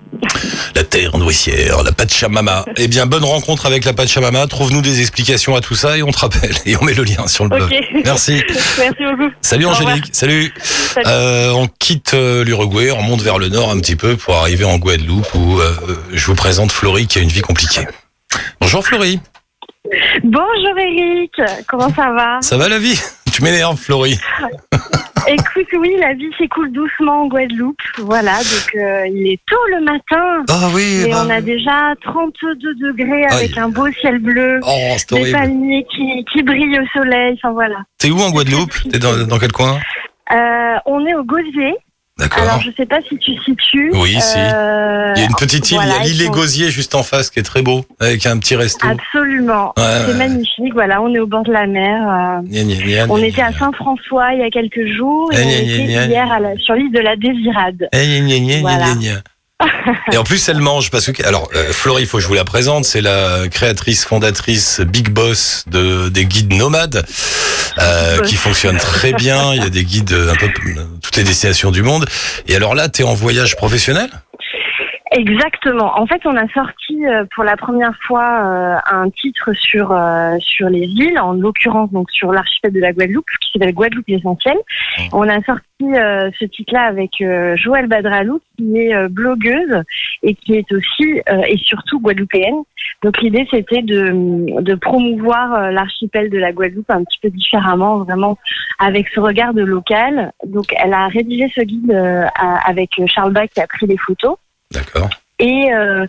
la 0.74 0.82
Terre 0.84 1.16
nourricière, 1.18 1.82
la 1.82 1.92
Pachamama. 1.92 2.64
eh 2.76 2.88
bien, 2.88 3.06
bonne 3.06 3.24
rencontre 3.24 3.66
avec 3.66 3.84
la 3.84 3.92
Pachamama. 3.92 4.46
Trouve-nous 4.46 4.80
des 4.80 5.00
explications 5.00 5.54
à 5.54 5.60
tout 5.60 5.74
ça 5.74 5.98
et 5.98 6.02
on 6.02 6.10
te 6.10 6.18
rappelle 6.18 6.54
et 6.66 6.76
on 6.76 6.84
met 6.84 6.94
le 6.94 7.04
lien 7.04 7.26
sur 7.26 7.44
le 7.44 7.50
blog. 7.50 7.74
Merci. 8.04 8.42
Merci 8.78 9.04
beaucoup. 9.04 9.30
Salut. 9.42 9.66
Angélique. 9.66 10.08
Salut. 10.12 10.52
Salut. 10.62 11.06
Euh, 11.06 11.50
on 11.50 11.68
quitte 11.78 12.14
euh, 12.14 12.44
l'Uruguay, 12.44 12.90
on 12.90 13.02
monte 13.02 13.20
vers 13.20 13.38
le 13.38 13.48
nord 13.48 13.70
un 13.70 13.78
petit 13.80 13.96
peu 13.96 14.16
pour 14.16 14.36
arriver 14.36 14.64
en 14.64 14.78
Guadeloupe 14.78 15.34
où 15.34 15.60
euh, 15.60 15.72
je 16.12 16.26
vous 16.26 16.34
présente 16.34 16.72
Florie 16.72 17.06
qui 17.06 17.18
a 17.18 17.22
une 17.22 17.28
vie 17.28 17.42
compliquée. 17.42 17.86
Bonjour 18.60 18.84
Florie. 18.84 19.20
Bonjour 20.22 20.78
Eric, 20.78 21.32
comment 21.66 21.92
ça 21.94 22.10
va? 22.12 22.38
Ça 22.40 22.56
va 22.56 22.68
la 22.68 22.78
vie? 22.78 22.98
Tu 23.32 23.42
m'énerves 23.42 23.78
Florie. 23.78 24.18
Écoute, 25.30 25.66
oui, 25.78 25.94
la 25.98 26.14
vie 26.14 26.30
s'écoule 26.38 26.72
doucement 26.72 27.22
en 27.22 27.26
Guadeloupe. 27.26 27.80
Voilà, 27.98 28.38
donc 28.38 28.74
euh, 28.76 29.06
il 29.08 29.26
est 29.32 29.40
tôt 29.46 29.56
le 29.70 29.84
matin. 29.84 30.44
Ah 30.48 30.68
oui. 30.74 31.04
Et 31.06 31.10
bah, 31.10 31.22
on 31.26 31.30
a 31.30 31.40
déjà 31.40 31.92
32 32.02 32.74
degrés 32.76 33.24
avec 33.26 33.56
Aïe. 33.56 33.62
un 33.62 33.68
beau 33.68 33.86
ciel 34.00 34.18
bleu, 34.18 34.60
Oh, 34.62 34.94
c'est 34.96 35.14
des 35.22 35.32
palmiers 35.32 35.86
qui, 35.94 36.24
qui 36.32 36.42
brillent 36.42 36.78
au 36.80 36.86
soleil. 36.98 37.34
Enfin 37.34 37.52
voilà. 37.52 37.76
T'es 37.98 38.10
où 38.10 38.18
en 38.18 38.30
Guadeloupe? 38.30 38.72
T'es 38.90 38.98
dans, 38.98 39.26
dans 39.26 39.38
quel 39.38 39.52
coin? 39.52 39.78
Euh, 40.32 40.76
on 40.86 41.04
est 41.06 41.14
au 41.14 41.24
Gosier. 41.24 41.74
D'accord. 42.18 42.42
Alors 42.42 42.60
je 42.60 42.70
sais 42.76 42.86
pas 42.86 42.98
si 43.08 43.16
tu 43.18 43.32
situes. 43.44 43.90
Oui, 43.94 44.16
si. 44.20 44.36
Euh, 44.38 45.12
Il 45.16 45.20
y 45.20 45.24
a 45.24 45.26
une 45.28 45.34
petite 45.36 45.70
île, 45.70 45.76
voilà, 45.76 45.98
il 46.04 46.08
y 46.08 46.20
a 46.20 46.24
l'île 46.24 46.30
Gosiers 46.30 46.70
juste 46.70 46.94
en 46.96 47.02
face 47.04 47.30
qui 47.30 47.38
est 47.38 47.42
très 47.44 47.62
beau, 47.62 47.84
avec 48.00 48.26
un 48.26 48.38
petit 48.38 48.56
resto. 48.56 48.86
Absolument. 48.88 49.72
Ouais, 49.76 49.84
C'est 50.04 50.12
ouais. 50.12 50.18
magnifique. 50.18 50.72
Voilà, 50.74 51.00
on 51.00 51.14
est 51.14 51.20
au 51.20 51.26
bord 51.26 51.44
de 51.44 51.52
la 51.52 51.66
mer. 51.66 52.42
euh, 52.44 53.06
on 53.08 53.18
était 53.18 53.42
à. 53.42 53.52
Saint-François 53.52 54.34
il 54.34 54.40
y 54.40 54.42
a 54.42 54.50
quelques 54.50 54.84
jours 54.96 55.30
et 55.32 55.36
Eh, 55.38 55.44
on 55.44 55.48
était 55.48 55.92
gna. 55.92 56.06
hier 56.06 56.32
à 56.32 56.40
la- 56.40 56.56
sur 56.58 56.74
l'île 56.74 56.92
de 56.92 57.00
la 57.00 57.16
Désirade. 57.16 57.88
Eh, 57.92 58.60
Voilà. 58.60 58.86
Et 60.12 60.16
en 60.16 60.24
plus, 60.24 60.48
elle 60.48 60.60
mange 60.60 60.90
parce 60.90 61.10
que 61.10 61.26
alors 61.26 61.48
euh, 61.54 61.72
Florie, 61.72 62.02
il 62.02 62.08
faut 62.08 62.18
que 62.18 62.22
je 62.22 62.28
vous 62.28 62.34
la 62.34 62.44
présente, 62.44 62.84
c'est 62.84 63.00
la 63.00 63.48
créatrice 63.50 64.04
fondatrice 64.04 64.80
Big 64.80 65.10
Boss 65.10 65.64
de 65.66 66.08
des 66.08 66.26
guides 66.26 66.52
nomades 66.52 67.04
euh, 67.78 68.20
qui 68.22 68.36
fonctionnent 68.36 68.78
très 68.78 69.12
bien. 69.12 69.54
Il 69.54 69.62
y 69.62 69.66
a 69.66 69.70
des 69.70 69.84
guides 69.84 70.12
euh, 70.12 70.32
un 70.32 70.36
peu 70.36 70.46
euh, 70.46 70.84
toutes 71.02 71.16
les 71.16 71.24
destinations 71.24 71.70
du 71.70 71.82
monde. 71.82 72.06
Et 72.46 72.56
alors 72.56 72.74
là, 72.74 72.88
t'es 72.88 73.04
en 73.04 73.14
voyage 73.14 73.56
professionnel? 73.56 74.10
Exactement. 75.18 75.98
En 75.98 76.06
fait, 76.06 76.20
on 76.26 76.36
a 76.36 76.46
sorti 76.54 77.04
euh, 77.04 77.24
pour 77.34 77.42
la 77.42 77.56
première 77.56 77.92
fois 78.06 78.22
euh, 78.22 78.76
un 78.88 79.10
titre 79.10 79.52
sur 79.52 79.90
euh, 79.90 80.36
sur 80.38 80.68
les 80.68 80.86
îles, 80.86 81.18
en 81.18 81.32
l'occurrence 81.32 81.90
donc 81.90 82.08
sur 82.12 82.30
l'archipel 82.30 82.72
de 82.72 82.78
la 82.78 82.92
Guadeloupe, 82.92 83.26
qui 83.40 83.50
s'appelle 83.52 83.74
Guadeloupe 83.74 84.06
l'essentiel. 84.06 84.56
On 85.12 85.28
a 85.28 85.42
sorti 85.42 85.64
ce 85.80 86.44
titre-là 86.44 86.82
avec 86.82 87.10
Joëlle 87.56 87.88
Badralou, 87.88 88.40
qui 88.56 88.78
est 88.78 89.08
blogueuse 89.08 89.82
et 90.22 90.34
qui 90.34 90.54
est 90.54 90.72
aussi 90.72 91.20
et 91.26 91.56
surtout 91.58 92.00
guadeloupéenne. 92.00 92.62
Donc 93.02 93.20
l'idée 93.20 93.46
c'était 93.50 93.82
de 93.82 94.60
de 94.60 94.74
promouvoir 94.74 95.70
l'archipel 95.70 96.30
de 96.30 96.38
la 96.38 96.52
Guadeloupe 96.52 96.90
un 96.90 97.04
petit 97.04 97.18
peu 97.22 97.30
différemment, 97.30 97.98
vraiment 97.98 98.38
avec 98.78 99.08
ce 99.14 99.20
regard 99.20 99.54
de 99.54 99.62
local. 99.62 100.32
Donc 100.46 100.66
elle 100.76 100.94
a 100.94 101.06
rédigé 101.08 101.50
ce 101.54 101.62
guide 101.62 101.92
avec 102.34 102.90
Charles 103.06 103.32
Bach 103.32 103.48
qui 103.54 103.60
a 103.60 103.66
pris 103.66 103.86
des 103.86 103.98
photos. 103.98 104.36
D'accord. 104.72 105.08
Et, 105.40 105.72
euh, 105.72 106.04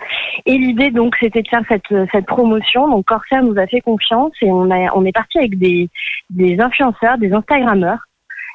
et 0.47 0.57
l'idée 0.57 0.89
donc 0.89 1.15
c'était 1.19 1.43
de 1.43 1.47
faire 1.47 1.61
cette, 1.69 2.07
cette 2.11 2.25
promotion. 2.25 2.87
Donc 2.89 3.05
Corsair 3.05 3.43
nous 3.43 3.57
a 3.59 3.67
fait 3.67 3.81
confiance 3.81 4.31
et 4.41 4.51
on 4.51 4.71
a 4.71 4.91
on 4.95 5.05
est 5.05 5.11
parti 5.11 5.37
avec 5.37 5.57
des, 5.59 5.87
des 6.31 6.59
influenceurs, 6.59 7.17
des 7.19 7.31
Instagrammeurs 7.31 7.99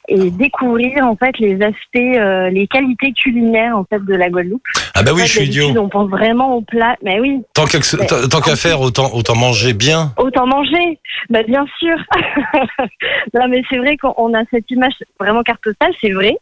et 0.09 0.31
découvrir 0.31 1.07
en 1.07 1.17
fait 1.17 1.39
les 1.39 1.55
aspects, 1.63 1.97
euh, 2.19 2.51
les 2.51 2.67
qualités 2.67 3.13
culinaires 3.13 3.75
en 3.79 3.85
fait 3.85 4.05
de 4.05 4.15
la 4.15 4.29
Guadeloupe. 4.29 4.61
Ah 4.95 5.03
bah 5.03 5.13
oui, 5.15 5.23
En 5.23 5.25
je 5.27 5.31
suis 5.31 5.45
idiot. 5.47 5.69
On 5.79 5.89
pense 5.89 6.11
vraiment 6.11 6.57
au 6.57 6.61
plat, 6.61 6.97
mais 7.03 7.21
oui, 7.21 7.41
Tant 7.55 7.65
qu'à 7.65 7.79
tant- 7.81 8.29
tant 8.29 8.41
qu'à 8.43 8.57
faire, 8.57 8.81
autant 8.83 9.11
autant 9.15 9.35
manger 9.37 9.73
bien. 9.73 10.13
autant 10.19 10.47
manger. 10.47 10.99
Bah 11.31 11.43
bien 11.45 11.65
sûr. 11.79 11.97
non 13.35 13.49
mais 13.49 13.63
c'est 13.71 13.79
vrai 13.79 13.97
qu'on 13.97 14.35
a 14.35 14.43
cette 14.51 14.71
image 14.71 14.93
vraiment 15.19 15.43
carte 15.43 15.63
postale, 15.63 15.93
c'est 16.01 16.13
vrai. 16.13 16.37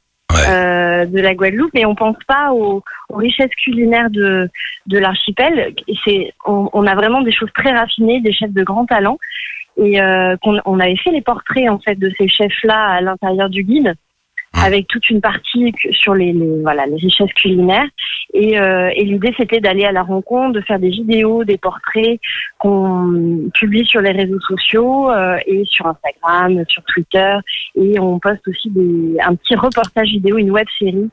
Euh, 0.49 1.07
de 1.07 1.21
la 1.21 1.35
Guadeloupe, 1.35 1.73
mais 1.75 1.85
on 1.85 1.95
pense 1.95 2.17
pas 2.27 2.53
aux, 2.53 2.83
richesses 3.11 3.55
culinaires 3.63 4.11
de, 4.11 4.49
de 4.87 4.99
l'archipel. 4.99 5.75
C'est, 6.05 6.33
on, 6.47 6.69
on 6.73 6.87
a 6.87 6.95
vraiment 6.95 7.23
des 7.23 7.33
choses 7.33 7.51
très 7.55 7.73
raffinées, 7.73 8.21
des 8.21 8.33
chefs 8.33 8.53
de 8.53 8.63
grand 8.63 8.87
talent, 8.87 9.19
et 9.77 10.01
euh, 10.01 10.37
qu'on 10.43 10.59
on 10.65 10.81
avait 10.81 10.97
fait 10.97 11.11
les 11.11 11.23
portraits 11.23 11.69
en 11.69 11.79
fait 11.79 11.97
de 11.97 12.11
ces 12.19 12.29
chefs-là 12.29 12.79
à 12.79 13.01
l'intérieur 13.01 13.49
du 13.49 13.63
guide. 13.63 13.95
Avec 14.55 14.87
toute 14.89 15.09
une 15.11 15.21
partie 15.21 15.73
sur 15.93 16.15
les, 16.15 16.33
les- 16.33 16.61
voilà 16.63 16.87
les 16.87 16.97
richesses 16.97 17.33
culinaires. 17.35 17.89
Et, 18.35 18.59
euh, 18.59 18.91
et 18.95 19.05
l'idée 19.05 19.35
c'était 19.37 19.61
d'aller 19.61 19.85
à 19.85 19.93
la 19.93 20.03
rencontre, 20.03 20.53
de 20.55 20.61
faire 20.63 20.79
des 20.79 20.89
vidéos, 20.91 21.45
des 21.45 21.59
portraits 21.59 22.19
qu'on 22.59 23.51
publie 23.55 23.87
sur 23.87 24.01
les 24.01 24.13
réseaux 24.13 24.41
sociaux 24.41 25.11
euh, 25.11 25.37
et 25.47 25.65
sur 25.67 25.87
Instagram, 25.87 26.65
sur 26.69 26.83
Twitter, 26.85 27.35
et 27.77 27.99
on 28.01 28.19
poste 28.19 28.47
aussi 28.49 28.71
des, 28.71 29.17
un 29.25 29.35
petit 29.35 29.55
reportage 29.57 30.09
vidéo, 30.09 30.39
une 30.39 30.51
web 30.51 30.67
série 30.79 31.11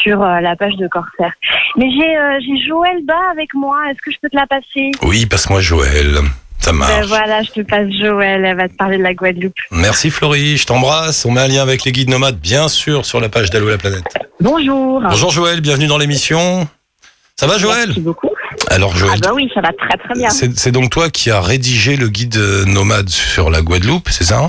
sur 0.00 0.22
euh, 0.22 0.40
la 0.40 0.56
page 0.56 0.76
de 0.76 0.88
Corsair. 0.88 1.32
Mais 1.76 1.90
j'ai 1.90 2.16
euh, 2.16 2.38
j'ai 2.40 2.66
Joël 2.66 3.04
Bas 3.04 3.30
avec 3.32 3.52
moi. 3.54 3.76
Est-ce 3.90 4.00
que 4.02 4.10
je 4.10 4.18
peux 4.22 4.28
te 4.30 4.36
la 4.36 4.46
passer? 4.46 4.90
Oui, 5.02 5.26
passe-moi 5.26 5.60
Joël. 5.60 6.18
Ça 6.62 6.70
Ben 6.70 6.78
marche. 6.78 7.06
voilà, 7.08 7.42
je 7.42 7.50
te 7.50 7.60
passe 7.62 7.90
Joël. 7.90 8.44
Elle 8.44 8.56
va 8.56 8.68
te 8.68 8.74
parler 8.76 8.96
de 8.98 9.02
la 9.02 9.14
Guadeloupe. 9.14 9.54
Merci 9.72 10.10
Florie, 10.10 10.56
je 10.56 10.64
t'embrasse. 10.66 11.24
On 11.26 11.32
met 11.32 11.40
un 11.40 11.48
lien 11.48 11.62
avec 11.62 11.84
les 11.84 11.90
guides 11.92 12.08
nomades, 12.08 12.38
bien 12.38 12.68
sûr, 12.68 13.04
sur 13.04 13.20
la 13.20 13.28
page 13.28 13.50
d'Allo 13.50 13.68
la 13.68 13.78
planète. 13.78 14.04
Bonjour. 14.40 15.00
Bonjour 15.02 15.30
Joël, 15.32 15.60
bienvenue 15.60 15.86
dans 15.88 15.98
l'émission. 15.98 16.68
Ça 17.36 17.46
va 17.48 17.58
Joël? 17.58 17.86
Merci 17.88 18.00
beaucoup. 18.00 18.30
Alors 18.70 18.92
Ah 18.94 18.98
Joël, 18.98 19.20
bah 19.20 19.30
oui, 19.34 19.50
ça 19.54 19.60
va 19.60 19.70
très 19.72 19.98
très 19.98 20.14
bien. 20.14 20.30
c'est 20.30 20.56
c'est 20.56 20.70
donc 20.70 20.90
toi 20.90 21.10
qui 21.10 21.30
as 21.30 21.40
rédigé 21.40 21.96
le 21.96 22.08
guide 22.08 22.36
euh, 22.36 22.64
nomade 22.66 23.08
sur 23.08 23.50
la 23.50 23.62
Guadeloupe, 23.62 24.08
c'est 24.10 24.24
ça? 24.24 24.46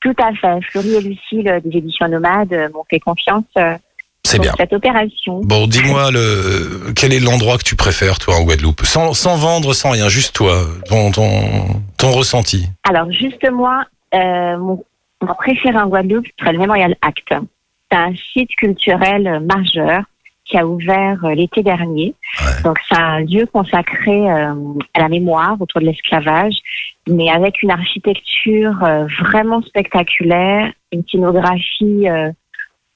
Tout 0.00 0.14
à 0.18 0.32
fait. 0.34 0.60
Florie 0.70 0.94
et 0.94 1.00
Lucille 1.00 1.48
euh, 1.48 1.60
des 1.64 1.76
éditions 1.78 2.08
Nomades 2.08 2.52
euh, 2.52 2.68
m'ont 2.72 2.84
fait 2.88 3.00
confiance 3.00 3.44
C'est 4.26 4.38
bien. 4.40 4.52
cette 4.56 4.72
opération. 4.72 5.40
Bon, 5.44 5.66
dis-moi 5.66 6.10
le 6.10 6.92
quel 6.96 7.12
est 7.12 7.20
l'endroit 7.20 7.58
que 7.58 7.62
tu 7.62 7.76
préfères 7.76 8.18
toi 8.18 8.36
en 8.36 8.42
Guadeloupe, 8.44 8.80
sans, 8.84 9.12
sans 9.12 9.36
vendre, 9.36 9.74
sans 9.74 9.90
rien, 9.90 10.08
juste 10.08 10.34
toi, 10.34 10.62
ton 10.88 11.10
ton, 11.10 11.30
ton 11.98 12.10
ressenti. 12.10 12.66
Alors, 12.88 13.10
juste 13.12 13.48
moi, 13.50 13.84
euh, 14.14 14.56
mon, 14.58 14.82
mon 15.20 15.34
préféré 15.34 15.76
en 15.76 15.88
Guadeloupe 15.88 16.26
serait 16.38 16.52
le 16.52 16.58
Memorial 16.58 16.96
Act. 17.02 17.34
C'est 17.90 17.98
un 17.98 18.14
site 18.32 18.50
culturel 18.56 19.40
majeur 19.44 20.02
qui 20.46 20.58
a 20.58 20.66
ouvert 20.66 21.24
euh, 21.24 21.34
l'été 21.34 21.62
dernier. 21.62 22.14
Ouais. 22.40 22.62
Donc, 22.64 22.78
c'est 22.88 22.98
un 22.98 23.20
lieu 23.20 23.46
consacré 23.46 24.30
euh, 24.30 24.54
à 24.94 25.00
la 25.00 25.08
mémoire 25.08 25.56
autour 25.60 25.80
de 25.80 25.86
l'esclavage, 25.86 26.54
mais 27.08 27.30
avec 27.30 27.62
une 27.62 27.70
architecture 27.70 28.82
euh, 28.84 29.06
vraiment 29.20 29.62
spectaculaire, 29.62 30.70
une 30.92 31.02
scénographie 31.10 32.08
euh, 32.08 32.30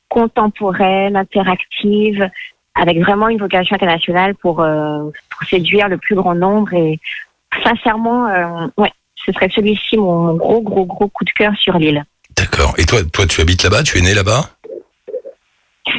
contemporaine, 0.09 1.17
interactive, 1.17 2.29
avec 2.75 2.99
vraiment 3.01 3.29
une 3.29 3.39
vocation 3.39 3.75
internationale 3.75 4.35
pour, 4.37 4.61
euh, 4.61 5.11
pour 5.31 5.49
séduire 5.49 5.89
le 5.89 5.99
plus 5.99 6.15
grand 6.15 6.35
nombre. 6.35 6.73
Et 6.75 6.99
sincèrement, 7.65 8.27
euh, 8.29 8.67
ouais, 8.77 8.93
ce 9.17 9.33
serait 9.33 9.51
celui-ci 9.55 9.97
mon 9.97 10.35
gros, 10.35 10.61
gros, 10.61 10.87
gros 10.87 11.09
coup 11.09 11.25
de 11.25 11.31
cœur 11.31 11.53
sur 11.57 11.77
l'île. 11.79 12.05
D'accord. 12.37 12.75
Et 12.79 12.85
toi, 12.85 13.01
toi, 13.13 13.27
tu 13.27 13.41
habites 13.41 13.65
là-bas? 13.65 13.83
Tu 13.83 13.99
es 13.99 14.01
né 14.01 14.15
là-bas? 14.15 14.51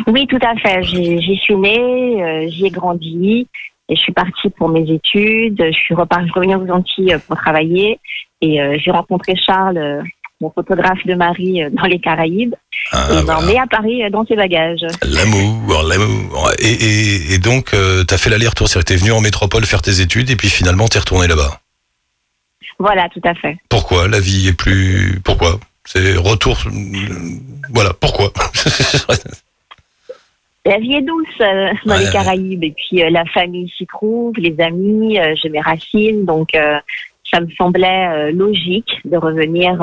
Oui, 0.07 0.25
tout 0.27 0.39
à 0.41 0.55
fait. 0.55 0.83
J'y 0.83 1.37
suis 1.37 1.55
née, 1.55 2.23
euh, 2.23 2.47
j'y 2.49 2.67
ai 2.67 2.69
grandi. 2.69 3.47
Et 3.89 3.95
je 3.95 4.01
suis 4.01 4.13
partie 4.13 4.49
pour 4.51 4.69
mes 4.69 4.89
études. 4.89 5.61
Je 5.65 5.77
suis 5.77 5.95
repartie, 5.95 6.29
revenue 6.31 6.55
aux 6.55 6.69
Antilles 6.69 7.17
pour 7.27 7.35
travailler. 7.37 7.99
Et 8.41 8.59
j'ai 8.77 8.91
rencontré 8.91 9.35
Charles, 9.35 10.03
mon 10.41 10.51
photographe 10.51 11.05
de 11.05 11.15
mari, 11.15 11.63
euh, 11.63 11.69
dans 11.71 11.83
les 11.83 11.99
Caraïbes. 11.99 12.55
Ah, 12.91 13.07
et 13.11 13.21
voilà. 13.23 13.39
emmené 13.39 13.59
à 13.59 13.67
Paris 13.67 14.03
euh, 14.03 14.09
dans 14.09 14.25
ses 14.25 14.35
bagages. 14.35 14.85
L'amour, 15.03 15.83
l'amour. 15.83 16.51
Et, 16.59 16.71
et, 16.71 17.33
et 17.33 17.37
donc, 17.39 17.73
euh, 17.73 18.03
t'as 18.03 18.17
fait 18.17 18.29
l'aller-retour, 18.29 18.67
c'est-à-dire 18.67 18.85
que 18.85 18.93
t'es 18.93 18.99
venu 18.99 19.11
en 19.11 19.21
métropole 19.21 19.65
faire 19.65 19.81
tes 19.81 19.99
études 20.01 20.29
et 20.29 20.35
puis 20.35 20.49
finalement 20.49 20.87
t'es 20.87 20.99
retourné 20.99 21.27
là-bas. 21.27 21.59
Voilà, 22.79 23.09
tout 23.09 23.21
à 23.25 23.33
fait. 23.35 23.57
Pourquoi 23.67 24.07
La 24.07 24.19
vie 24.21 24.47
est 24.47 24.53
plus... 24.53 25.19
Pourquoi? 25.23 25.59
C'est 25.83 26.15
retour... 26.15 26.57
Voilà, 27.71 27.91
pourquoi? 27.99 28.31
La 30.65 30.77
vie 30.77 30.93
est 30.93 31.01
douce 31.01 31.27
euh, 31.41 31.71
dans 31.85 31.93
Ouais, 31.95 31.99
les 31.99 32.05
ouais. 32.05 32.11
Caraïbes. 32.11 32.63
Et 32.63 32.71
puis 32.75 33.01
euh, 33.03 33.09
la 33.09 33.25
famille 33.25 33.69
s'y 33.77 33.87
trouve, 33.87 34.33
les 34.37 34.55
amis, 34.59 35.17
j'ai 35.41 35.49
mes 35.49 35.61
racines. 35.61 36.25
Donc 36.25 36.49
ça 36.53 37.39
me 37.39 37.49
semblait 37.57 38.31
logique 38.31 38.91
de 39.05 39.17
revenir 39.17 39.81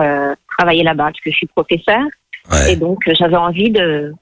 travailler 0.59 0.83
là-bas 0.83 1.05
parce 1.05 1.21
que 1.21 1.31
je 1.31 1.37
suis 1.37 1.47
professeur. 1.47 2.03
Ouais. 2.51 2.73
Et 2.73 2.77
donc, 2.77 2.99
j'avais 3.19 3.37
envie 3.37 3.71
de, 3.71 4.12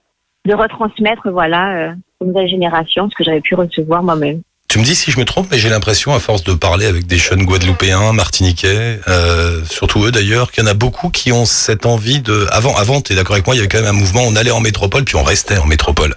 de 0.47 0.55
retransmettre, 0.55 1.31
voilà, 1.31 1.77
euh, 1.77 1.93
aux 2.21 2.27
nouvelles 2.27 2.49
générations 2.49 3.09
ce 3.11 3.15
que 3.15 3.25
j'avais 3.25 3.41
pu 3.41 3.55
recevoir 3.55 4.03
moi-même. 4.03 4.43
Tu 4.67 4.79
me 4.79 4.85
dis 4.85 4.95
si 4.95 5.13
je 5.13 5.21
me 5.21 5.25
trompe, 5.25 5.47
mais 5.53 5.59
j'ai 5.59 5.69
l'impression, 5.69 6.15
à 6.15 6.19
force 6.19 6.43
de 6.43 6.53
parler 6.55 6.87
avec 6.87 7.07
des 7.07 7.19
jeunes 7.19 7.45
Guadeloupéens, 7.45 8.13
Martiniquais, 8.13 8.99
euh, 9.07 9.63
surtout 9.67 10.05
eux 10.05 10.11
d'ailleurs, 10.11 10.51
qu'il 10.51 10.65
y 10.65 10.67
en 10.67 10.71
a 10.71 10.75
beaucoup 10.75 11.11
qui 11.11 11.31
ont 11.31 11.45
cette 11.45 11.87
envie 11.87 12.21
de... 12.21 12.47
Avant, 12.51 12.75
avant, 12.77 13.01
t'es 13.01 13.15
d'accord 13.15 13.35
avec 13.35 13.47
moi, 13.47 13.55
il 13.55 13.59
y 13.59 13.61
avait 13.61 13.69
quand 13.69 13.79
même 13.79 13.95
un 13.95 13.99
mouvement, 13.99 14.23
on 14.27 14.35
allait 14.35 14.51
en 14.51 14.61
métropole, 14.61 15.05
puis 15.05 15.17
on 15.17 15.23
restait 15.23 15.59
en 15.59 15.67
métropole. 15.67 16.15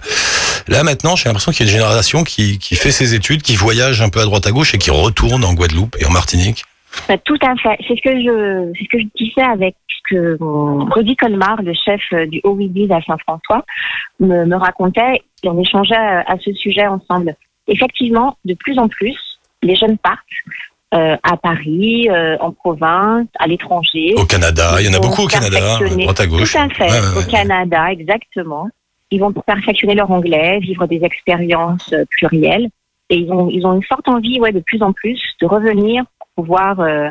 Là 0.66 0.82
maintenant, 0.82 1.14
j'ai 1.14 1.28
l'impression 1.28 1.52
qu'il 1.52 1.66
y 1.66 1.68
a 1.68 1.72
une 1.72 1.78
génération 1.78 2.24
qui, 2.24 2.58
qui 2.58 2.74
fait 2.74 2.90
ses 2.90 3.14
études, 3.14 3.42
qui 3.42 3.54
voyage 3.54 4.02
un 4.02 4.08
peu 4.08 4.20
à 4.20 4.24
droite 4.24 4.46
à 4.46 4.50
gauche 4.50 4.74
et 4.74 4.78
qui 4.78 4.90
retourne 4.90 5.44
en 5.44 5.54
Guadeloupe 5.54 5.96
et 6.00 6.06
en 6.06 6.10
Martinique. 6.10 6.64
Bah, 7.06 7.16
tout 7.24 7.38
à 7.42 7.54
fait. 7.62 7.76
C'est 7.86 7.94
ce 7.96 8.02
que 8.02 8.18
je, 8.18 8.72
c'est 8.76 8.84
ce 8.84 8.88
que 8.88 8.98
je 8.98 9.24
disais 9.24 9.42
avec 9.42 9.76
que 10.08 10.36
Rudy 10.94 11.16
Colmar, 11.16 11.62
le 11.62 11.72
chef 11.74 12.00
euh, 12.12 12.26
du 12.26 12.40
OIDIS 12.44 12.92
à 12.92 13.00
Saint-François, 13.02 13.64
me, 14.20 14.44
me 14.44 14.56
racontait 14.56 15.22
et 15.42 15.48
on 15.48 15.60
échangeait 15.60 15.94
euh, 15.94 16.22
à 16.26 16.36
ce 16.38 16.52
sujet 16.52 16.86
ensemble. 16.86 17.34
Effectivement, 17.66 18.36
de 18.44 18.54
plus 18.54 18.78
en 18.78 18.88
plus, 18.88 19.16
les 19.62 19.76
jeunes 19.76 19.98
partent 19.98 20.18
euh, 20.94 21.16
à 21.22 21.36
Paris, 21.36 22.08
euh, 22.10 22.36
en 22.40 22.52
province, 22.52 23.26
à 23.38 23.46
l'étranger. 23.46 24.14
Au 24.16 24.24
Canada, 24.24 24.76
il 24.80 24.86
y 24.86 24.88
en 24.88 24.94
a 24.94 25.00
beaucoup 25.00 25.22
au 25.22 25.26
Canada, 25.26 25.58
perfectionner- 25.58 26.04
droite 26.04 26.20
à 26.20 26.26
gauche. 26.26 26.52
Tout 26.52 26.58
à 26.58 26.68
fait. 26.70 26.84
Ouais, 26.84 26.90
ouais, 26.90 27.16
Au 27.16 27.18
ouais. 27.18 27.30
Canada, 27.30 27.92
exactement. 27.92 28.68
Ils 29.10 29.20
vont 29.20 29.32
perfectionner 29.32 29.94
leur 29.94 30.10
anglais, 30.10 30.58
vivre 30.60 30.86
des 30.86 31.02
expériences 31.04 31.94
plurielles. 32.10 32.68
Et 33.10 33.16
ils 33.16 33.32
ont, 33.32 33.48
ils 33.50 33.66
ont 33.66 33.74
une 33.74 33.82
forte 33.82 34.06
envie, 34.08 34.38
ouais, 34.40 34.52
de 34.52 34.60
plus 34.60 34.82
en 34.82 34.92
plus, 34.92 35.18
de 35.40 35.46
revenir 35.46 36.04
pour 36.18 36.44
pouvoir 36.44 36.80
euh, 36.80 37.08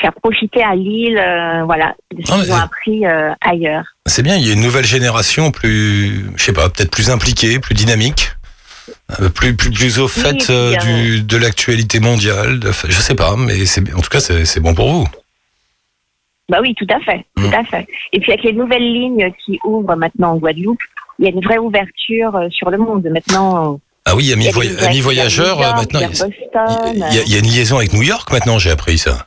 faire 0.00 0.12
profiter 0.22 0.62
à 0.62 0.74
Lille, 0.74 1.18
euh, 1.18 1.64
voilà, 1.64 1.94
de 2.14 2.24
ce 2.24 2.32
Ah, 2.32 2.38
qu'ils 2.40 2.52
ont 2.52 2.56
appris 2.56 3.06
euh, 3.06 3.32
ailleurs. 3.40 3.84
C'est 4.06 4.22
bien, 4.22 4.36
il 4.36 4.46
y 4.46 4.50
a 4.50 4.54
une 4.54 4.62
nouvelle 4.62 4.84
génération 4.86 5.50
plus, 5.50 6.26
je 6.36 6.42
sais 6.42 6.52
pas, 6.52 6.68
peut-être 6.68 6.90
plus 6.90 7.10
impliquée, 7.10 7.58
plus 7.58 7.74
dynamique, 7.74 8.30
euh, 9.20 9.28
plus 9.28 9.56
plus 9.56 9.70
plus 9.70 9.98
au 9.98 10.06
fait 10.08 10.30
et 10.34 10.36
puis, 10.38 10.52
euh, 10.54 10.72
euh, 10.72 10.76
du 10.76 11.22
de 11.22 11.36
l'actualité 11.36 11.98
mondiale. 12.00 12.60
de- 12.60 12.70
je 12.88 13.00
sais 13.00 13.14
pas, 13.16 13.34
mais 13.36 13.66
c'est 13.66 13.82
en 13.94 14.00
tout 14.00 14.10
cas 14.10 14.20
c'est 14.20 14.60
bon 14.60 14.74
pour 14.74 14.90
vous. 14.92 15.08
Bah 16.48 16.58
oui, 16.62 16.74
tout 16.76 16.86
à 16.90 17.00
fait, 17.00 17.26
Mm. 17.36 17.50
tout 17.50 17.56
à 17.56 17.64
fait. 17.64 17.86
Et 18.12 18.20
puis 18.20 18.30
avec 18.32 18.44
les 18.44 18.52
nouvelles 18.52 18.92
lignes 18.92 19.32
qui 19.44 19.58
ouvrent 19.64 19.96
maintenant 19.96 20.32
en 20.32 20.36
Guadeloupe, 20.36 20.78
il 21.18 21.24
y 21.24 21.28
a 21.28 21.32
une 21.32 21.40
vraie 21.44 21.58
ouverture 21.58 22.36
euh, 22.36 22.48
sur 22.50 22.70
le 22.70 22.78
monde. 22.78 23.04
Maintenant, 23.10 23.80
Ah 24.04 24.14
oui, 24.14 24.26
il 24.26 24.28
y 24.28 24.32
a 24.32 24.36
des 24.36 24.50
voy- 24.52 24.68
directs 24.68 24.82
amis 24.84 24.94
vers 24.96 25.02
voyageurs, 25.02 25.56
New 25.56 25.62
York, 25.64 25.74
euh, 25.74 25.80
maintenant 25.80 26.00
y, 26.00 26.04
a- 27.18 27.22
il 27.26 27.32
y 27.32 27.34
a 27.34 27.38
une 27.40 27.46
liaison 27.50 27.78
avec 27.78 27.92
New 27.92 28.02
York 28.02 28.30
maintenant, 28.30 28.60
j'ai 28.60 28.70
appris 28.70 28.96
ça. 28.98 29.26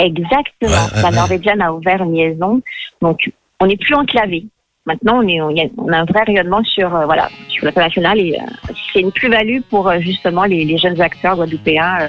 Exactement. 0.00 0.70
Ouais, 0.70 0.96
ouais, 0.96 1.02
la. 1.02 1.10
Norvégienne 1.10 1.62
a 1.62 1.72
ouvert 1.72 2.02
une 2.02 2.14
liaison. 2.14 2.60
Donc, 3.00 3.30
on 3.60 3.66
n'est 3.66 3.76
plus 3.76 3.94
enclavé. 3.94 4.46
Maintenant, 4.86 5.20
on, 5.22 5.28
est, 5.28 5.40
on, 5.40 5.50
a, 5.50 5.68
on 5.76 5.92
a 5.92 5.98
un 5.98 6.04
vrai 6.04 6.22
rayonnement 6.26 6.64
sur, 6.64 6.94
euh, 6.94 7.04
voilà, 7.04 7.28
sur 7.48 7.66
l'international 7.66 8.18
et 8.18 8.38
euh, 8.40 8.72
c'est 8.92 9.00
une 9.00 9.12
plus-value 9.12 9.60
pour 9.68 9.88
euh, 9.88 9.98
justement 10.00 10.44
les, 10.44 10.64
les 10.64 10.78
jeunes 10.78 11.00
acteurs 11.00 11.36
guadeloupéens 11.36 12.00
euh, 12.00 12.08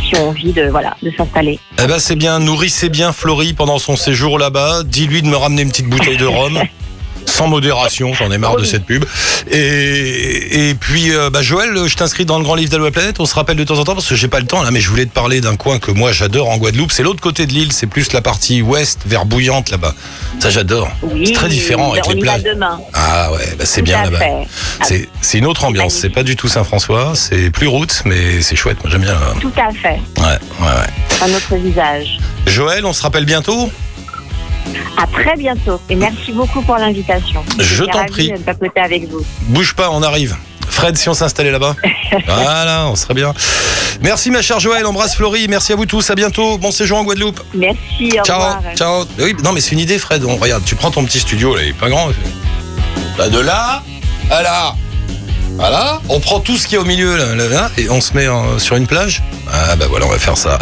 qui 0.00 0.16
ont 0.16 0.30
envie 0.30 0.52
de, 0.52 0.62
voilà, 0.62 0.96
de 1.02 1.10
s'installer. 1.10 1.58
Eh 1.84 1.86
ben 1.86 1.98
c'est 1.98 2.16
bien, 2.16 2.40
nourrissez 2.40 2.88
bien 2.88 3.12
Florie 3.12 3.52
pendant 3.52 3.78
son 3.78 3.96
séjour 3.96 4.38
là-bas. 4.38 4.82
Dis-lui 4.84 5.20
de 5.20 5.28
me 5.28 5.36
ramener 5.36 5.62
une 5.62 5.68
petite 5.68 5.90
bouteille 5.90 6.16
de 6.16 6.24
rhum. 6.24 6.58
Sans 7.38 7.46
modération, 7.46 8.12
j'en 8.14 8.32
ai 8.32 8.38
marre 8.38 8.56
de 8.56 8.62
Oui. 8.62 8.66
cette 8.68 8.84
pub. 8.84 9.04
Et, 9.52 10.70
et 10.70 10.74
puis, 10.74 11.14
euh, 11.14 11.30
bah 11.30 11.40
Joël, 11.40 11.70
je 11.86 11.94
t'inscris 11.94 12.24
dans 12.24 12.36
le 12.38 12.42
grand 12.44 12.56
livre 12.56 12.76
la 12.78 12.90
planète. 12.90 13.20
On 13.20 13.26
se 13.26 13.34
rappelle 13.36 13.56
de 13.56 13.62
temps 13.62 13.78
en 13.78 13.84
temps 13.84 13.94
parce 13.94 14.08
que 14.08 14.16
j'ai 14.16 14.26
pas 14.26 14.40
le 14.40 14.46
temps 14.46 14.62
là, 14.62 14.72
mais 14.72 14.80
je 14.80 14.88
voulais 14.90 15.06
te 15.06 15.12
parler 15.12 15.40
d'un 15.40 15.54
coin 15.54 15.78
que 15.78 15.92
moi 15.92 16.10
j'adore 16.10 16.48
en 16.50 16.56
Guadeloupe. 16.58 16.90
C'est 16.90 17.04
l'autre 17.04 17.20
côté 17.20 17.46
de 17.46 17.52
l'île, 17.52 17.70
c'est 17.72 17.86
plus 17.86 18.12
la 18.12 18.22
partie 18.22 18.60
ouest, 18.60 19.00
vers 19.06 19.24
Bouillante 19.24 19.70
là-bas. 19.70 19.94
Ça 20.40 20.50
j'adore. 20.50 20.90
Oui, 21.02 21.26
C'est 21.28 21.32
très 21.34 21.48
différent 21.48 21.92
avec 21.92 22.06
on 22.08 22.12
les 22.12 22.20
plages. 22.22 22.42
demain. 22.42 22.80
Ah 22.92 23.30
ouais, 23.32 23.54
bah 23.56 23.64
c'est 23.66 23.82
bien 23.82 24.02
là-bas. 24.02 24.18
fait. 24.18 24.32
C'est 24.82 25.08
c'est 25.20 25.38
une 25.38 25.46
autre 25.46 25.64
ambiance. 25.64 25.94
C'est 25.94 26.10
pas 26.10 26.24
du 26.24 26.34
tout 26.34 26.48
Saint-François, 26.48 27.12
c'est 27.14 27.50
plus 27.50 27.68
route, 27.68 28.02
mais 28.04 28.42
c'est 28.42 28.56
chouette. 28.56 28.78
Moi 28.82 28.90
j'aime 28.90 29.02
bien. 29.02 29.12
là. 29.14 29.34
Tout 29.40 29.52
à 29.56 29.70
fait. 29.72 30.00
Ouais, 30.20 30.38
ouais, 30.60 30.66
ouais. 30.66 31.24
Un 31.24 31.32
autre 31.36 31.54
visage. 31.54 32.18
Joël, 32.48 32.84
on 32.84 32.92
se 32.92 33.02
rappelle 33.02 33.24
bientôt? 33.26 33.70
À 34.96 35.06
très 35.06 35.36
bientôt. 35.36 35.80
Et 35.88 35.94
merci 35.96 36.32
beaucoup 36.32 36.62
pour 36.62 36.76
l'invitation. 36.76 37.42
Je 37.58 37.84
t'en 37.84 38.04
prie. 38.06 38.32
de 38.32 38.38
papoter 38.38 38.80
avec 38.80 39.08
vous. 39.10 39.24
Bouge 39.48 39.74
pas, 39.74 39.90
on 39.90 40.02
arrive. 40.02 40.36
Fred, 40.68 40.96
si 40.96 41.08
on 41.08 41.14
s'installait 41.14 41.50
là-bas. 41.50 41.74
voilà, 42.26 42.86
on 42.88 42.94
serait 42.96 43.14
bien. 43.14 43.32
Merci 44.02 44.30
ma 44.30 44.42
chère 44.42 44.60
Joël, 44.60 44.84
embrasse 44.86 45.14
Florie, 45.16 45.46
merci 45.48 45.72
à 45.72 45.76
vous 45.76 45.86
tous, 45.86 46.08
à 46.10 46.14
bientôt. 46.14 46.58
Bon 46.58 46.70
séjour 46.70 46.98
en 46.98 47.04
Guadeloupe. 47.04 47.40
Merci. 47.54 48.18
Au 48.20 48.24
ciao, 48.24 48.36
revoir. 48.38 48.60
ciao. 48.76 49.04
Oui, 49.18 49.34
non 49.42 49.52
mais 49.52 49.60
c'est 49.60 49.72
une 49.72 49.80
idée 49.80 49.98
Fred. 49.98 50.24
On, 50.24 50.36
regarde, 50.36 50.62
tu 50.64 50.74
prends 50.76 50.90
ton 50.90 51.04
petit 51.04 51.18
studio 51.20 51.56
là, 51.56 51.62
il 51.62 51.70
est 51.70 51.72
pas 51.72 51.88
grand. 51.88 52.08
De 52.08 53.38
là 53.40 53.82
à 54.30 54.42
là. 54.42 54.74
Voilà, 55.56 56.00
on 56.08 56.20
prend 56.20 56.38
tout 56.38 56.56
ce 56.56 56.68
qu'il 56.68 56.74
y 56.76 56.78
a 56.78 56.82
au 56.82 56.84
milieu 56.84 57.16
là, 57.16 57.34
là, 57.34 57.48
là, 57.48 57.70
et 57.76 57.90
on 57.90 58.00
se 58.00 58.12
met 58.14 58.28
en- 58.28 58.60
sur 58.60 58.76
une 58.76 58.86
plage. 58.86 59.24
Ah 59.52 59.76
bah 59.76 59.86
voilà, 59.88 60.06
on 60.06 60.10
va 60.10 60.18
faire 60.18 60.36
ça. 60.36 60.58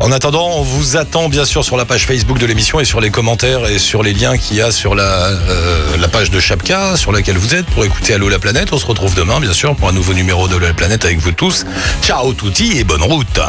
En 0.00 0.10
attendant, 0.12 0.48
on 0.56 0.62
vous 0.62 0.96
attend 0.96 1.28
bien 1.28 1.44
sûr 1.44 1.64
sur 1.64 1.76
la 1.76 1.84
page 1.84 2.06
Facebook 2.06 2.38
de 2.38 2.46
l'émission 2.46 2.80
et 2.80 2.84
sur 2.84 3.00
les 3.00 3.10
commentaires 3.10 3.66
et 3.66 3.78
sur 3.78 4.02
les 4.02 4.12
liens 4.12 4.36
qu'il 4.36 4.56
y 4.56 4.62
a 4.62 4.70
sur 4.70 4.94
la, 4.94 5.04
euh, 5.04 6.08
page 6.10 6.30
de 6.30 6.40
Chapka 6.40 6.96
sur 6.96 7.12
laquelle 7.12 7.38
vous 7.38 7.54
êtes 7.54 7.66
pour 7.66 7.84
écouter 7.84 8.14
Allô 8.14 8.28
la 8.28 8.38
planète. 8.38 8.72
On 8.72 8.78
se 8.78 8.86
retrouve 8.86 9.14
demain 9.14 9.40
bien 9.40 9.52
sûr 9.52 9.74
pour 9.76 9.88
un 9.88 9.92
nouveau 9.92 10.14
numéro 10.14 10.48
de 10.48 10.56
la 10.56 10.74
planète 10.74 11.04
avec 11.04 11.18
vous 11.18 11.32
tous. 11.32 11.64
Ciao 12.02 12.32
touti 12.32 12.78
et 12.78 12.84
bonne 12.84 13.02
route. 13.02 13.40